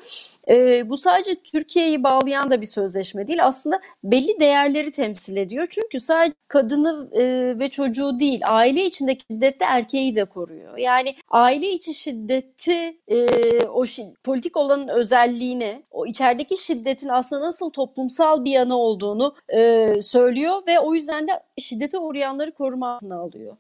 E, 0.49 0.89
bu 0.89 0.97
sadece 0.97 1.36
Türkiye'yi 1.36 2.03
bağlayan 2.03 2.51
da 2.51 2.62
bir 2.62 2.65
sözleşme 2.65 3.27
değil. 3.27 3.39
Aslında 3.43 3.79
belli 4.03 4.39
değerleri 4.39 4.91
temsil 4.91 5.38
ediyor. 5.38 5.67
Çünkü 5.69 5.99
sadece 5.99 6.33
kadını 6.47 7.10
e, 7.12 7.23
ve 7.60 7.69
çocuğu 7.69 8.19
değil, 8.19 8.41
aile 8.45 8.86
içindeki 8.86 9.25
şiddette 9.31 9.65
erkeği 9.65 10.15
de 10.15 10.25
koruyor. 10.25 10.77
Yani 10.77 11.15
aile 11.29 11.69
içi 11.69 11.93
şiddeti, 11.93 12.97
e, 13.07 13.17
o 13.65 13.83
şi- 13.86 14.13
politik 14.23 14.57
olanın 14.57 14.88
özelliğini, 14.88 15.83
o 15.91 16.05
içerideki 16.05 16.57
şiddetin 16.57 17.07
aslında 17.10 17.41
nasıl 17.41 17.69
toplumsal 17.69 18.45
bir 18.45 18.51
yanı 18.51 18.77
olduğunu 18.77 19.36
e, 19.49 19.93
söylüyor 20.01 20.62
ve 20.67 20.79
o 20.79 20.93
yüzden 20.93 21.27
de 21.27 21.31
şiddete 21.57 21.97
uğrayanları 21.97 22.51
koruma 22.51 22.93
altına 22.95 23.19
alıyor. 23.19 23.57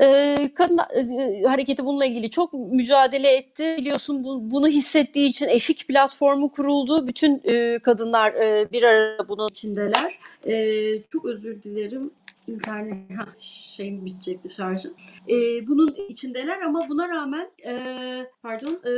Ee, 0.00 0.50
kadın 0.54 0.78
e, 0.78 1.42
hareketi 1.42 1.84
bununla 1.84 2.04
ilgili 2.04 2.30
çok 2.30 2.52
mücadele 2.52 3.36
etti. 3.36 3.76
Biliyorsun 3.78 4.24
bu, 4.24 4.50
bunu 4.50 4.68
hissettiği 4.68 5.28
için 5.28 5.48
eşik 5.48 5.88
platformu 5.88 6.52
kuruldu. 6.52 7.06
Bütün 7.06 7.42
e, 7.44 7.78
kadınlar 7.78 8.34
e, 8.34 8.72
bir 8.72 8.82
arada 8.82 9.28
bunun 9.28 9.48
içindeler. 9.48 10.18
E, 10.46 11.02
çok 11.12 11.24
özür 11.24 11.62
dilerim. 11.62 12.10
İnternet 12.48 13.18
ha, 13.18 13.28
şeyim 13.38 14.04
bitecekti 14.04 14.48
şarjım. 14.48 14.94
E, 15.28 15.66
bunun 15.68 15.94
içindeler 16.08 16.60
ama 16.60 16.88
buna 16.88 17.08
rağmen 17.08 17.50
e, 17.66 17.72
pardon 18.42 18.72
e, 18.72 18.92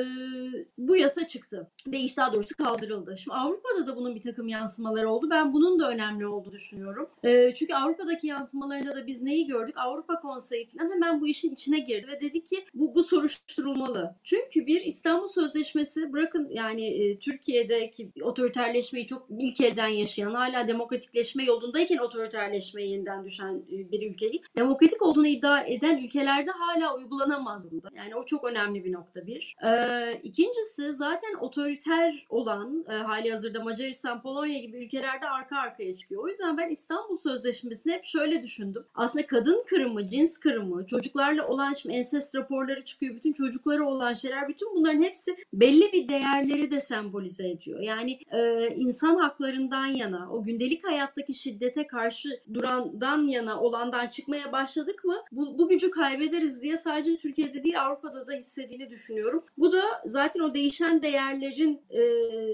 bu 0.78 0.96
yasa 0.96 1.28
çıktı. 1.28 1.70
Değiş 1.86 2.16
daha 2.16 2.32
doğrusu 2.32 2.56
kaldırıldı. 2.56 3.16
Şimdi 3.18 3.36
Avrupa'da 3.36 3.86
da 3.86 3.96
bunun 3.96 4.14
bir 4.14 4.22
takım 4.22 4.48
yansımaları 4.48 5.10
oldu. 5.10 5.28
Ben 5.30 5.52
bunun 5.52 5.80
da 5.80 5.90
önemli 5.90 6.26
olduğunu 6.26 6.52
düşünüyorum. 6.52 7.10
E, 7.24 7.54
çünkü 7.54 7.74
Avrupa'daki 7.74 8.26
yansımalarında 8.26 8.96
da 8.96 9.06
biz 9.06 9.22
neyi 9.22 9.46
gördük? 9.46 9.74
Avrupa 9.78 10.20
Konseyi 10.20 10.68
falan 10.68 10.90
hemen 10.90 11.20
bu 11.20 11.26
işin 11.26 11.52
içine 11.52 11.78
girdi 11.78 12.08
ve 12.08 12.20
dedi 12.20 12.44
ki 12.44 12.64
bu, 12.74 12.94
bu 12.94 13.02
soruşturulmalı. 13.02 14.14
Çünkü 14.24 14.66
bir 14.66 14.80
İstanbul 14.80 15.28
Sözleşmesi 15.28 16.12
bırakın 16.12 16.48
yani 16.50 16.86
e, 16.86 17.18
Türkiye'deki 17.18 18.12
otoriterleşmeyi 18.22 19.06
çok 19.06 19.26
ilk 19.38 19.60
elden 19.60 19.88
yaşayan 19.88 20.34
hala 20.34 20.68
demokratikleşme 20.68 21.44
yolundayken 21.44 21.98
otoriterleşmeye 21.98 22.88
yeniden 22.88 23.24
düşen 23.24 23.39
e, 23.48 23.92
bir 23.92 24.10
ülkeyi 24.10 24.42
demokratik 24.56 25.02
olduğunu 25.02 25.26
iddia 25.26 25.60
eden 25.60 25.98
ülkelerde 25.98 26.50
hala 26.50 26.96
uygulanamaz 26.96 27.70
bunda. 27.70 27.88
Yani 27.96 28.14
o 28.16 28.26
çok 28.26 28.44
önemli 28.44 28.84
bir 28.84 28.92
nokta 28.92 29.26
bir. 29.26 29.56
Ee, 29.64 30.20
ikincisi 30.22 30.92
zaten 30.92 31.34
otoriter 31.40 32.26
olan 32.28 32.84
e, 32.90 32.92
hali 32.92 33.30
hazırda 33.30 33.64
Macaristan, 33.64 34.22
Polonya 34.22 34.58
gibi 34.58 34.84
ülkelerde 34.84 35.28
arka 35.28 35.56
arkaya 35.56 35.96
çıkıyor. 35.96 36.24
O 36.24 36.28
yüzden 36.28 36.56
ben 36.56 36.70
İstanbul 36.70 37.18
Sözleşmesi'ni 37.18 37.92
hep 37.92 38.04
şöyle 38.04 38.42
düşündüm. 38.42 38.86
Aslında 38.94 39.26
kadın 39.26 39.64
kırımı, 39.66 40.08
cins 40.08 40.38
kırımı, 40.38 40.86
çocuklarla 40.86 41.48
olan 41.48 41.72
şimdi 41.72 41.94
ensest 41.94 42.36
raporları 42.36 42.84
çıkıyor. 42.84 43.14
Bütün 43.14 43.32
çocuklara 43.32 43.84
olan 43.84 44.14
şeyler, 44.14 44.48
bütün 44.48 44.74
bunların 44.74 45.02
hepsi 45.02 45.36
belli 45.52 45.92
bir 45.92 46.08
değerleri 46.08 46.70
de 46.70 46.80
sembolize 46.80 47.48
ediyor. 47.48 47.80
Yani 47.80 48.18
e, 48.32 48.68
insan 48.76 49.16
haklarından 49.16 49.86
yana, 49.86 50.32
o 50.32 50.42
gündelik 50.42 50.86
hayattaki 50.86 51.34
şiddete 51.34 51.86
karşı 51.86 52.28
durandan 52.54 53.28
yana 53.30 53.60
olandan 53.60 54.08
çıkmaya 54.08 54.52
başladık 54.52 55.04
mı 55.04 55.16
bu, 55.32 55.58
bu 55.58 55.68
gücü 55.68 55.90
kaybederiz 55.90 56.62
diye 56.62 56.76
sadece 56.76 57.16
Türkiye'de 57.16 57.64
değil 57.64 57.82
Avrupa'da 57.82 58.26
da 58.26 58.32
hissettiğini 58.32 58.90
düşünüyorum. 58.90 59.44
Bu 59.58 59.72
da 59.72 59.82
zaten 60.06 60.40
o 60.40 60.54
değişen 60.54 61.02
değerlerin 61.02 61.82
e, 61.90 62.00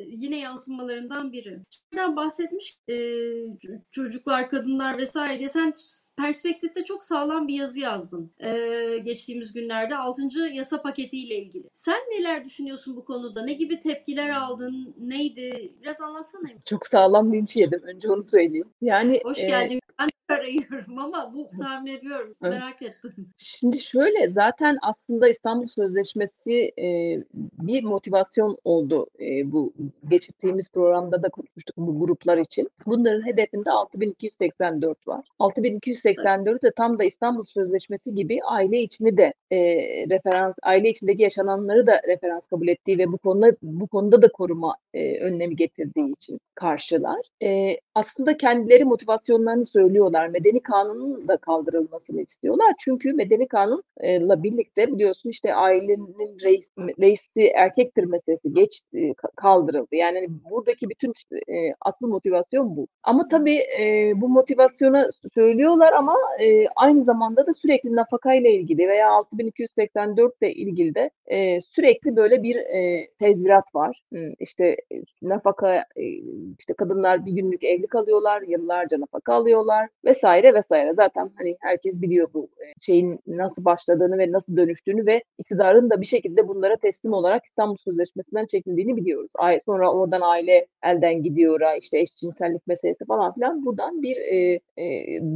yine 0.09 0.39
yansımalarından 0.39 1.33
biri. 1.33 1.59
Şimdiden 1.71 2.17
bahsetmiş 2.17 2.79
e, 2.89 2.97
çocuklar, 3.91 4.51
kadınlar 4.51 4.99
vesaire 4.99 5.39
diye 5.39 5.49
sen 5.49 5.73
perspektifte 6.19 6.85
çok 6.85 7.05
sağlam 7.05 7.49
bir 7.49 7.55
yazı 7.55 7.81
yazdın. 7.81 8.31
E, 8.39 8.53
geçtiğimiz 8.99 9.53
günlerde 9.53 9.97
6. 9.97 10.23
yasa 10.53 10.83
paketiyle 10.83 11.35
ilgili. 11.37 11.65
Sen 11.73 12.01
neler 12.11 12.45
düşünüyorsun 12.45 12.97
bu 12.97 13.05
konuda? 13.05 13.45
Ne 13.45 13.53
gibi 13.53 13.81
tepkiler 13.81 14.31
aldın? 14.31 14.95
Neydi? 14.99 15.75
Biraz 15.83 16.01
anlatsana. 16.01 16.49
Çok 16.65 16.87
sağlam 16.87 17.33
linç 17.33 17.57
yedim. 17.57 17.81
Önce 17.83 18.11
onu 18.11 18.23
söyleyeyim. 18.23 18.69
Yani 18.81 19.21
Hoş 19.25 19.39
e, 19.39 19.47
geldin. 19.47 19.81
Ben 19.99 20.09
de 20.09 20.26
arıyorum 20.29 20.99
ama 20.99 21.33
bu 21.35 21.51
tahmin 21.61 21.93
ediyorum. 21.93 22.35
Merak 22.41 22.83
ettim. 22.83 23.13
Şimdi 23.37 23.79
şöyle 23.79 24.29
zaten 24.31 24.79
aslında 24.83 25.29
İstanbul 25.29 25.67
Sözleşmesi 25.67 26.73
e, 26.79 27.19
bir 27.35 27.85
motivasyon 27.85 28.59
oldu 28.65 29.07
e, 29.21 29.53
bu 29.53 29.73
geçirdiğimiz 30.09 30.71
programda 30.71 31.23
da 31.23 31.29
konuşmuştuk 31.29 31.77
bu 31.77 31.99
gruplar 31.99 32.39
için. 32.39 32.71
Bunların 32.87 33.27
hedefinde 33.27 33.71
6284 33.71 35.09
var. 35.09 35.25
6284 35.39 36.63
de 36.63 36.71
tam 36.77 36.99
da 36.99 37.05
İstanbul 37.05 37.45
Sözleşmesi 37.45 38.15
gibi 38.15 38.39
aile 38.45 38.79
içini 38.79 39.17
de 39.17 39.35
e, 39.51 39.59
referans, 40.11 40.57
aile 40.63 40.89
içindeki 40.89 41.23
yaşananları 41.23 41.87
da 41.87 42.03
referans 42.09 42.47
kabul 42.47 42.69
ettiği 42.69 42.99
ve 42.99 43.13
bu 43.13 43.19
konuda 43.19 43.57
bu 43.63 43.87
konuda 43.87 44.23
da 44.23 44.33
koruma 44.33 44.77
e, 44.95 45.21
önlemi 45.21 45.57
getirdiği 45.57 46.13
için 46.13 46.41
karşılar. 46.55 47.21
E, 47.43 47.77
aslında 47.95 48.37
kendileri 48.37 48.85
motivasyonlarını 48.85 49.67
söylüyorlar. 49.67 50.16
Medeni 50.25 50.63
kanunun 50.63 51.29
da 51.29 51.37
kaldırılmasını 51.37 52.21
istiyorlar. 52.23 52.75
Çünkü 52.79 53.13
medeni 53.13 53.49
kanunla 53.49 54.43
birlikte 54.43 54.93
biliyorsun 54.93 55.31
işte 55.31 55.55
ailenin 55.55 56.39
reis, 56.45 56.71
reisi 56.79 57.47
erkektir 57.47 58.05
meselesi 58.05 58.53
geç 58.55 58.83
e, 58.95 59.15
kaldırıldı. 59.37 59.97
Yani 59.97 60.29
buradaki 60.51 60.89
bütün 60.91 61.13
e, 61.33 61.75
asıl 61.81 62.09
motivasyon 62.09 62.77
bu. 62.77 62.89
Ama 63.03 63.29
tabii 63.29 63.59
e, 63.81 64.13
bu 64.17 64.29
motivasyonu 64.29 65.09
söylüyorlar 65.35 65.93
ama 65.93 66.17
e, 66.41 66.69
aynı 66.69 67.05
zamanda 67.05 67.47
da 67.47 67.53
sürekli 67.55 67.97
nafakayla 67.97 68.51
ilgili 68.51 68.89
veya 68.89 69.11
6284 69.11 70.35
ile 70.43 70.53
ilgili 70.53 70.95
de 70.95 71.11
e, 71.27 71.61
sürekli 71.61 72.17
böyle 72.17 72.43
bir 72.43 72.57
e, 72.57 73.09
tezvirat 73.19 73.75
var. 73.75 74.03
İşte 74.39 74.67
e, 74.67 75.03
nafaka 75.23 75.77
e, 75.77 76.05
işte 76.59 76.75
kadınlar 76.75 77.27
bir 77.27 77.33
günlük 77.33 77.65
evli 77.65 77.87
kalıyorlar, 77.87 78.43
yıllarca 78.43 79.01
nafaka 79.01 79.35
alıyorlar 79.35 79.89
vesaire 80.07 80.55
vesaire. 80.55 80.95
Zaten 80.95 81.31
hani 81.39 81.57
herkes 81.61 82.03
biliyor 82.03 82.29
bu 82.35 82.45
e, 82.45 82.65
şeyin 82.81 83.21
nasıl 83.27 83.65
başladığını 83.65 84.19
ve 84.19 84.33
nasıl 84.33 84.57
dönüştüğünü 84.57 85.07
ve 85.07 85.23
iktidarın 85.39 85.91
da 85.91 86.01
bir 86.01 86.07
şekilde 86.07 86.49
bunlara 86.49 86.77
teslim 86.77 87.13
olarak 87.13 87.45
İstanbul 87.45 87.77
Sözleşmesi'nden 87.77 88.47
çekildiğini 88.47 88.97
biliyoruz. 88.97 89.31
Ay, 89.35 89.61
sonra 89.65 89.93
oradan 89.93 90.21
aile 90.21 90.67
elden 90.85 91.23
gidiyor, 91.23 91.61
işte 91.81 91.99
eşcinsellik 91.99 92.67
meselesi 92.67 93.05
falan 93.05 93.35
filan 93.35 93.67
buradan 93.67 94.03
bir 94.03 94.17
e, 94.17 94.61
e, 94.77 94.85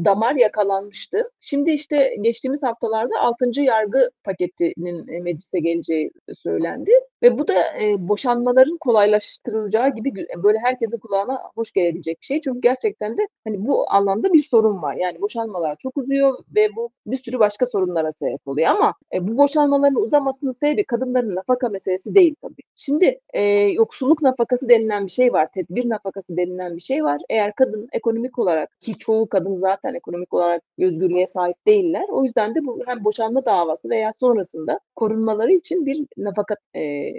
damar 0.05 0.35
yakalanmıştı. 0.35 1.31
Şimdi 1.41 1.71
işte 1.71 2.17
geçtiğimiz 2.21 2.63
haftalarda 2.63 3.21
6. 3.21 3.61
yargı 3.63 4.11
paketinin 4.25 5.09
e, 5.09 5.21
meclise 5.21 5.61
geleceği 5.61 6.11
söylendi 6.35 6.91
ve 7.23 7.39
bu 7.39 7.49
da 7.49 7.55
e, 7.55 8.09
boşanmaların 8.09 8.77
kolaylaştırılacağı 8.79 9.95
gibi 9.95 10.27
böyle 10.37 10.59
herkesin 10.59 10.99
kulağına 10.99 11.43
hoş 11.55 11.73
gelebilecek 11.73 12.21
bir 12.21 12.27
şey. 12.27 12.41
Çünkü 12.41 12.61
gerçekten 12.61 13.19
de 13.19 13.29
hani 13.45 13.67
bu 13.67 13.91
alanda 13.91 14.33
bir 14.33 14.43
sorun 14.43 14.60
var. 14.64 14.94
Yani 14.94 15.20
boşanmalar 15.20 15.77
çok 15.77 15.96
uzuyor 15.96 16.38
ve 16.55 16.77
bu 16.77 16.90
bir 17.07 17.16
sürü 17.16 17.38
başka 17.38 17.66
sorunlara 17.66 18.12
sebep 18.12 18.49
oluyor 18.49 18.68
ama 18.68 18.94
e, 19.14 19.29
bu 19.29 19.37
boşanmaların 19.37 20.03
uzamasının 20.03 20.53
sebebi 20.53 20.85
kadınların 20.85 21.35
nafaka 21.35 21.68
meselesi 21.68 22.14
değil 22.14 22.35
tabii. 22.42 22.62
Şimdi 22.77 23.20
e, 23.33 23.42
yoksulluk 23.53 24.23
nafakası 24.23 24.68
denilen 24.68 25.07
bir 25.07 25.11
şey 25.11 25.33
var, 25.33 25.49
tedbir 25.55 25.88
nafakası 25.88 26.37
denilen 26.37 26.77
bir 26.77 26.81
şey 26.81 27.05
var. 27.05 27.20
Eğer 27.29 27.55
kadın 27.55 27.88
ekonomik 27.92 28.38
olarak 28.38 28.81
ki 28.81 28.99
çoğu 28.99 29.29
kadın 29.29 29.57
zaten 29.57 29.94
ekonomik 29.94 30.35
olarak 30.35 30.62
özgürlüğe 30.79 31.27
sahip 31.27 31.66
değiller. 31.66 32.07
O 32.09 32.25
yüzden 32.25 32.55
de 32.55 32.66
bu 32.66 32.79
hem 32.87 33.05
boşanma 33.05 33.44
davası 33.44 33.90
veya 33.90 34.12
sonrasında 34.12 34.81
korunmaları 34.96 35.53
için 35.53 35.87
bir 35.87 36.07
nafaka 36.16 36.55
e, 36.77 37.12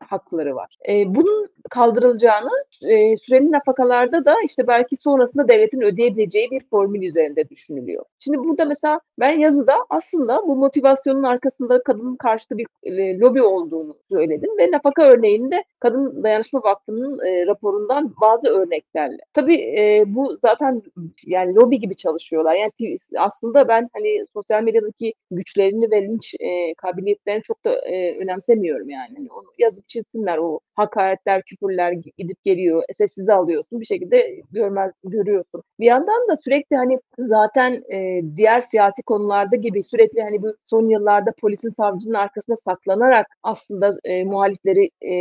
hakları 0.00 0.54
var. 0.54 0.76
E, 0.88 1.14
bunun 1.14 1.48
kaldırılacağını 1.70 2.50
e, 2.82 3.16
süreli 3.16 3.52
nafakalarda 3.52 4.24
da 4.24 4.34
işte 4.44 4.66
belki 4.66 4.96
sonrasında 4.96 5.48
devletin 5.48 5.80
ödeyebileceği 5.80 6.50
bir 6.50 6.60
formül 6.88 7.02
üzerinde 7.02 7.48
düşünülüyor. 7.48 8.04
Şimdi 8.18 8.38
burada 8.38 8.64
mesela 8.64 9.00
ben 9.18 9.38
yazıda 9.38 9.74
aslında 9.90 10.48
bu 10.48 10.56
motivasyonun 10.56 11.22
arkasında 11.22 11.82
kadının 11.82 12.16
karşıtı 12.16 12.58
bir 12.58 12.66
e, 12.82 13.18
lobi 13.18 13.42
olduğunu 13.42 13.96
söyledim 14.12 14.58
ve 14.58 14.70
nafaka 14.70 15.02
örneğini 15.02 15.50
de 15.52 15.64
Kadın 15.80 16.22
Dayanışma 16.22 16.62
Vakfı'nın 16.62 17.26
e, 17.26 17.46
raporundan 17.46 18.14
bazı 18.20 18.48
örneklerle. 18.48 19.18
Tabii 19.32 19.56
e, 19.78 20.04
bu 20.06 20.38
zaten 20.42 20.82
yani 21.26 21.54
lobi 21.54 21.78
gibi 21.80 21.96
çalışıyorlar. 21.96 22.54
Yani 22.54 22.72
aslında 23.18 23.68
ben 23.68 23.88
hani 23.92 24.24
sosyal 24.32 24.62
medyadaki 24.62 25.14
güçlerini 25.30 25.90
ve 25.90 26.02
linç 26.02 26.34
e, 26.40 26.74
kabiliyetlerini 26.74 27.42
çok 27.42 27.64
da 27.64 27.74
e, 27.74 28.18
önemsemiyorum 28.18 28.90
yani. 28.90 29.14
Hani 29.16 29.28
onu 29.32 29.46
yazıp 29.58 29.88
çizsinler 29.88 30.38
o 30.38 30.60
hakaretler, 30.74 31.42
küfürler 31.42 31.92
gidip 31.92 32.44
geliyor. 32.44 32.82
Sessize 32.98 33.32
alıyorsun 33.32 33.80
bir 33.80 33.86
şekilde 33.86 34.40
görmez 34.50 34.92
görüyorsun. 35.04 35.62
Bir 35.80 35.86
yandan 35.86 36.28
da 36.28 36.36
sürekli 36.36 36.77
hani 36.78 36.98
zaten 37.18 37.82
e, 37.92 38.22
diğer 38.36 38.60
siyasi 38.60 39.02
konularda 39.02 39.56
gibi 39.56 39.82
sürekli 39.82 40.22
hani 40.22 40.42
bu 40.42 40.54
son 40.64 40.88
yıllarda 40.88 41.32
polisin 41.40 41.68
savcının 41.68 42.14
arkasında 42.14 42.56
saklanarak 42.56 43.26
aslında 43.42 43.92
e, 44.04 44.24
muhalifleri 44.24 44.90
e, 45.02 45.12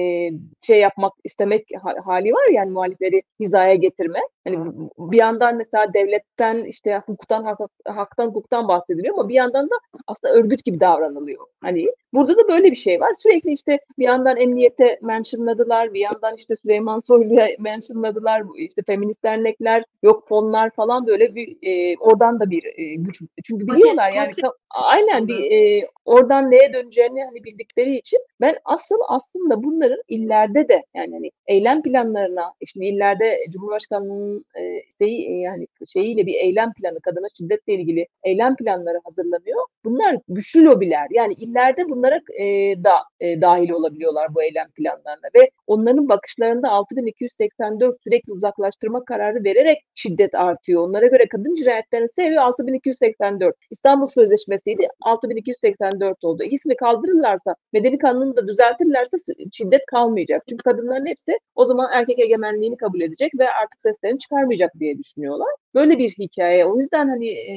şey 0.62 0.80
yapmak 0.80 1.14
istemek 1.24 1.68
ha- 1.82 1.96
hali 2.06 2.34
var 2.34 2.50
yani 2.54 2.72
muhalifleri 2.72 3.22
hizaya 3.40 3.76
getirme. 3.76 4.20
Hani 4.48 4.58
bir 4.98 5.18
yandan 5.18 5.56
mesela 5.56 5.94
devletten 5.94 6.64
işte 6.64 7.02
hukuktan 7.06 7.44
hak, 7.44 7.60
haktan 7.88 8.28
hukuktan 8.28 8.68
bahsediliyor 8.68 9.14
ama 9.14 9.30
bir 9.30 9.36
yandan 9.36 9.66
da 9.66 9.76
aslında 10.08 10.34
örgüt 10.34 10.66
gibi 10.66 10.80
davranılıyor. 10.80 11.48
Hani 11.62 11.88
Burada 12.14 12.38
da 12.38 12.48
böyle 12.48 12.72
bir 12.72 12.76
şey 12.76 13.00
var. 13.00 13.14
Sürekli 13.20 13.52
işte 13.52 13.80
bir 14.00 14.04
yandan 14.04 14.38
emniyete 14.38 15.00
mentionladılar, 15.02 15.94
bir 15.94 16.00
yandan 16.00 16.36
işte 16.36 16.56
Süleyman 16.56 17.00
Soylu'ya 17.00 17.48
mentionladılar, 17.60 18.44
işte 18.58 18.82
feminist 18.88 19.24
dernekler, 19.24 19.84
yok 20.04 20.28
fonlar 20.28 20.70
falan 20.70 21.08
böyle 21.08 21.36
bir 21.36 21.47
e, 21.62 21.98
oradan 21.98 22.40
da 22.40 22.50
bir 22.50 22.64
e, 22.66 22.96
güç. 22.96 23.22
Çünkü 23.44 23.68
biliyorlar 23.68 24.12
yani 24.12 24.32
aynen 24.70 25.28
bir 25.28 25.52
e, 25.52 25.88
oradan 26.06 26.52
neye 26.52 26.74
döneceğini 26.74 27.24
hani 27.26 27.44
bildikleri 27.44 27.96
için 27.96 28.20
ben 28.42 28.56
asıl 28.66 28.96
aslında 29.08 29.64
bunların 29.64 30.02
illerde 30.08 30.70
de 30.70 30.84
yani 30.96 31.14
hani 31.14 31.32
eylem 31.48 31.82
planlarına 31.82 32.54
işte 32.62 32.86
illerde 32.86 33.38
Cumhurbaşkanlığının 33.50 34.46
e, 34.56 34.82
isteği 34.88 35.28
e, 35.30 35.34
yani 35.34 35.68
şeyiyle 35.94 36.26
bir 36.26 36.34
eylem 36.34 36.74
planı 36.74 37.00
kadına 37.00 37.28
şiddetle 37.38 37.74
ilgili 37.74 38.08
eylem 38.24 38.56
planları 38.56 39.02
hazırlanıyor. 39.04 39.66
Bunlar 39.86 40.18
güçlü 40.30 40.66
lobiler. 40.66 41.08
Yani 41.12 41.34
illerde 41.34 41.90
bunlara 41.90 42.22
e, 42.40 42.44
da 42.84 42.96
e, 43.20 43.42
dahil 43.42 43.70
olabiliyorlar 43.70 44.36
bu 44.36 44.44
eylem 44.44 44.70
planlarına 44.72 45.28
ve 45.36 45.50
onların 45.68 46.10
bakışlarında 46.10 46.70
6284 46.72 47.98
sürekli 48.04 48.34
uzaklaştırma 48.34 49.06
kararı 49.06 49.44
vererek 49.44 49.78
şiddet 49.96 50.36
artıyor. 50.36 50.84
Onlara 50.84 51.08
göre 51.08 51.28
kadın 51.38 51.56
cinayetlerinin 51.56 52.08
sebebi 52.08 52.40
6284. 52.40 53.56
İstanbul 53.72 54.06
Sözleşmesi'ydi 54.06 54.88
6284 55.02 56.24
oldu. 56.24 56.44
İkisini 56.44 56.76
kaldırırlarsa, 56.76 57.56
medeni 57.74 57.98
kanunu 57.98 58.38
da 58.38 58.48
düzeltirlerse 58.48 59.18
şiddet 59.52 59.86
kalmayacak. 59.86 60.44
Çünkü 60.50 60.64
kadınların 60.64 61.06
hepsi 61.06 61.40
o 61.56 61.66
zaman 61.66 61.90
erkek 61.94 62.20
egemenliğini 62.20 62.78
kabul 62.78 63.02
edecek 63.02 63.32
ve 63.40 63.46
artık 63.50 63.82
seslerini 63.82 64.20
çıkarmayacak 64.20 64.72
diye 64.80 64.98
düşünüyorlar. 64.98 65.48
Böyle 65.76 65.98
bir 65.98 66.10
hikaye. 66.10 66.66
O 66.66 66.80
yüzden 66.80 67.10
hani 67.10 67.30
e, 67.30 67.56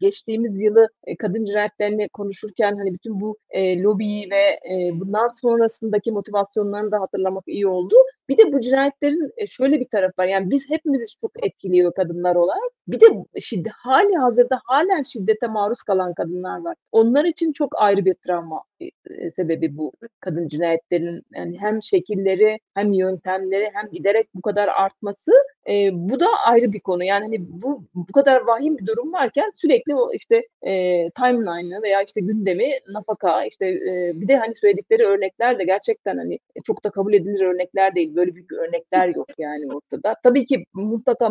geçtiğimiz 0.00 0.60
yılı 0.60 0.88
e, 1.06 1.16
kadın 1.16 1.44
cinayetlerini 1.44 2.08
konuşurken 2.08 2.76
hani 2.76 2.94
bütün 2.94 3.20
bu 3.20 3.38
e, 3.50 3.82
lobiyi 3.82 4.30
ve 4.30 4.42
e, 4.72 5.00
bundan 5.00 5.28
sonrasındaki 5.40 6.12
motivasyonlarını 6.12 6.92
da 6.92 7.00
hatırlamak 7.00 7.44
iyi 7.46 7.66
oldu. 7.66 7.94
Bir 8.28 8.36
de 8.36 8.52
bu 8.52 8.60
cinayetlerin 8.60 9.32
e, 9.36 9.46
şöyle 9.46 9.80
bir 9.80 9.88
tarafı 9.88 10.12
var. 10.18 10.26
Yani 10.26 10.50
biz 10.50 10.70
hepimizi 10.70 11.04
çok 11.20 11.46
etkiliyor 11.46 11.94
kadınlar 11.94 12.36
olarak. 12.36 12.70
Bir 12.88 13.00
de 13.00 13.06
şiddet, 13.40 13.72
hali 13.72 14.16
hazırda 14.16 14.60
halen 14.64 15.02
şiddete 15.02 15.46
maruz 15.46 15.82
kalan 15.82 16.14
kadınlar 16.14 16.60
var. 16.60 16.76
Onlar 16.92 17.24
için 17.24 17.52
çok 17.52 17.72
ayrı 17.82 18.04
bir 18.04 18.14
travma 18.14 18.64
e, 18.80 19.30
sebebi 19.30 19.76
bu 19.76 19.92
kadın 20.20 20.48
cinayetlerinin 20.48 21.22
yani 21.34 21.58
hem 21.60 21.82
şekilleri 21.82 22.58
hem 22.74 22.92
yöntemleri 22.92 23.70
hem 23.74 23.90
giderek 23.92 24.28
bu 24.34 24.42
kadar 24.42 24.68
artması 24.68 25.32
e, 25.70 25.90
bu 25.92 26.20
da 26.20 26.26
ayrı 26.46 26.72
bir 26.72 26.80
konu. 26.80 27.04
Yani 27.04 27.22
hani 27.24 27.36
bu 27.62 27.84
bu 27.94 28.12
kadar 28.12 28.40
vahim 28.40 28.78
bir 28.78 28.86
durum 28.86 29.12
varken 29.12 29.50
sürekli 29.54 29.94
o 29.94 30.12
işte 30.12 30.42
e, 30.62 30.72
timeline'ı 31.10 31.82
veya 31.82 32.02
işte 32.02 32.20
gündemi 32.20 32.70
nafaka 32.92 33.44
işte 33.44 33.66
e, 33.68 34.12
bir 34.14 34.28
de 34.28 34.36
hani 34.36 34.54
söyledikleri 34.54 35.04
örnekler 35.04 35.58
de 35.58 35.64
gerçekten 35.64 36.16
hani 36.16 36.38
çok 36.64 36.84
da 36.84 36.90
kabul 36.90 37.12
edilir 37.12 37.40
örnekler 37.40 37.94
değil. 37.94 38.14
Böyle 38.18 38.34
büyük 38.34 38.52
örnekler 38.52 39.08
yok 39.08 39.28
yani 39.38 39.74
ortada. 39.74 40.16
Tabii 40.22 40.44
ki 40.44 40.64
mutlaka 40.74 41.30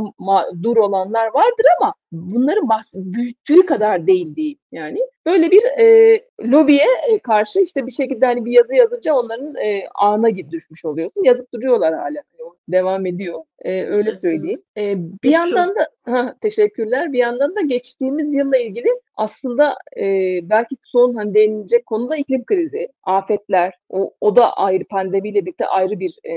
dur 0.63 0.77
olanlar 0.77 1.27
vardır 1.27 1.65
ama 1.81 1.93
bunların 2.11 2.69
bahs 2.69 2.93
büyüttüğü 2.95 3.65
kadar 3.65 4.07
değil 4.07 4.35
değil 4.35 4.57
yani. 4.71 4.99
Böyle 5.27 5.51
bir 5.51 5.63
e, 5.63 6.19
lobiye 6.41 6.87
e, 7.09 7.19
karşı 7.19 7.59
işte 7.59 7.85
bir 7.85 7.91
şekilde 7.91 8.25
hani 8.25 8.45
bir 8.45 8.51
yazı 8.51 8.75
yazınca 8.75 9.13
onların 9.13 9.55
e, 9.55 9.87
ağına 9.95 10.35
düşmüş 10.35 10.85
oluyorsun. 10.85 11.23
Yazıp 11.23 11.53
duruyorlar 11.53 11.93
hala. 11.93 12.23
Yani 12.39 12.53
devam 12.67 13.05
ediyor. 13.05 13.43
E, 13.61 13.83
öyle 13.83 14.15
söyleyeyim. 14.15 14.61
E, 14.77 14.95
bir 15.23 15.31
yandan 15.31 15.69
da 15.69 15.87
ha, 16.05 16.35
teşekkürler. 16.41 17.13
Bir 17.13 17.17
yandan 17.17 17.55
da 17.55 17.61
geçtiğimiz 17.61 18.33
yılla 18.33 18.57
ilgili 18.57 18.87
aslında 19.15 19.75
e, 19.97 20.03
belki 20.43 20.75
son 20.85 21.13
hani 21.13 21.33
denilecek 21.33 21.85
konu 21.85 22.09
da 22.09 22.15
iklim 22.15 22.45
krizi, 22.45 22.89
afetler. 23.03 23.73
O, 23.89 24.13
o 24.21 24.35
da 24.35 24.53
ayrı 24.53 24.85
pandemiyle 24.85 25.45
birlikte 25.45 25.65
ayrı 25.67 25.99
bir 25.99 26.19
e, 26.29 26.35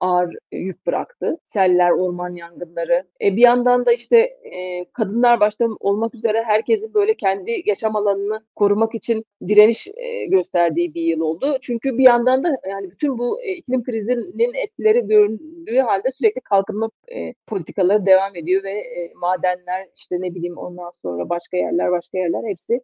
ağır 0.00 0.34
yük 0.52 0.86
bıraktı. 0.86 1.38
Seller, 1.44 1.90
orman 1.90 2.34
yangınları. 2.34 3.04
E, 3.22 3.36
bir 3.36 3.42
yandan 3.42 3.86
da 3.86 3.92
işte 3.92 4.18
e, 4.52 4.84
kadınlar 4.92 5.40
başta 5.40 5.66
olmak 5.80 6.14
üzere 6.14 6.42
herkesin 6.42 6.94
böyle 6.94 7.14
kendi 7.14 7.62
yaşam 7.66 7.96
alanını 8.20 8.40
korumak 8.54 8.94
için 8.94 9.24
direniş 9.48 9.86
e, 9.86 10.26
gösterdiği 10.26 10.94
bir 10.94 11.02
yıl 11.02 11.20
oldu. 11.20 11.58
Çünkü 11.60 11.98
bir 11.98 12.04
yandan 12.04 12.44
da 12.44 12.48
yani 12.70 12.90
bütün 12.90 13.18
bu 13.18 13.42
e, 13.42 13.52
iklim 13.52 13.82
krizinin 13.82 14.54
etkileri 14.54 15.06
göründüğü 15.06 15.78
halde 15.78 16.10
sürekli 16.10 16.40
kalkınma 16.40 16.90
e, 17.14 17.34
politikaları 17.46 18.06
devam 18.06 18.36
ediyor 18.36 18.64
ve 18.64 18.84
madenler 19.16 19.88
işte 19.96 20.16
ne 20.20 20.34
bileyim 20.34 20.56
ondan 20.56 20.90
sonra 20.90 21.28
başka 21.28 21.56
yerler 21.56 21.92
başka 21.92 22.18
yerler 22.18 22.50
hepsi 22.50 22.80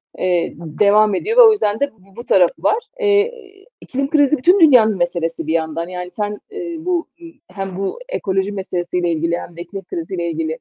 devam 0.81 1.15
ediyor 1.15 1.37
ve 1.37 1.43
o 1.43 1.53
yüzden 1.53 1.81
de 1.81 1.91
bu, 1.93 2.17
bu 2.17 2.25
tarafı 2.25 2.63
var. 2.63 2.79
İklim 3.81 4.11
krizi 4.11 4.39
bütün 4.39 4.61
dünyanın 4.61 4.97
meselesi 4.97 5.47
bir 5.47 5.53
yandan. 5.53 5.89
Yani 5.89 6.11
sen 6.11 6.41
bu 6.79 7.09
hem 7.49 7.77
bu 7.77 7.99
ekoloji 8.09 8.53
meselesiyle 8.53 9.11
ilgili 9.11 9.39
hem 9.39 9.57
de 9.57 9.61
iklim 9.61 9.85
kriziyle 9.85 10.31
ilgili 10.31 10.59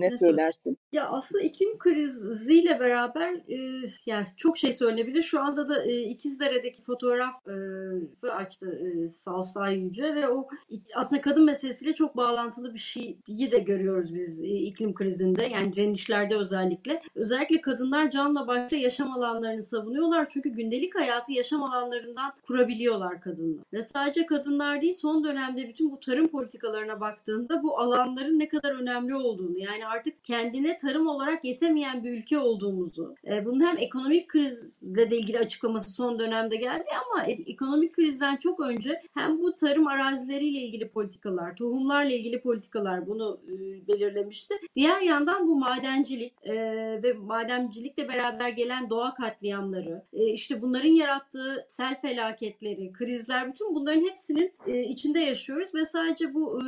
ne 0.00 0.18
söylersin? 0.18 0.76
Ya 0.92 1.08
aslında 1.08 1.42
iklim 1.42 1.78
kriziyle 1.78 2.80
beraber 2.80 3.32
e, 3.32 3.88
yani 4.06 4.26
çok 4.36 4.58
şey 4.58 4.72
söylenebilir. 4.72 5.22
Şu 5.22 5.40
anda 5.40 5.68
da 5.68 5.84
e, 5.84 6.00
İkizdere'deki 6.00 6.82
fotoğrafı 6.82 8.12
e, 8.24 8.30
açtı 8.30 8.80
e, 9.04 9.08
Saustay 9.08 9.78
Yüce 9.78 10.14
ve 10.14 10.28
o 10.28 10.48
aslında 10.94 11.22
kadın 11.22 11.44
meselesiyle 11.44 11.94
çok 11.94 12.16
bağlantılı 12.16 12.74
bir 12.74 12.78
şeyi 12.78 13.52
de 13.52 13.58
görüyoruz 13.58 14.14
biz 14.14 14.44
e, 14.44 14.48
iklim 14.48 14.94
krizinde. 14.94 15.44
Yani 15.44 15.72
direnişlerde 15.72 16.36
özellikle. 16.36 17.02
Özellikle 17.14 17.60
kadınlar 17.60 18.10
canla 18.10 18.46
başla 18.46 18.76
yaşam 18.76 19.12
alanlarını 19.12 19.62
savunuyorlar. 19.62 20.28
Çünkü 20.28 20.48
gündelik 20.48 20.94
hayatı 20.94 21.32
yaşam 21.32 21.62
alanlarından 21.62 22.32
kurabiliyorlar 22.46 23.20
kadınlar. 23.20 23.64
Ve 23.72 23.82
sadece 23.82 24.26
kadınlar 24.26 24.82
değil 24.82 24.92
son 24.92 25.24
dönemde 25.24 25.68
bütün 25.68 25.90
bu 25.90 26.00
tarım 26.00 26.28
politikalarına 26.28 27.00
baktığında 27.00 27.62
bu 27.62 27.78
alanların 27.78 28.38
ne 28.38 28.48
kadar 28.48 28.74
önemli 28.74 29.14
olduğunu 29.14 29.58
yani 29.58 29.86
artık 29.86 30.24
kendine 30.24 30.76
tarım 30.76 31.06
olarak 31.06 31.44
yetemeyen 31.44 32.04
bir 32.04 32.10
ülke 32.10 32.38
olduğumuzu 32.38 33.14
e, 33.26 33.44
bunun 33.44 33.60
hem 33.60 33.76
ekonomik 33.78 33.91
krizle 34.28 35.10
de 35.10 35.18
ilgili 35.18 35.38
açıklaması 35.38 35.92
son 35.92 36.18
dönemde 36.18 36.56
geldi 36.56 36.84
ama 37.06 37.24
e, 37.24 37.32
ekonomik 37.32 37.92
krizden 37.92 38.36
çok 38.36 38.60
önce 38.60 39.00
hem 39.14 39.38
bu 39.38 39.54
tarım 39.54 39.86
arazileriyle 39.86 40.58
ilgili 40.58 40.88
politikalar, 40.88 41.56
tohumlarla 41.56 42.12
ilgili 42.12 42.40
politikalar 42.40 43.06
bunu 43.06 43.40
e, 43.48 43.52
belirlemişti. 43.88 44.54
Diğer 44.76 45.00
yandan 45.00 45.46
bu 45.46 45.58
madencilik 45.58 46.32
e, 46.42 46.54
ve 47.02 47.12
madencilikle 47.12 48.08
beraber 48.08 48.48
gelen 48.48 48.90
doğa 48.90 49.14
katliamları, 49.14 50.02
işte 50.12 50.62
bunların 50.62 50.88
yarattığı 50.88 51.64
sel 51.68 52.00
felaketleri, 52.00 52.92
krizler, 52.92 53.48
bütün 53.48 53.74
bunların 53.74 54.08
hepsinin 54.08 54.52
içinde 54.88 55.20
yaşıyoruz 55.20 55.74
ve 55.74 55.84
sadece 55.84 56.34
bu 56.34 56.62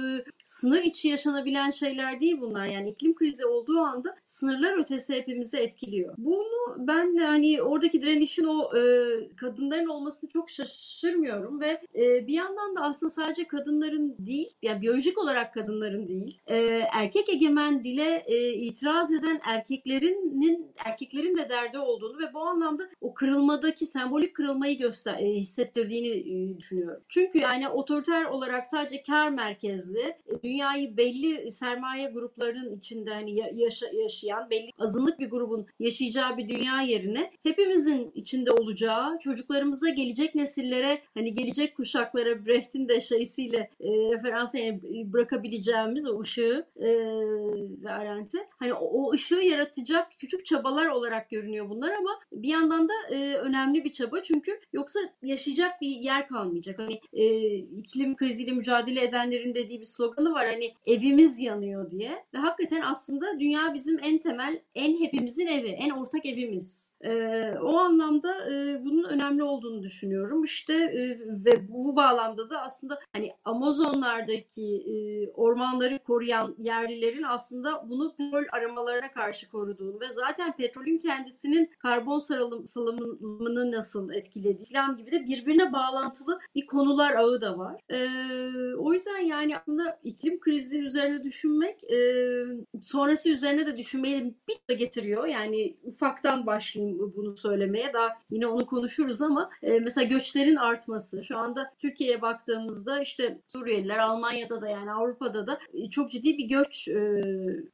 sınır 0.45 0.83
içi 0.83 1.09
yaşanabilen 1.09 1.71
şeyler 1.71 2.21
değil 2.21 2.41
bunlar. 2.41 2.67
Yani 2.67 2.91
iklim 2.91 3.15
krizi 3.15 3.47
olduğu 3.47 3.79
anda 3.79 4.17
sınırlar 4.25 4.81
ötesi 4.81 5.15
hepimizi 5.15 5.59
etkiliyor. 5.59 6.15
Bunu 6.19 6.77
ben 6.79 7.04
hani 7.17 7.63
oradaki 7.63 8.03
direnişin 8.03 8.45
o 8.45 8.79
e, 8.79 8.83
kadınların 9.37 9.87
olmasını 9.87 10.31
çok 10.31 10.51
şaşırmıyorum 10.51 11.61
ve 11.61 11.81
e, 11.95 12.27
bir 12.27 12.35
yandan 12.35 12.77
da 12.77 12.81
aslında 12.81 13.11
sadece 13.11 13.47
kadınların 13.47 14.17
değil, 14.19 14.49
yani 14.63 14.83
biyolojik 14.83 15.19
olarak 15.19 15.55
kadınların 15.55 16.09
değil, 16.09 16.41
e, 16.47 16.57
erkek 16.93 17.29
egemen 17.29 17.85
dile 17.85 18.25
e, 18.27 18.53
itiraz 18.53 19.13
eden 19.13 19.41
erkeklerinin 19.43 20.73
erkeklerin 20.85 21.37
de 21.37 21.49
derdi 21.49 21.79
olduğunu 21.79 22.19
ve 22.19 22.35
bu 22.35 22.41
anlamda 22.41 22.89
o 23.01 23.15
kırılmadaki 23.15 23.87
sembolik 23.87 24.35
kırılmayı 24.35 24.79
göster 24.79 25.19
e, 25.19 25.35
hissettirdiğini 25.35 26.09
e, 26.09 26.59
düşünüyorum. 26.59 27.03
Çünkü 27.09 27.39
yani 27.39 27.69
otoriter 27.69 28.25
olarak 28.25 28.67
sadece 28.67 29.03
kar 29.03 29.29
merkezli, 29.29 30.17
dünyayı 30.45 30.97
belli 30.97 31.53
sermaye 31.53 32.11
gruplarının 32.11 32.77
içinde 32.77 33.11
hani 33.11 33.37
yaşa, 33.55 33.87
yaşayan 33.93 34.51
belli 34.51 34.71
azınlık 34.79 35.21
bir 35.21 35.31
grubun 35.31 35.67
yaşayacağı 35.81 36.37
bir 36.37 36.49
dünya 36.49 36.83
yerine 36.95 37.31
hepimizin 37.43 38.13
içinde 38.15 38.51
olacağı, 38.51 39.19
çocuklarımıza 39.19 39.89
gelecek 39.89 40.35
nesillere 40.35 41.01
hani 41.15 41.35
gelecek 41.35 41.77
kuşaklara 41.77 42.47
Brecht'in 42.47 42.89
de 42.89 43.01
şeysiyle 43.01 43.71
e, 43.81 43.89
referans 43.89 44.55
yani 44.55 44.81
bırakabileceğimiz 45.13 46.07
o 46.09 46.21
ışığı 46.21 46.67
e, 46.77 46.89
ve 47.83 47.91
Arendt'e 47.91 48.39
hani 48.59 48.75
o, 48.75 48.85
o 48.85 49.13
ışığı 49.13 49.35
yaratacak 49.35 50.13
küçük 50.19 50.47
çabalar 50.47 50.87
olarak 50.87 51.31
görünüyor 51.31 51.69
bunlar 51.69 51.93
ama 51.93 52.11
bir 52.33 52.49
yandan 52.49 52.89
da 52.89 52.93
e, 53.11 53.35
önemli 53.35 53.85
bir 53.85 53.93
çaba. 53.93 54.23
Çünkü 54.23 54.61
yoksa 54.73 55.01
yaşayacak 55.23 55.81
bir 55.81 55.89
yer 55.89 56.29
kalmayacak. 56.29 56.79
Hani 56.79 57.01
e, 57.13 57.55
iklim 57.55 58.17
kriziyle 58.17 58.53
mücadele 58.53 59.05
edenlerin 59.05 59.55
dediği 59.55 59.81
bir 59.81 59.85
sloganı 59.85 60.33
var 60.33 60.47
hani 60.47 60.73
evimiz 60.87 61.41
yanıyor 61.41 61.91
diye. 61.91 62.25
Ve 62.35 62.39
hakikaten 62.39 62.81
aslında 62.81 63.41
dünya 63.41 63.75
bizim 63.75 63.99
en 64.03 64.19
temel 64.19 64.61
en 64.75 65.01
hepimizin 65.01 65.47
evi 65.47 65.69
en 65.69 65.91
ortak 65.91 66.27
evimiz 66.27 66.84
E, 67.05 67.11
o 67.63 67.77
anlamda 67.79 68.53
e, 68.53 68.85
bunun 68.85 69.05
önemli 69.05 69.43
olduğunu 69.43 69.83
düşünüyorum. 69.83 70.45
İşte 70.45 70.75
e, 70.75 71.19
ve 71.45 71.69
bu 71.69 71.97
bağlamda 71.97 72.51
da 72.51 72.63
aslında 72.63 72.99
hani 73.13 73.33
Amazonlardaki 73.45 74.85
e, 74.87 74.95
ormanları 75.31 75.99
koruyan 75.99 76.55
yerlilerin 76.59 77.23
aslında 77.23 77.89
bunu 77.89 78.15
petrol 78.17 78.45
aramalarına 78.53 79.13
karşı 79.13 79.49
koruduğunu 79.49 80.01
ve 80.01 80.11
zaten 80.11 80.57
petrolün 80.57 80.99
kendisinin 80.99 81.71
karbon 81.79 82.19
salımını 82.65 83.73
nasıl 83.73 84.13
etkilediği 84.13 84.69
falan 84.73 84.97
gibi 84.97 85.13
de 85.13 85.25
birbirine 85.27 85.73
bağlantılı 85.73 86.41
bir 86.55 86.67
konular 86.67 87.15
ağı 87.15 87.41
da 87.41 87.59
var. 87.59 87.81
E, 87.91 88.09
o 88.77 88.93
yüzden 88.93 89.19
yani 89.19 89.59
aslında 89.59 90.01
iklim 90.05 90.41
krizi 90.41 90.81
üzerine 90.81 91.25
düşünmek 91.25 91.85
e, 91.85 91.99
sonrası 92.81 93.31
üzerine 93.31 93.67
de 93.67 93.77
düşünmeyi 93.77 94.35
bir 94.49 94.57
de 94.71 94.75
getiriyor. 94.75 95.27
Yani 95.27 95.77
ufaktan 95.83 96.47
başlayayım 96.75 97.13
bunu 97.17 97.37
söylemeye. 97.37 97.93
Daha 97.93 98.09
yine 98.31 98.47
onu 98.47 98.67
konuşuruz 98.67 99.23
ama 99.23 99.51
e, 99.63 99.79
mesela 99.79 100.05
göçlerin 100.05 100.57
artması. 100.57 101.23
Şu 101.23 101.39
anda 101.39 101.73
Türkiye'ye 101.79 102.23
baktığımızda 102.23 103.01
işte 103.01 103.39
Suriyeliler 103.49 103.99
Almanya'da 103.99 104.63
da 104.63 104.69
yani 104.69 104.93
Avrupa'da 104.93 105.47
da 105.47 105.59
e, 105.75 105.91
çok 105.91 106.11
ciddi 106.11 106.39
bir 106.39 106.49
göç 106.49 106.89
e, 106.89 107.23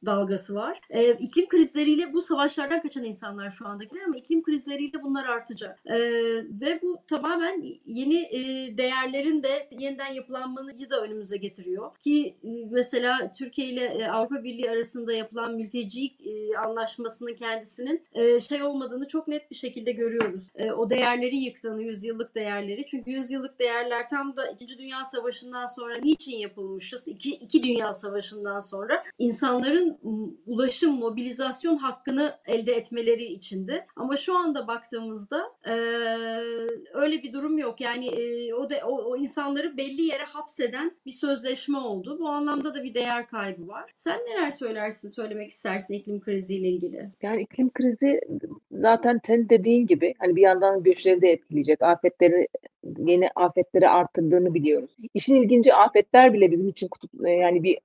dalgası 0.05 0.55
var. 0.55 0.81
E, 0.89 1.13
iklim 1.13 1.47
krizleriyle 1.47 2.13
bu 2.13 2.21
savaşlardan 2.21 2.81
kaçan 2.81 3.03
insanlar 3.03 3.49
şu 3.49 3.67
andakiler 3.67 4.01
ama 4.01 4.17
iklim 4.17 4.43
krizleriyle 4.43 5.03
bunlar 5.03 5.25
artacak. 5.25 5.79
E, 5.85 5.97
ve 6.61 6.79
bu 6.81 6.97
tamamen 7.07 7.63
yeni 7.85 8.17
e, 8.17 8.41
değerlerin 8.77 9.43
de 9.43 9.69
yeniden 9.79 10.13
yapılanmayı 10.13 10.89
da 10.89 11.01
önümüze 11.01 11.37
getiriyor. 11.37 11.97
Ki 11.97 12.35
e, 12.43 12.49
mesela 12.71 13.31
Türkiye 13.37 13.67
ile 13.67 13.85
e, 13.85 14.07
Avrupa 14.07 14.43
Birliği 14.43 14.71
arasında 14.71 15.13
yapılan 15.13 15.55
mülteci 15.55 16.05
e, 16.05 16.57
anlaşmasının 16.57 17.33
kendisinin 17.33 18.03
e, 18.13 18.39
şey 18.39 18.63
olmadığını 18.91 19.07
çok 19.07 19.27
net 19.27 19.51
bir 19.51 19.55
şekilde 19.55 19.91
görüyoruz. 19.91 20.43
E, 20.55 20.71
o 20.71 20.89
değerleri 20.89 21.35
yıktığını, 21.35 21.83
yüzyıllık 21.83 22.35
değerleri. 22.35 22.85
Çünkü 22.85 23.11
yüzyıllık 23.11 23.59
değerler 23.59 24.09
tam 24.09 24.37
da 24.37 24.47
İkinci 24.47 24.77
Dünya 24.77 25.05
Savaşı'ndan 25.05 25.65
sonra 25.65 25.97
niçin 25.97 26.37
yapılmışız? 26.37 27.07
İki, 27.07 27.31
iki 27.31 27.63
Dünya 27.63 27.93
Savaşı'ndan 27.93 28.59
sonra 28.59 29.03
insanların 29.19 29.97
ulaşım, 30.45 30.93
mobilizasyon 30.93 31.77
hakkını 31.77 32.33
elde 32.45 32.71
etmeleri 32.73 33.25
içindi. 33.25 33.85
Ama 33.95 34.17
şu 34.17 34.37
anda 34.37 34.67
baktığımızda 34.67 35.51
e, 35.65 35.73
öyle 36.93 37.23
bir 37.23 37.33
durum 37.33 37.57
yok. 37.57 37.81
Yani 37.81 38.07
e, 38.07 38.53
o, 38.53 38.69
de, 38.69 38.83
o, 38.83 39.11
o 39.11 39.17
insanları 39.17 39.77
belli 39.77 40.01
yere 40.01 40.23
hapseden 40.23 40.91
bir 41.05 41.11
sözleşme 41.11 41.77
oldu. 41.77 42.17
Bu 42.19 42.27
anlamda 42.27 42.75
da 42.75 42.83
bir 42.83 42.93
değer 42.93 43.27
kaybı 43.27 43.67
var. 43.67 43.91
Sen 43.95 44.19
neler 44.19 44.51
söylersin, 44.51 45.07
söylemek 45.07 45.51
istersin 45.51 45.93
iklim 45.93 46.21
kriziyle 46.21 46.69
ilgili? 46.69 47.09
Yani 47.21 47.41
iklim 47.41 47.69
krizi 47.69 48.21
zaten 48.81 49.19
ten 49.19 49.49
dediğin 49.49 49.87
gibi 49.87 50.13
hani 50.19 50.35
bir 50.35 50.41
yandan 50.41 50.83
göçleri 50.83 51.21
de 51.21 51.29
etkileyecek. 51.31 51.81
Afetleri 51.83 52.47
yeni 53.07 53.29
afetleri 53.35 53.89
arttırdığını 53.89 54.53
biliyoruz. 54.53 54.91
İşin 55.13 55.35
ilginci 55.35 55.73
afetler 55.73 56.33
bile 56.33 56.51
bizim 56.51 56.69
için 56.69 56.87
kutup 56.87 57.25
e, 57.25 57.29
yani 57.29 57.63
bir 57.63 57.77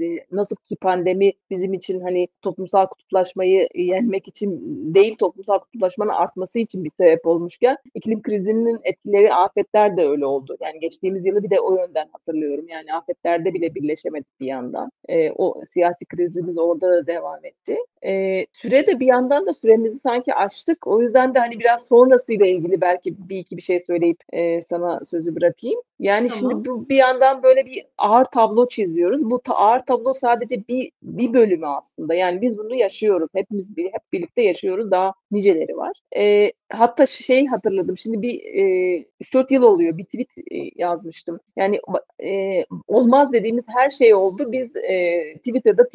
e, 0.00 0.24
nasıl 0.32 0.56
ki 0.56 0.76
pandemi 0.76 1.32
bizim 1.50 1.72
için 1.72 2.00
hani 2.00 2.28
toplumsal 2.42 2.86
kutuplaşmayı 2.86 3.68
yenmek 3.74 4.28
için 4.28 4.60
değil 4.94 5.16
toplumsal 5.16 5.58
kutuplaşmanın 5.58 6.10
artması 6.10 6.58
için 6.58 6.84
bir 6.84 6.90
sebep 6.90 7.26
olmuşken 7.26 7.76
iklim 7.94 8.22
krizinin 8.22 8.80
etkileri 8.84 9.34
afetler 9.34 9.96
de 9.96 10.06
öyle 10.06 10.26
oldu. 10.26 10.56
Yani 10.60 10.80
geçtiğimiz 10.80 11.26
yılı 11.26 11.42
bir 11.42 11.50
de 11.50 11.60
o 11.60 11.76
yönden 11.76 12.08
hatırlıyorum. 12.12 12.68
Yani 12.68 12.94
afetlerde 12.94 13.54
bile 13.54 13.74
birleşemedik 13.74 14.40
bir 14.40 14.46
yandan. 14.46 14.90
E, 15.08 15.30
o 15.30 15.54
siyasi 15.68 16.06
krizimiz 16.06 16.58
orada 16.58 16.90
da 16.90 17.06
devam 17.06 17.44
etti. 17.44 17.76
E, 18.06 18.46
süre 18.52 18.86
de 18.86 19.00
bir 19.00 19.06
yandan 19.06 19.46
da 19.46 19.54
süremizi 19.54 19.98
sanki 19.98 20.34
açtık. 20.34 20.86
O 20.86 21.02
yüzden 21.02 21.34
de 21.34 21.38
hani 21.38 21.60
biraz 21.60 21.86
sonrasıyla 21.86 22.46
ilgili 22.46 22.80
belki 22.80 23.28
bir 23.28 23.38
iki 23.38 23.56
bir 23.56 23.62
şey 23.62 23.80
söyleyip 23.80 24.18
e, 24.32 24.39
sana 24.68 25.00
sözü 25.04 25.36
bırakayım. 25.36 25.80
Yani 26.00 26.28
tamam. 26.28 26.40
şimdi 26.40 26.68
bu 26.68 26.88
bir 26.88 26.96
yandan 26.96 27.42
böyle 27.42 27.66
bir 27.66 27.84
ağır 27.98 28.24
tablo 28.24 28.68
çiziyoruz. 28.68 29.30
Bu 29.30 29.40
ta 29.42 29.54
ağır 29.54 29.78
tablo 29.80 30.14
sadece 30.14 30.68
bir 30.68 30.92
bir 31.02 31.32
bölümü 31.32 31.66
aslında. 31.66 32.14
Yani 32.14 32.40
biz 32.40 32.58
bunu 32.58 32.74
yaşıyoruz. 32.74 33.30
Hepimiz 33.34 33.76
bir, 33.76 33.84
hep 33.84 34.12
birlikte 34.12 34.42
yaşıyoruz. 34.42 34.90
Daha 34.90 35.12
niceleri 35.30 35.76
var. 35.76 35.92
E, 36.16 36.52
hatta 36.72 37.06
şey 37.06 37.46
hatırladım. 37.46 37.98
Şimdi 37.98 38.22
bir 38.22 38.44
e, 38.44 39.04
3-4 39.20 39.54
yıl 39.54 39.62
oluyor. 39.62 39.98
Bir 39.98 40.04
tweet 40.04 40.28
e, 40.38 40.70
yazmıştım. 40.76 41.40
Yani 41.56 41.80
e, 42.24 42.64
olmaz 42.88 43.32
dediğimiz 43.32 43.66
her 43.68 43.90
şey 43.90 44.14
oldu. 44.14 44.52
Biz 44.52 44.76
e, 44.76 45.22
Twitter'da 45.34 45.88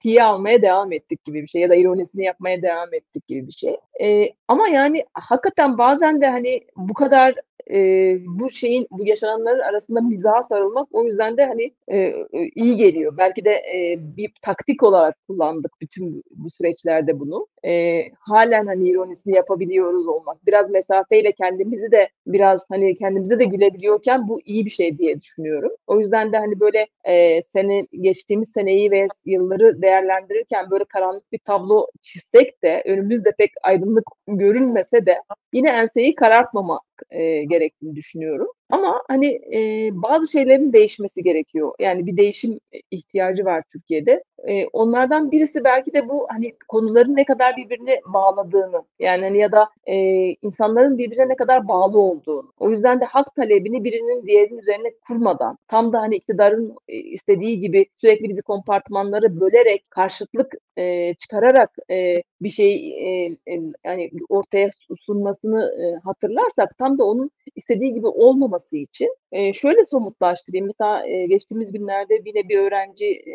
tiye 0.00 0.22
almaya 0.22 0.62
devam 0.62 0.92
ettik 0.92 1.24
gibi 1.24 1.42
bir 1.42 1.48
şey 1.48 1.62
ya 1.62 1.70
da 1.70 1.74
ironisini 1.74 2.24
yapmaya 2.24 2.62
devam 2.62 2.94
ettik 2.94 3.26
gibi 3.28 3.46
bir 3.46 3.52
şey. 3.52 3.76
E, 4.02 4.28
ama 4.48 4.68
yani 4.68 5.04
hakikaten 5.12 5.78
bazen 5.78 6.20
de 6.20 6.26
hani 6.26 6.60
bu 6.76 6.94
kadar 6.94 7.34
e, 7.70 7.78
bu 8.26 8.50
şeyin 8.50 8.86
bu 8.90 9.04
yaşananların 9.46 9.72
arasında 9.72 10.00
mizaha 10.00 10.42
sarılmak 10.42 10.88
o 10.92 11.04
yüzden 11.04 11.36
de 11.36 11.46
hani 11.46 11.74
e, 11.92 12.14
iyi 12.54 12.76
geliyor. 12.76 13.16
Belki 13.18 13.44
de 13.44 13.50
e, 13.50 13.96
bir 14.16 14.32
taktik 14.42 14.82
olarak 14.82 15.16
kullandık 15.28 15.72
bütün 15.80 16.22
bu 16.30 16.50
süreçlerde 16.50 17.20
bunu. 17.20 17.46
E, 17.66 18.04
halen 18.20 18.66
hani 18.66 18.88
ironisini 18.88 19.36
yapabiliyoruz 19.36 20.06
olmak. 20.08 20.46
Biraz 20.46 20.70
mesafeyle 20.70 21.32
kendimizi 21.32 21.92
de 21.92 22.08
biraz 22.26 22.66
hani 22.70 22.94
kendimize 22.94 23.38
de 23.38 23.44
gülebiliyorken 23.44 24.28
bu 24.28 24.40
iyi 24.44 24.64
bir 24.64 24.70
şey 24.70 24.98
diye 24.98 25.20
düşünüyorum. 25.20 25.72
O 25.86 25.98
yüzden 25.98 26.32
de 26.32 26.38
hani 26.38 26.60
böyle 26.60 26.86
e, 27.04 27.42
sene 27.42 27.86
geçtiğimiz 28.00 28.52
seneyi 28.52 28.90
ve 28.90 29.06
yılları 29.24 29.82
değerlendirirken 29.82 30.70
böyle 30.70 30.84
karanlık 30.84 31.32
bir 31.32 31.38
tablo 31.38 31.86
çizsek 32.00 32.62
de 32.62 32.82
önümüzde 32.86 33.32
pek 33.38 33.50
aydınlık 33.62 34.04
görünmese 34.28 35.06
de 35.06 35.22
yine 35.52 35.68
enseyi 35.68 36.14
karartmamak 36.14 36.82
e, 37.10 37.44
gerektiğini 37.44 37.96
düşünüyorum. 37.96 38.48
Ama 38.70 39.02
hani 39.08 39.26
e, 39.54 39.90
bazı 39.92 40.32
şeylerin 40.32 40.72
değişmesi 40.72 41.22
gerekiyor. 41.22 41.72
Yani 41.78 42.06
bir 42.06 42.16
değişim 42.16 42.58
ihtiyacı 42.90 43.44
var 43.44 43.62
Türkiye'de. 43.72 44.24
E, 44.44 44.66
onlardan 44.66 45.30
birisi 45.30 45.64
belki 45.64 45.94
de 45.94 46.08
bu 46.08 46.26
hani 46.30 46.54
konuların 46.68 47.16
ne 47.16 47.24
kadar 47.24 47.55
birbirine 47.56 48.00
bağladığını 48.06 48.82
yani 48.98 49.24
hani 49.24 49.38
ya 49.38 49.52
da 49.52 49.68
e, 49.86 49.96
insanların 50.42 50.98
birbirine 50.98 51.28
ne 51.28 51.36
kadar 51.36 51.68
bağlı 51.68 51.98
olduğunu. 51.98 52.52
O 52.58 52.70
yüzden 52.70 53.00
de 53.00 53.04
hak 53.04 53.34
talebini 53.34 53.84
birinin 53.84 54.26
diğerinin 54.26 54.58
üzerine 54.58 54.92
kurmadan 55.08 55.58
tam 55.68 55.92
da 55.92 56.00
hani 56.00 56.16
iktidarın 56.16 56.76
istediği 56.88 57.60
gibi 57.60 57.86
sürekli 57.96 58.28
bizi 58.28 58.42
kompartmanları 58.42 59.40
bölerek 59.40 59.90
karşıtlık 59.90 60.54
e, 60.78 61.14
çıkararak 61.14 61.70
e, 61.90 62.22
bir 62.40 62.50
şey 62.50 62.92
e, 63.00 63.26
e, 63.26 63.60
yani 63.84 64.10
ortaya 64.28 64.70
sunmasını 65.00 65.62
e, 65.82 66.00
hatırlarsak 66.04 66.78
tam 66.78 66.98
da 66.98 67.04
onun 67.04 67.30
istediği 67.56 67.94
gibi 67.94 68.06
olmaması 68.06 68.76
için 68.76 69.16
e, 69.32 69.52
şöyle 69.52 69.84
somutlaştırayım. 69.84 70.66
Mesela 70.66 71.06
e, 71.06 71.26
geçtiğimiz 71.26 71.72
günlerde 71.72 72.22
yine 72.26 72.48
bir 72.48 72.58
öğrenci 72.58 73.06
e, 73.06 73.32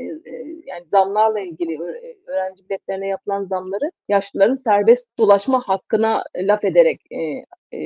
yani 0.66 0.86
zamlarla 0.88 1.40
ilgili 1.40 1.80
öğrenci 2.28 2.70
biletlerine 2.70 3.08
yapılan 3.08 3.44
zamları 3.44 3.92
yaşlıların 4.10 4.56
serbest 4.56 5.18
dolaşma 5.18 5.62
hakkına 5.68 6.24
laf 6.38 6.64
ederek 6.64 7.02
e, 7.12 7.46
e, 7.78 7.80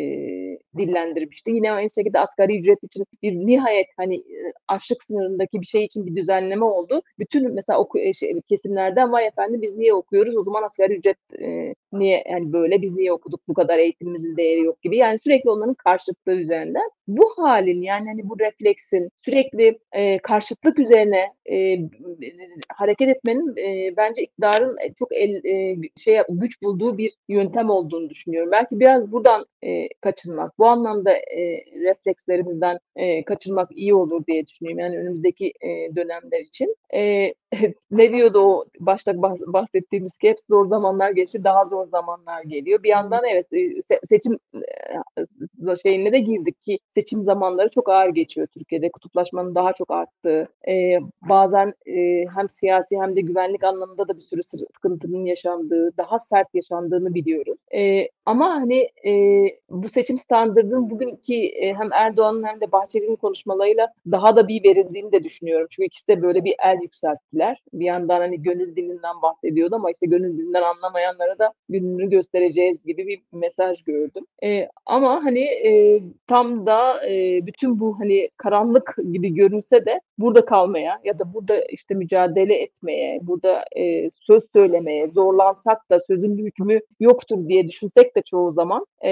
dillendirmişti. 0.77 1.51
Yine 1.51 1.71
aynı 1.71 1.89
şekilde 1.89 2.19
asgari 2.19 2.59
ücret 2.59 2.83
için 2.83 3.05
bir 3.23 3.33
nihayet 3.33 3.87
hani 3.97 4.23
açlık 4.67 5.03
sınırındaki 5.03 5.61
bir 5.61 5.65
şey 5.65 5.83
için 5.83 6.05
bir 6.05 6.15
düzenleme 6.15 6.65
oldu. 6.65 7.01
Bütün 7.19 7.53
mesela 7.53 7.79
oku, 7.79 7.99
şey, 8.13 8.41
kesimlerden 8.49 9.11
vay 9.11 9.27
efendim 9.27 9.61
biz 9.61 9.77
niye 9.77 9.93
okuyoruz 9.93 10.37
o 10.37 10.43
zaman 10.43 10.63
asgari 10.63 10.93
ücret 10.93 11.17
e, 11.41 11.73
niye 11.93 12.23
yani 12.29 12.53
böyle 12.53 12.81
biz 12.81 12.95
niye 12.95 13.11
okuduk 13.11 13.41
bu 13.47 13.53
kadar 13.53 13.77
eğitimimizin 13.77 14.37
değeri 14.37 14.61
yok 14.61 14.81
gibi. 14.81 14.97
Yani 14.97 15.19
sürekli 15.19 15.49
onların 15.49 15.73
karşıtlığı 15.73 16.35
üzerinden. 16.35 16.89
Bu 17.07 17.33
halin 17.37 17.81
yani 17.81 18.07
hani 18.07 18.29
bu 18.29 18.39
refleksin 18.39 19.09
sürekli 19.21 19.79
e, 19.91 20.17
karşıtlık 20.19 20.79
üzerine 20.79 21.25
e, 21.51 21.77
hareket 22.75 23.09
etmenin 23.09 23.57
e, 23.57 23.97
bence 23.97 24.21
iktidarın 24.21 24.77
çok 24.99 25.13
el, 25.13 25.45
e, 25.45 25.75
şey 25.97 26.19
güç 26.29 26.61
bulduğu 26.61 26.97
bir 26.97 27.13
yöntem 27.29 27.69
olduğunu 27.69 28.09
düşünüyorum. 28.09 28.51
Belki 28.51 28.79
biraz 28.79 29.11
buradan 29.11 29.45
e, 29.63 29.87
kaçınmak, 30.01 30.59
bu 30.59 30.64
anlamda 30.65 31.11
e, 31.11 31.65
reflekslerimizden 31.79 32.79
e, 32.95 33.25
kaçınmak 33.25 33.69
iyi 33.71 33.93
olur 33.93 34.25
diye 34.25 34.47
düşünüyorum. 34.47 34.79
Yani 34.79 34.99
önümüzdeki 34.99 35.53
e, 35.61 35.95
dönemler 35.95 36.39
için. 36.39 36.75
E, 36.93 37.33
ne 37.91 38.13
diyordu 38.13 38.39
o 38.39 38.65
başta 38.79 39.21
bahsettiğimiz 39.47 40.17
ki 40.17 40.29
hep 40.29 40.39
zor 40.49 40.65
zamanlar 40.65 41.11
geçti, 41.11 41.43
daha 41.43 41.65
zor 41.65 41.85
zamanlar 41.85 42.43
geliyor. 42.43 42.83
Bir 42.83 42.89
yandan 42.89 43.21
evet 43.25 43.47
seçim 44.09 44.39
şeyine 45.83 46.13
de 46.13 46.19
girdik 46.19 46.63
ki 46.63 46.79
seçim 46.89 47.23
zamanları 47.23 47.69
çok 47.69 47.89
ağır 47.89 48.09
geçiyor 48.09 48.47
Türkiye'de. 48.47 48.89
Kutuplaşmanın 48.91 49.55
daha 49.55 49.73
çok 49.73 49.91
arttığı, 49.91 50.47
e, 50.67 50.99
bazen 51.29 51.73
e, 51.85 52.25
hem 52.35 52.49
siyasi 52.49 52.97
hem 53.01 53.15
de 53.15 53.21
güvenlik 53.21 53.63
anlamında 53.63 54.07
da 54.07 54.17
bir 54.17 54.21
sürü 54.21 54.43
sıkıntının 54.43 55.25
yaşandığı, 55.25 55.97
daha 55.97 56.19
sert 56.19 56.47
yaşandığını 56.55 57.13
biliyoruz. 57.13 57.59
E, 57.75 58.09
ama 58.25 58.55
hani 58.55 58.89
e, 59.07 59.11
bu 59.69 59.89
seçim 59.89 60.17
standartının 60.55 60.89
bugünkü 60.89 61.33
e, 61.33 61.73
hem 61.73 61.93
Erdoğan'ın 61.93 62.43
hem 62.43 62.61
de 62.61 62.71
Bahçeli'nin 62.71 63.15
konuşmalarıyla 63.15 63.87
daha 64.11 64.35
da 64.35 64.47
bir 64.47 64.63
verildiğini 64.63 65.11
de 65.11 65.23
düşünüyorum. 65.23 65.67
Çünkü 65.69 65.85
ikisi 65.85 66.07
de 66.07 66.21
böyle 66.21 66.43
bir 66.43 66.55
el 66.65 66.77
yükselttiler. 66.81 67.61
Bir 67.73 67.85
yandan 67.85 68.19
hani 68.19 68.43
gönül 68.43 68.75
dilinden 68.75 69.21
bahsediyordu 69.21 69.75
ama 69.75 69.91
işte 69.91 70.07
gönül 70.07 70.37
dilinden 70.37 70.61
anlamayanlara 70.61 71.39
da 71.39 71.53
gününü 71.69 72.09
göstereceğiz 72.09 72.83
gibi 72.85 73.07
bir 73.07 73.21
mesaj 73.33 73.83
gördüm. 73.83 74.25
E, 74.43 74.69
ama 74.85 75.23
hani 75.23 75.39
e, 75.39 76.01
tam 76.27 76.65
da 76.65 77.07
e, 77.09 77.45
bütün 77.45 77.79
bu 77.79 77.99
hani 77.99 78.29
karanlık 78.37 78.95
gibi 79.11 79.33
görünse 79.33 79.85
de 79.85 80.01
burada 80.17 80.45
kalmaya 80.45 80.99
ya 81.03 81.19
da 81.19 81.33
burada 81.33 81.65
işte 81.65 81.95
mücadele 81.95 82.55
etmeye, 82.55 83.19
burada 83.21 83.65
e, 83.75 84.09
söz 84.09 84.43
söylemeye 84.53 85.09
zorlansak 85.09 85.89
da 85.91 85.99
sözün 85.99 86.37
hükmü 86.37 86.79
yoktur 86.99 87.47
diye 87.47 87.67
düşünsek 87.67 88.15
de 88.15 88.21
çoğu 88.21 88.51
zaman 88.53 88.85
e, 89.05 89.11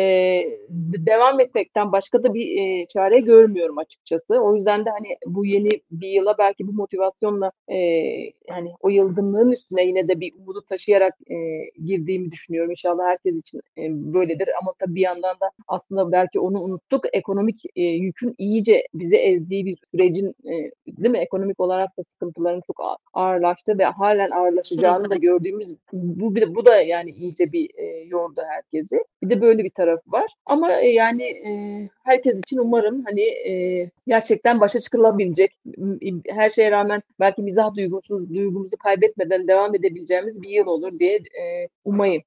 devam 1.07 1.32
etmekten 1.39 1.91
başka 1.91 2.23
da 2.23 2.33
bir 2.33 2.57
e, 2.61 2.85
çare 2.87 3.19
görmüyorum 3.19 3.77
açıkçası. 3.77 4.39
O 4.39 4.55
yüzden 4.55 4.85
de 4.85 4.89
hani 4.89 5.17
bu 5.27 5.45
yeni 5.45 5.69
bir 5.91 6.07
yıla 6.07 6.35
belki 6.37 6.67
bu 6.67 6.73
motivasyonla 6.73 7.51
e, 7.67 7.77
yani 8.49 8.71
o 8.79 8.89
yılgınlığın 8.89 9.51
üstüne 9.51 9.85
yine 9.85 10.07
de 10.07 10.19
bir 10.19 10.33
umudu 10.39 10.61
taşıyarak 10.61 11.13
e, 11.31 11.35
girdiğimi 11.85 12.31
düşünüyorum. 12.31 12.71
İnşallah 12.71 13.05
herkes 13.05 13.39
için 13.39 13.61
e, 13.77 13.81
böyledir 14.13 14.49
ama 14.61 14.73
tabii 14.79 14.95
bir 14.95 15.01
yandan 15.01 15.35
da 15.39 15.51
aslında 15.67 16.11
belki 16.11 16.39
onu 16.39 16.61
unuttuk. 16.61 17.03
Ekonomik 17.13 17.63
e, 17.75 17.81
yükün 17.81 18.35
iyice 18.37 18.83
bizi 18.93 19.15
ezdiği 19.15 19.65
bir 19.65 19.77
sürecin 19.91 20.35
e, 20.45 20.71
değil 20.87 21.11
mi? 21.11 21.17
Ekonomik 21.17 21.59
olarak 21.59 21.97
da 21.97 22.03
sıkıntıların 22.03 22.61
çok 22.67 22.81
ağırlaştı 23.13 23.77
ve 23.77 23.85
halen 23.85 24.31
ağırlaşacağını 24.31 25.09
da 25.09 25.15
gördüğümüz 25.15 25.75
bu 25.93 26.35
bu 26.35 26.65
da 26.65 26.81
yani 26.81 27.11
iyice 27.11 27.51
bir 27.51 27.69
e, 27.77 27.85
yordu 28.07 28.41
herkesi. 28.49 29.03
Bir 29.23 29.29
de 29.29 29.41
böyle 29.41 29.63
bir 29.63 29.69
tarafı 29.69 30.11
var. 30.11 30.33
Ama 30.45 30.71
e, 30.71 30.87
yani 30.87 31.12
e, 31.21 31.89
herkes 32.03 32.39
için 32.39 32.57
umarım 32.57 33.03
hani 33.05 33.21
e, 33.21 33.89
gerçekten 34.07 34.59
başa 34.61 34.79
çıkılabilecek 34.79 35.57
her 36.27 36.49
şeye 36.49 36.71
rağmen 36.71 37.01
belki 37.19 37.41
mizah 37.41 37.75
duygumuzu, 37.75 38.29
duygumuzu 38.33 38.77
kaybetmeden 38.77 39.47
devam 39.47 39.75
edebileceğimiz 39.75 40.41
bir 40.41 40.49
yıl 40.49 40.67
olur 40.67 40.99
diye 40.99 41.15
e, 41.15 41.69
umayım. 41.85 42.23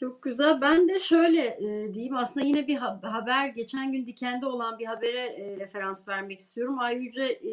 Çok 0.00 0.22
güzel. 0.22 0.60
Ben 0.60 0.88
de 0.88 1.00
şöyle 1.00 1.40
e, 1.40 1.94
diyeyim 1.94 2.16
aslında 2.16 2.46
yine 2.46 2.66
bir 2.66 2.76
haber 3.02 3.46
geçen 3.46 3.92
gün 3.92 4.06
Diken'de 4.06 4.46
olan 4.46 4.78
bir 4.78 4.86
habere 4.86 5.20
e, 5.20 5.56
referans 5.60 6.08
vermek 6.08 6.38
istiyorum. 6.38 6.78
Ay 6.78 6.96
Yüce 6.96 7.24
e, 7.24 7.50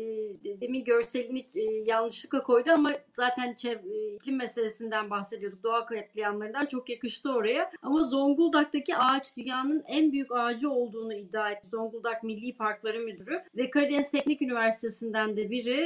demin 0.61 0.83
görselini 0.83 1.43
e, 1.55 1.61
yanlışlıkla 1.85 2.43
koydu 2.43 2.71
ama 2.73 2.91
zaten 3.13 3.53
çev- 3.53 3.91
e, 3.91 4.15
iklim 4.15 4.37
meselesinden 4.37 5.09
bahsediyorduk. 5.09 5.63
Doğa 5.63 5.85
katliamlarından 5.85 6.65
çok 6.65 6.89
yakıştı 6.89 7.33
oraya. 7.33 7.71
Ama 7.81 8.03
Zonguldak'taki 8.03 8.95
ağaç 8.95 9.37
dünyanın 9.37 9.83
en 9.87 10.11
büyük 10.11 10.31
ağacı 10.31 10.69
olduğunu 10.73 11.13
iddia 11.13 11.51
etti. 11.51 11.67
Zonguldak 11.67 12.23
Milli 12.23 12.57
Parkları 12.57 12.99
Müdürü 12.99 13.41
ve 13.57 13.69
Karadeniz 13.69 14.11
Teknik 14.11 14.41
Üniversitesi'nden 14.41 15.37
de 15.37 15.49
biri 15.49 15.79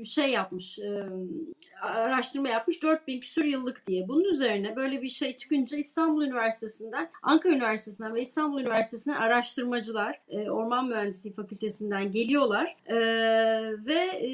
e, 0.00 0.04
şey 0.04 0.30
yapmış. 0.30 0.78
Araştırma 1.84 2.48
yapmış 2.48 2.82
4000 2.82 3.20
küsur 3.20 3.44
yıllık 3.44 3.86
diye. 3.86 4.08
Bunun 4.08 4.24
üzerine 4.24 4.76
böyle 4.76 5.02
bir 5.02 5.08
şey 5.08 5.36
çıkınca 5.36 5.76
İstanbul 5.76 6.22
Üniversitesi'nden, 6.22 7.10
Ankara 7.22 7.52
Üniversitesi'nden 7.52 8.14
ve 8.14 8.20
İstanbul 8.20 8.60
Üniversitesi'nden 8.60 9.16
araştırmacılar 9.16 10.20
e, 10.28 10.50
Orman 10.50 10.88
Mühendisliği 10.88 11.34
Fakültesinden 11.34 12.12
geliyorlar 12.12 12.76
e, 12.86 12.96
ve 13.86 14.00
e, 14.22 14.28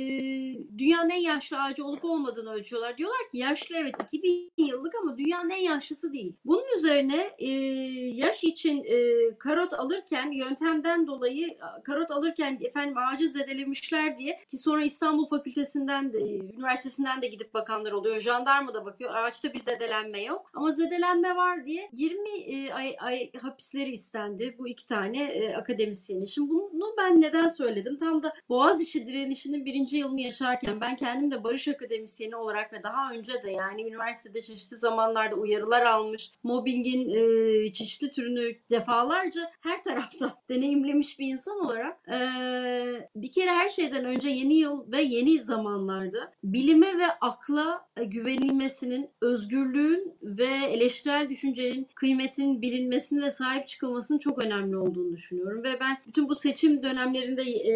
dünyanın 0.79 1.11
en 1.11 1.21
yaşlı 1.21 1.63
ağacı 1.63 1.85
olup 1.85 2.05
olmadığını 2.05 2.53
ölçüyorlar. 2.53 2.99
Diyorlar 2.99 3.31
ki 3.33 3.39
yaşlı 3.39 3.77
evet 3.77 3.95
2000 4.05 4.51
yıllık 4.59 4.95
ama 4.95 5.19
dünyanın 5.19 5.51
en 5.51 5.63
yaşlısı 5.63 6.13
değil. 6.13 6.33
Bunun 6.45 6.77
üzerine 6.77 7.31
e, 7.39 7.49
yaş 8.15 8.45
için 8.45 8.87
karot 9.39 9.75
alırken 9.75 10.31
yöntemden 10.31 11.07
dolayı 11.07 11.59
karot 11.85 12.11
alırken 12.11 12.59
efendim 12.61 12.97
ağacı 12.99 13.29
zedelemişler 13.29 14.17
diye 14.19 14.41
ki 14.49 14.59
sonra 14.59 14.85
İstanbul 14.85 15.27
Fakültesinden 15.27 16.13
de, 16.13 16.39
üniversitesinden 16.39 17.23
de 17.23 17.27
gidip 17.27 17.40
bakanlar 17.55 17.93
oluyor. 17.93 18.21
Jandarma 18.21 18.75
da 18.75 18.85
bakıyor. 18.85 19.15
Ağaçta 19.15 19.53
bir 19.53 19.59
zedelenme 19.59 20.23
yok. 20.23 20.51
Ama 20.55 20.71
zedelenme 20.71 21.37
var 21.37 21.65
diye 21.65 21.91
20 21.93 22.29
e, 22.29 22.73
ay, 22.73 22.97
ay 23.01 23.33
hapisleri 23.33 23.91
istendi 23.91 24.57
bu 24.59 24.69
iki 24.69 24.87
tane 24.87 25.23
e, 25.23 25.55
akademisyenin. 25.55 26.25
Şimdi 26.25 26.51
bunu 26.51 26.95
ben 26.99 27.21
neden 27.21 27.47
söyledim? 27.47 27.97
Tam 27.97 28.23
da 28.23 28.35
Boğaziçi 28.49 29.07
direnişinin 29.07 29.65
birinci 29.65 29.97
yılını 29.97 30.21
yaşarken 30.21 30.81
ben 30.81 30.97
kendim 30.97 31.31
de 31.31 31.45
barış 31.45 31.69
akademisyeni 31.69 32.37
olarak 32.37 32.73
ve 32.73 32.83
daha 32.83 33.13
önce 33.13 33.43
de 33.43 33.51
yani 33.51 33.83
üniversitede 33.83 34.43
çeşitli 34.43 34.77
zamanlarda 34.77 35.35
uyarılar 35.35 35.83
almış, 35.83 36.33
mobbingin 36.43 37.11
e, 37.11 37.73
çeşitli 37.73 38.13
türünü 38.13 38.57
defalarca 38.71 39.51
her 39.61 39.83
tarafta 39.83 40.35
deneyimlemiş 40.49 41.19
bir 41.19 41.27
insan 41.27 41.61
olarak 41.61 42.09
e, 42.09 42.19
bir 43.17 43.33
kere 43.33 43.51
her 43.51 43.69
şeyden 43.69 44.05
önce 44.05 44.29
yeni 44.29 44.55
yıl 44.55 44.93
ve 44.93 45.03
yeni 45.03 45.39
zamanlarda 45.45 46.33
bilime 46.45 46.99
ve 46.99 47.05
akla 47.31 47.89
e, 47.97 48.05
güvenilmesinin, 48.05 49.11
özgürlüğün 49.21 50.15
ve 50.23 50.49
eleştirel 50.71 51.29
düşüncenin 51.31 51.89
kıymetinin 51.95 52.63
bilinmesinin 52.63 53.23
ve 53.23 53.31
sahip 53.31 53.69
çıkılmasının 53.69 54.19
çok 54.19 54.39
önemli 54.39 54.77
olduğunu 54.77 55.13
düşünüyorum. 55.13 55.63
Ve 55.63 55.81
ben 55.81 55.97
bütün 56.07 56.29
bu 56.29 56.37
seçim 56.37 56.83
dönemlerinde 56.83 57.43
e, 57.43 57.73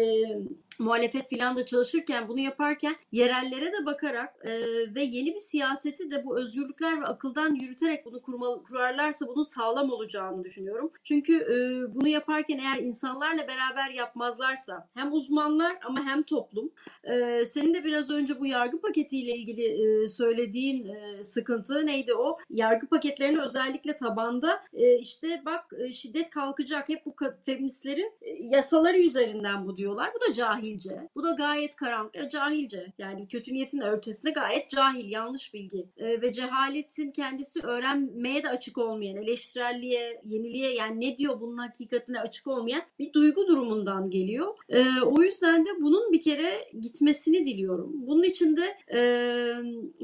muhalefet 0.79 1.29
filan 1.29 1.57
da 1.57 1.65
çalışırken 1.65 2.27
bunu 2.27 2.39
yaparken 2.39 2.95
yerellere 3.11 3.65
de 3.65 3.85
bakarak 3.85 4.35
e, 4.43 4.51
ve 4.95 5.03
yeni 5.03 5.33
bir 5.33 5.39
siyaseti 5.39 6.11
de 6.11 6.25
bu 6.25 6.39
özgürlükler 6.39 7.01
ve 7.01 7.05
akıldan 7.05 7.55
yürüterek 7.55 8.05
bunu 8.05 8.21
kurmalı, 8.21 8.63
kurarlarsa 8.63 9.27
bunun 9.27 9.43
sağlam 9.43 9.91
olacağını 9.91 10.43
düşünüyorum. 10.43 10.91
Çünkü 11.03 11.35
e, 11.35 11.55
bunu 11.95 12.07
yaparken 12.07 12.57
eğer 12.57 12.83
insanlarla 12.83 13.47
beraber 13.47 13.89
yapmazlarsa 13.89 14.89
hem 14.93 15.13
uzmanlar 15.13 15.77
ama 15.85 16.05
hem 16.05 16.23
toplum 16.23 16.71
e, 17.03 17.45
senin 17.45 17.73
de 17.73 17.83
biraz 17.83 18.09
önce 18.09 18.39
bu 18.39 18.45
yargı 18.45 18.81
paketiyle 18.81 19.35
ilgili 19.35 19.63
e, 19.63 20.07
söylediğin 20.07 20.87
e, 20.87 21.23
sıkıntı 21.23 21.85
neydi 21.85 22.13
o? 22.13 22.37
Yargı 22.49 22.87
paketlerini 22.87 23.41
özellikle 23.41 23.97
tabanda 23.97 24.63
e, 24.73 24.99
işte 24.99 25.41
bak 25.45 25.65
e, 25.77 25.91
şiddet 25.91 26.29
kalkacak 26.29 26.89
hep 26.89 27.05
bu 27.05 27.15
feministlerin 27.45 28.13
e, 28.21 28.29
yasaları 28.29 28.97
üzerinden 28.97 29.65
bu 29.65 29.77
diyorlar. 29.77 30.11
Bu 30.15 30.29
da 30.29 30.33
cahil 30.33 30.64
cahilce. 30.65 31.09
Bu 31.15 31.23
da 31.23 31.31
gayet 31.31 31.75
karanlık, 31.75 32.15
ya 32.15 32.29
cahilce. 32.29 32.93
Yani 32.97 33.27
kötü 33.27 33.53
niyetin 33.53 33.81
ötesinde 33.81 34.31
gayet 34.31 34.69
cahil, 34.69 35.11
yanlış 35.11 35.53
bilgi. 35.53 35.85
E, 35.97 36.21
ve 36.21 36.33
cehaletin 36.33 37.11
kendisi 37.11 37.59
öğrenmeye 37.61 38.43
de 38.43 38.49
açık 38.49 38.77
olmayan, 38.77 39.17
eleştirelliğe, 39.17 40.21
yeniliğe 40.25 40.73
yani 40.73 41.01
ne 41.01 41.17
diyor 41.17 41.41
bunun 41.41 41.57
hakikatine 41.57 42.19
açık 42.19 42.47
olmayan 42.47 42.81
bir 42.99 43.13
duygu 43.13 43.47
durumundan 43.47 44.09
geliyor. 44.09 44.55
E, 44.69 45.01
o 45.01 45.21
yüzden 45.21 45.65
de 45.65 45.69
bunun 45.81 46.11
bir 46.11 46.21
kere 46.21 46.71
gitmesini 46.81 47.45
diliyorum. 47.45 47.91
Bunun 47.93 48.23
için 48.23 48.57
de 48.57 48.77
e, 48.93 48.99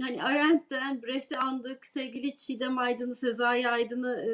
hani 0.02 0.24
Arendt'ten 0.24 1.02
Brecht'i 1.02 1.38
andık, 1.38 1.86
sevgili 1.86 2.38
Çiğdem 2.38 2.78
Aydın'ı, 2.78 3.16
Sezai 3.16 3.68
Aydın'ı 3.68 4.16
e, 4.16 4.32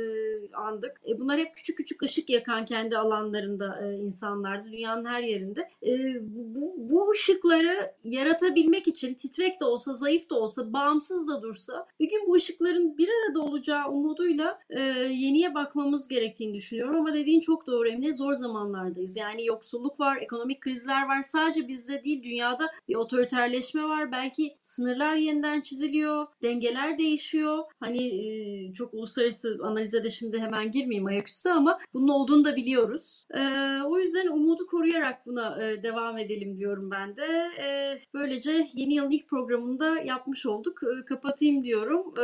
andık. 0.55 1.01
E, 1.07 1.19
bunlar 1.19 1.39
hep 1.39 1.55
küçük 1.55 1.78
küçük 1.78 2.03
ışık 2.03 2.30
yakan 2.30 2.65
kendi 2.65 2.97
alanlarında 2.97 3.80
e, 3.84 3.95
insanlardı. 3.95 4.71
Dünyanın 4.71 5.05
her 5.05 5.23
yerinde. 5.23 5.69
E, 5.82 6.16
bu, 6.22 6.76
bu 6.78 7.11
ışıkları 7.11 7.91
yaratabilmek 8.03 8.88
için 8.88 9.13
titrek 9.13 9.59
de 9.59 9.65
olsa, 9.65 9.93
zayıf 9.93 10.30
da 10.30 10.36
olsa, 10.36 10.74
bağımsız 10.74 11.28
da 11.28 11.41
dursa 11.41 11.88
bir 11.99 12.09
gün 12.09 12.28
bu 12.28 12.34
ışıkların 12.34 12.97
bir 12.97 13.09
arada 13.09 13.41
olacağı 13.41 13.89
umuduyla 13.89 14.59
e, 14.70 14.82
yeniye 14.82 15.55
bakmamız 15.55 16.07
gerektiğini 16.07 16.53
düşünüyorum. 16.53 16.95
Ama 16.95 17.13
dediğin 17.13 17.39
çok 17.39 17.68
doğru 17.68 17.88
Emine. 17.88 18.07
Zor 18.18 18.34
zamanlardayız. 18.34 19.18
Yani 19.18 19.45
yoksulluk 19.45 19.99
var, 19.99 20.18
ekonomik 20.22 20.61
krizler 20.61 21.07
var. 21.07 21.22
Sadece 21.22 21.68
bizde 21.68 22.03
değil 22.03 22.24
dünyada 22.24 22.68
bir 22.88 22.95
otoriterleşme 22.95 23.84
var. 23.84 24.11
Belki 24.11 24.57
sınırlar 24.61 25.15
yeniden 25.15 25.61
çiziliyor, 25.61 26.28
dengeler 26.43 26.97
değişiyor. 26.97 27.63
Hani 27.80 28.07
e, 28.07 28.74
çok 28.74 28.93
uluslararası 28.93 29.59
analize 29.63 30.03
de 30.03 30.09
şimdi 30.09 30.39
hemen 30.39 30.72
girmeyeyim 30.72 31.05
ayaküstü 31.05 31.49
ama 31.49 31.80
bunun 31.93 32.07
olduğunu 32.07 32.45
da 32.45 32.55
biliyoruz. 32.55 33.26
E, 33.34 33.41
o 33.86 33.99
yüzden 33.99 34.28
umudu 34.28 34.68
koruyarak 34.68 35.26
buna 35.26 35.63
e, 35.63 35.84
devam 35.84 36.07
devam 36.08 36.18
edelim 36.18 36.58
diyorum 36.58 36.91
ben 36.91 37.18
de. 37.18 37.51
E, 37.60 37.99
böylece 38.14 38.68
yeni 38.74 38.93
yılın 38.93 39.12
ilk 39.12 39.30
programında 39.30 39.99
yapmış 39.99 40.45
olduk. 40.45 40.82
E, 40.84 41.05
kapatayım 41.05 41.64
diyorum. 41.64 42.14
E, 42.20 42.24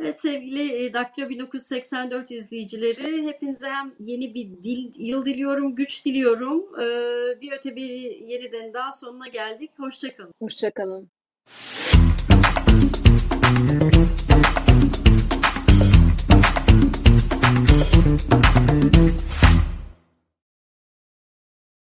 evet 0.00 0.20
sevgili 0.20 0.84
e, 0.84 0.92
Daktilo 0.92 1.28
1984 1.28 2.30
izleyicileri 2.30 3.26
hepinize 3.26 3.68
hem 3.68 3.94
yeni 4.00 4.34
bir 4.34 4.62
dil, 4.62 4.92
yıl 4.98 5.24
diliyorum, 5.24 5.74
güç 5.74 6.06
diliyorum. 6.06 6.80
E, 6.80 6.86
bir 7.40 7.52
öte 7.52 7.76
bir 7.76 7.90
yeniden 8.20 8.74
daha 8.74 8.92
sonuna 8.92 9.28
geldik. 9.28 9.70
Hoşçakalın. 9.78 10.32
Hoşçakalın. 10.40 11.10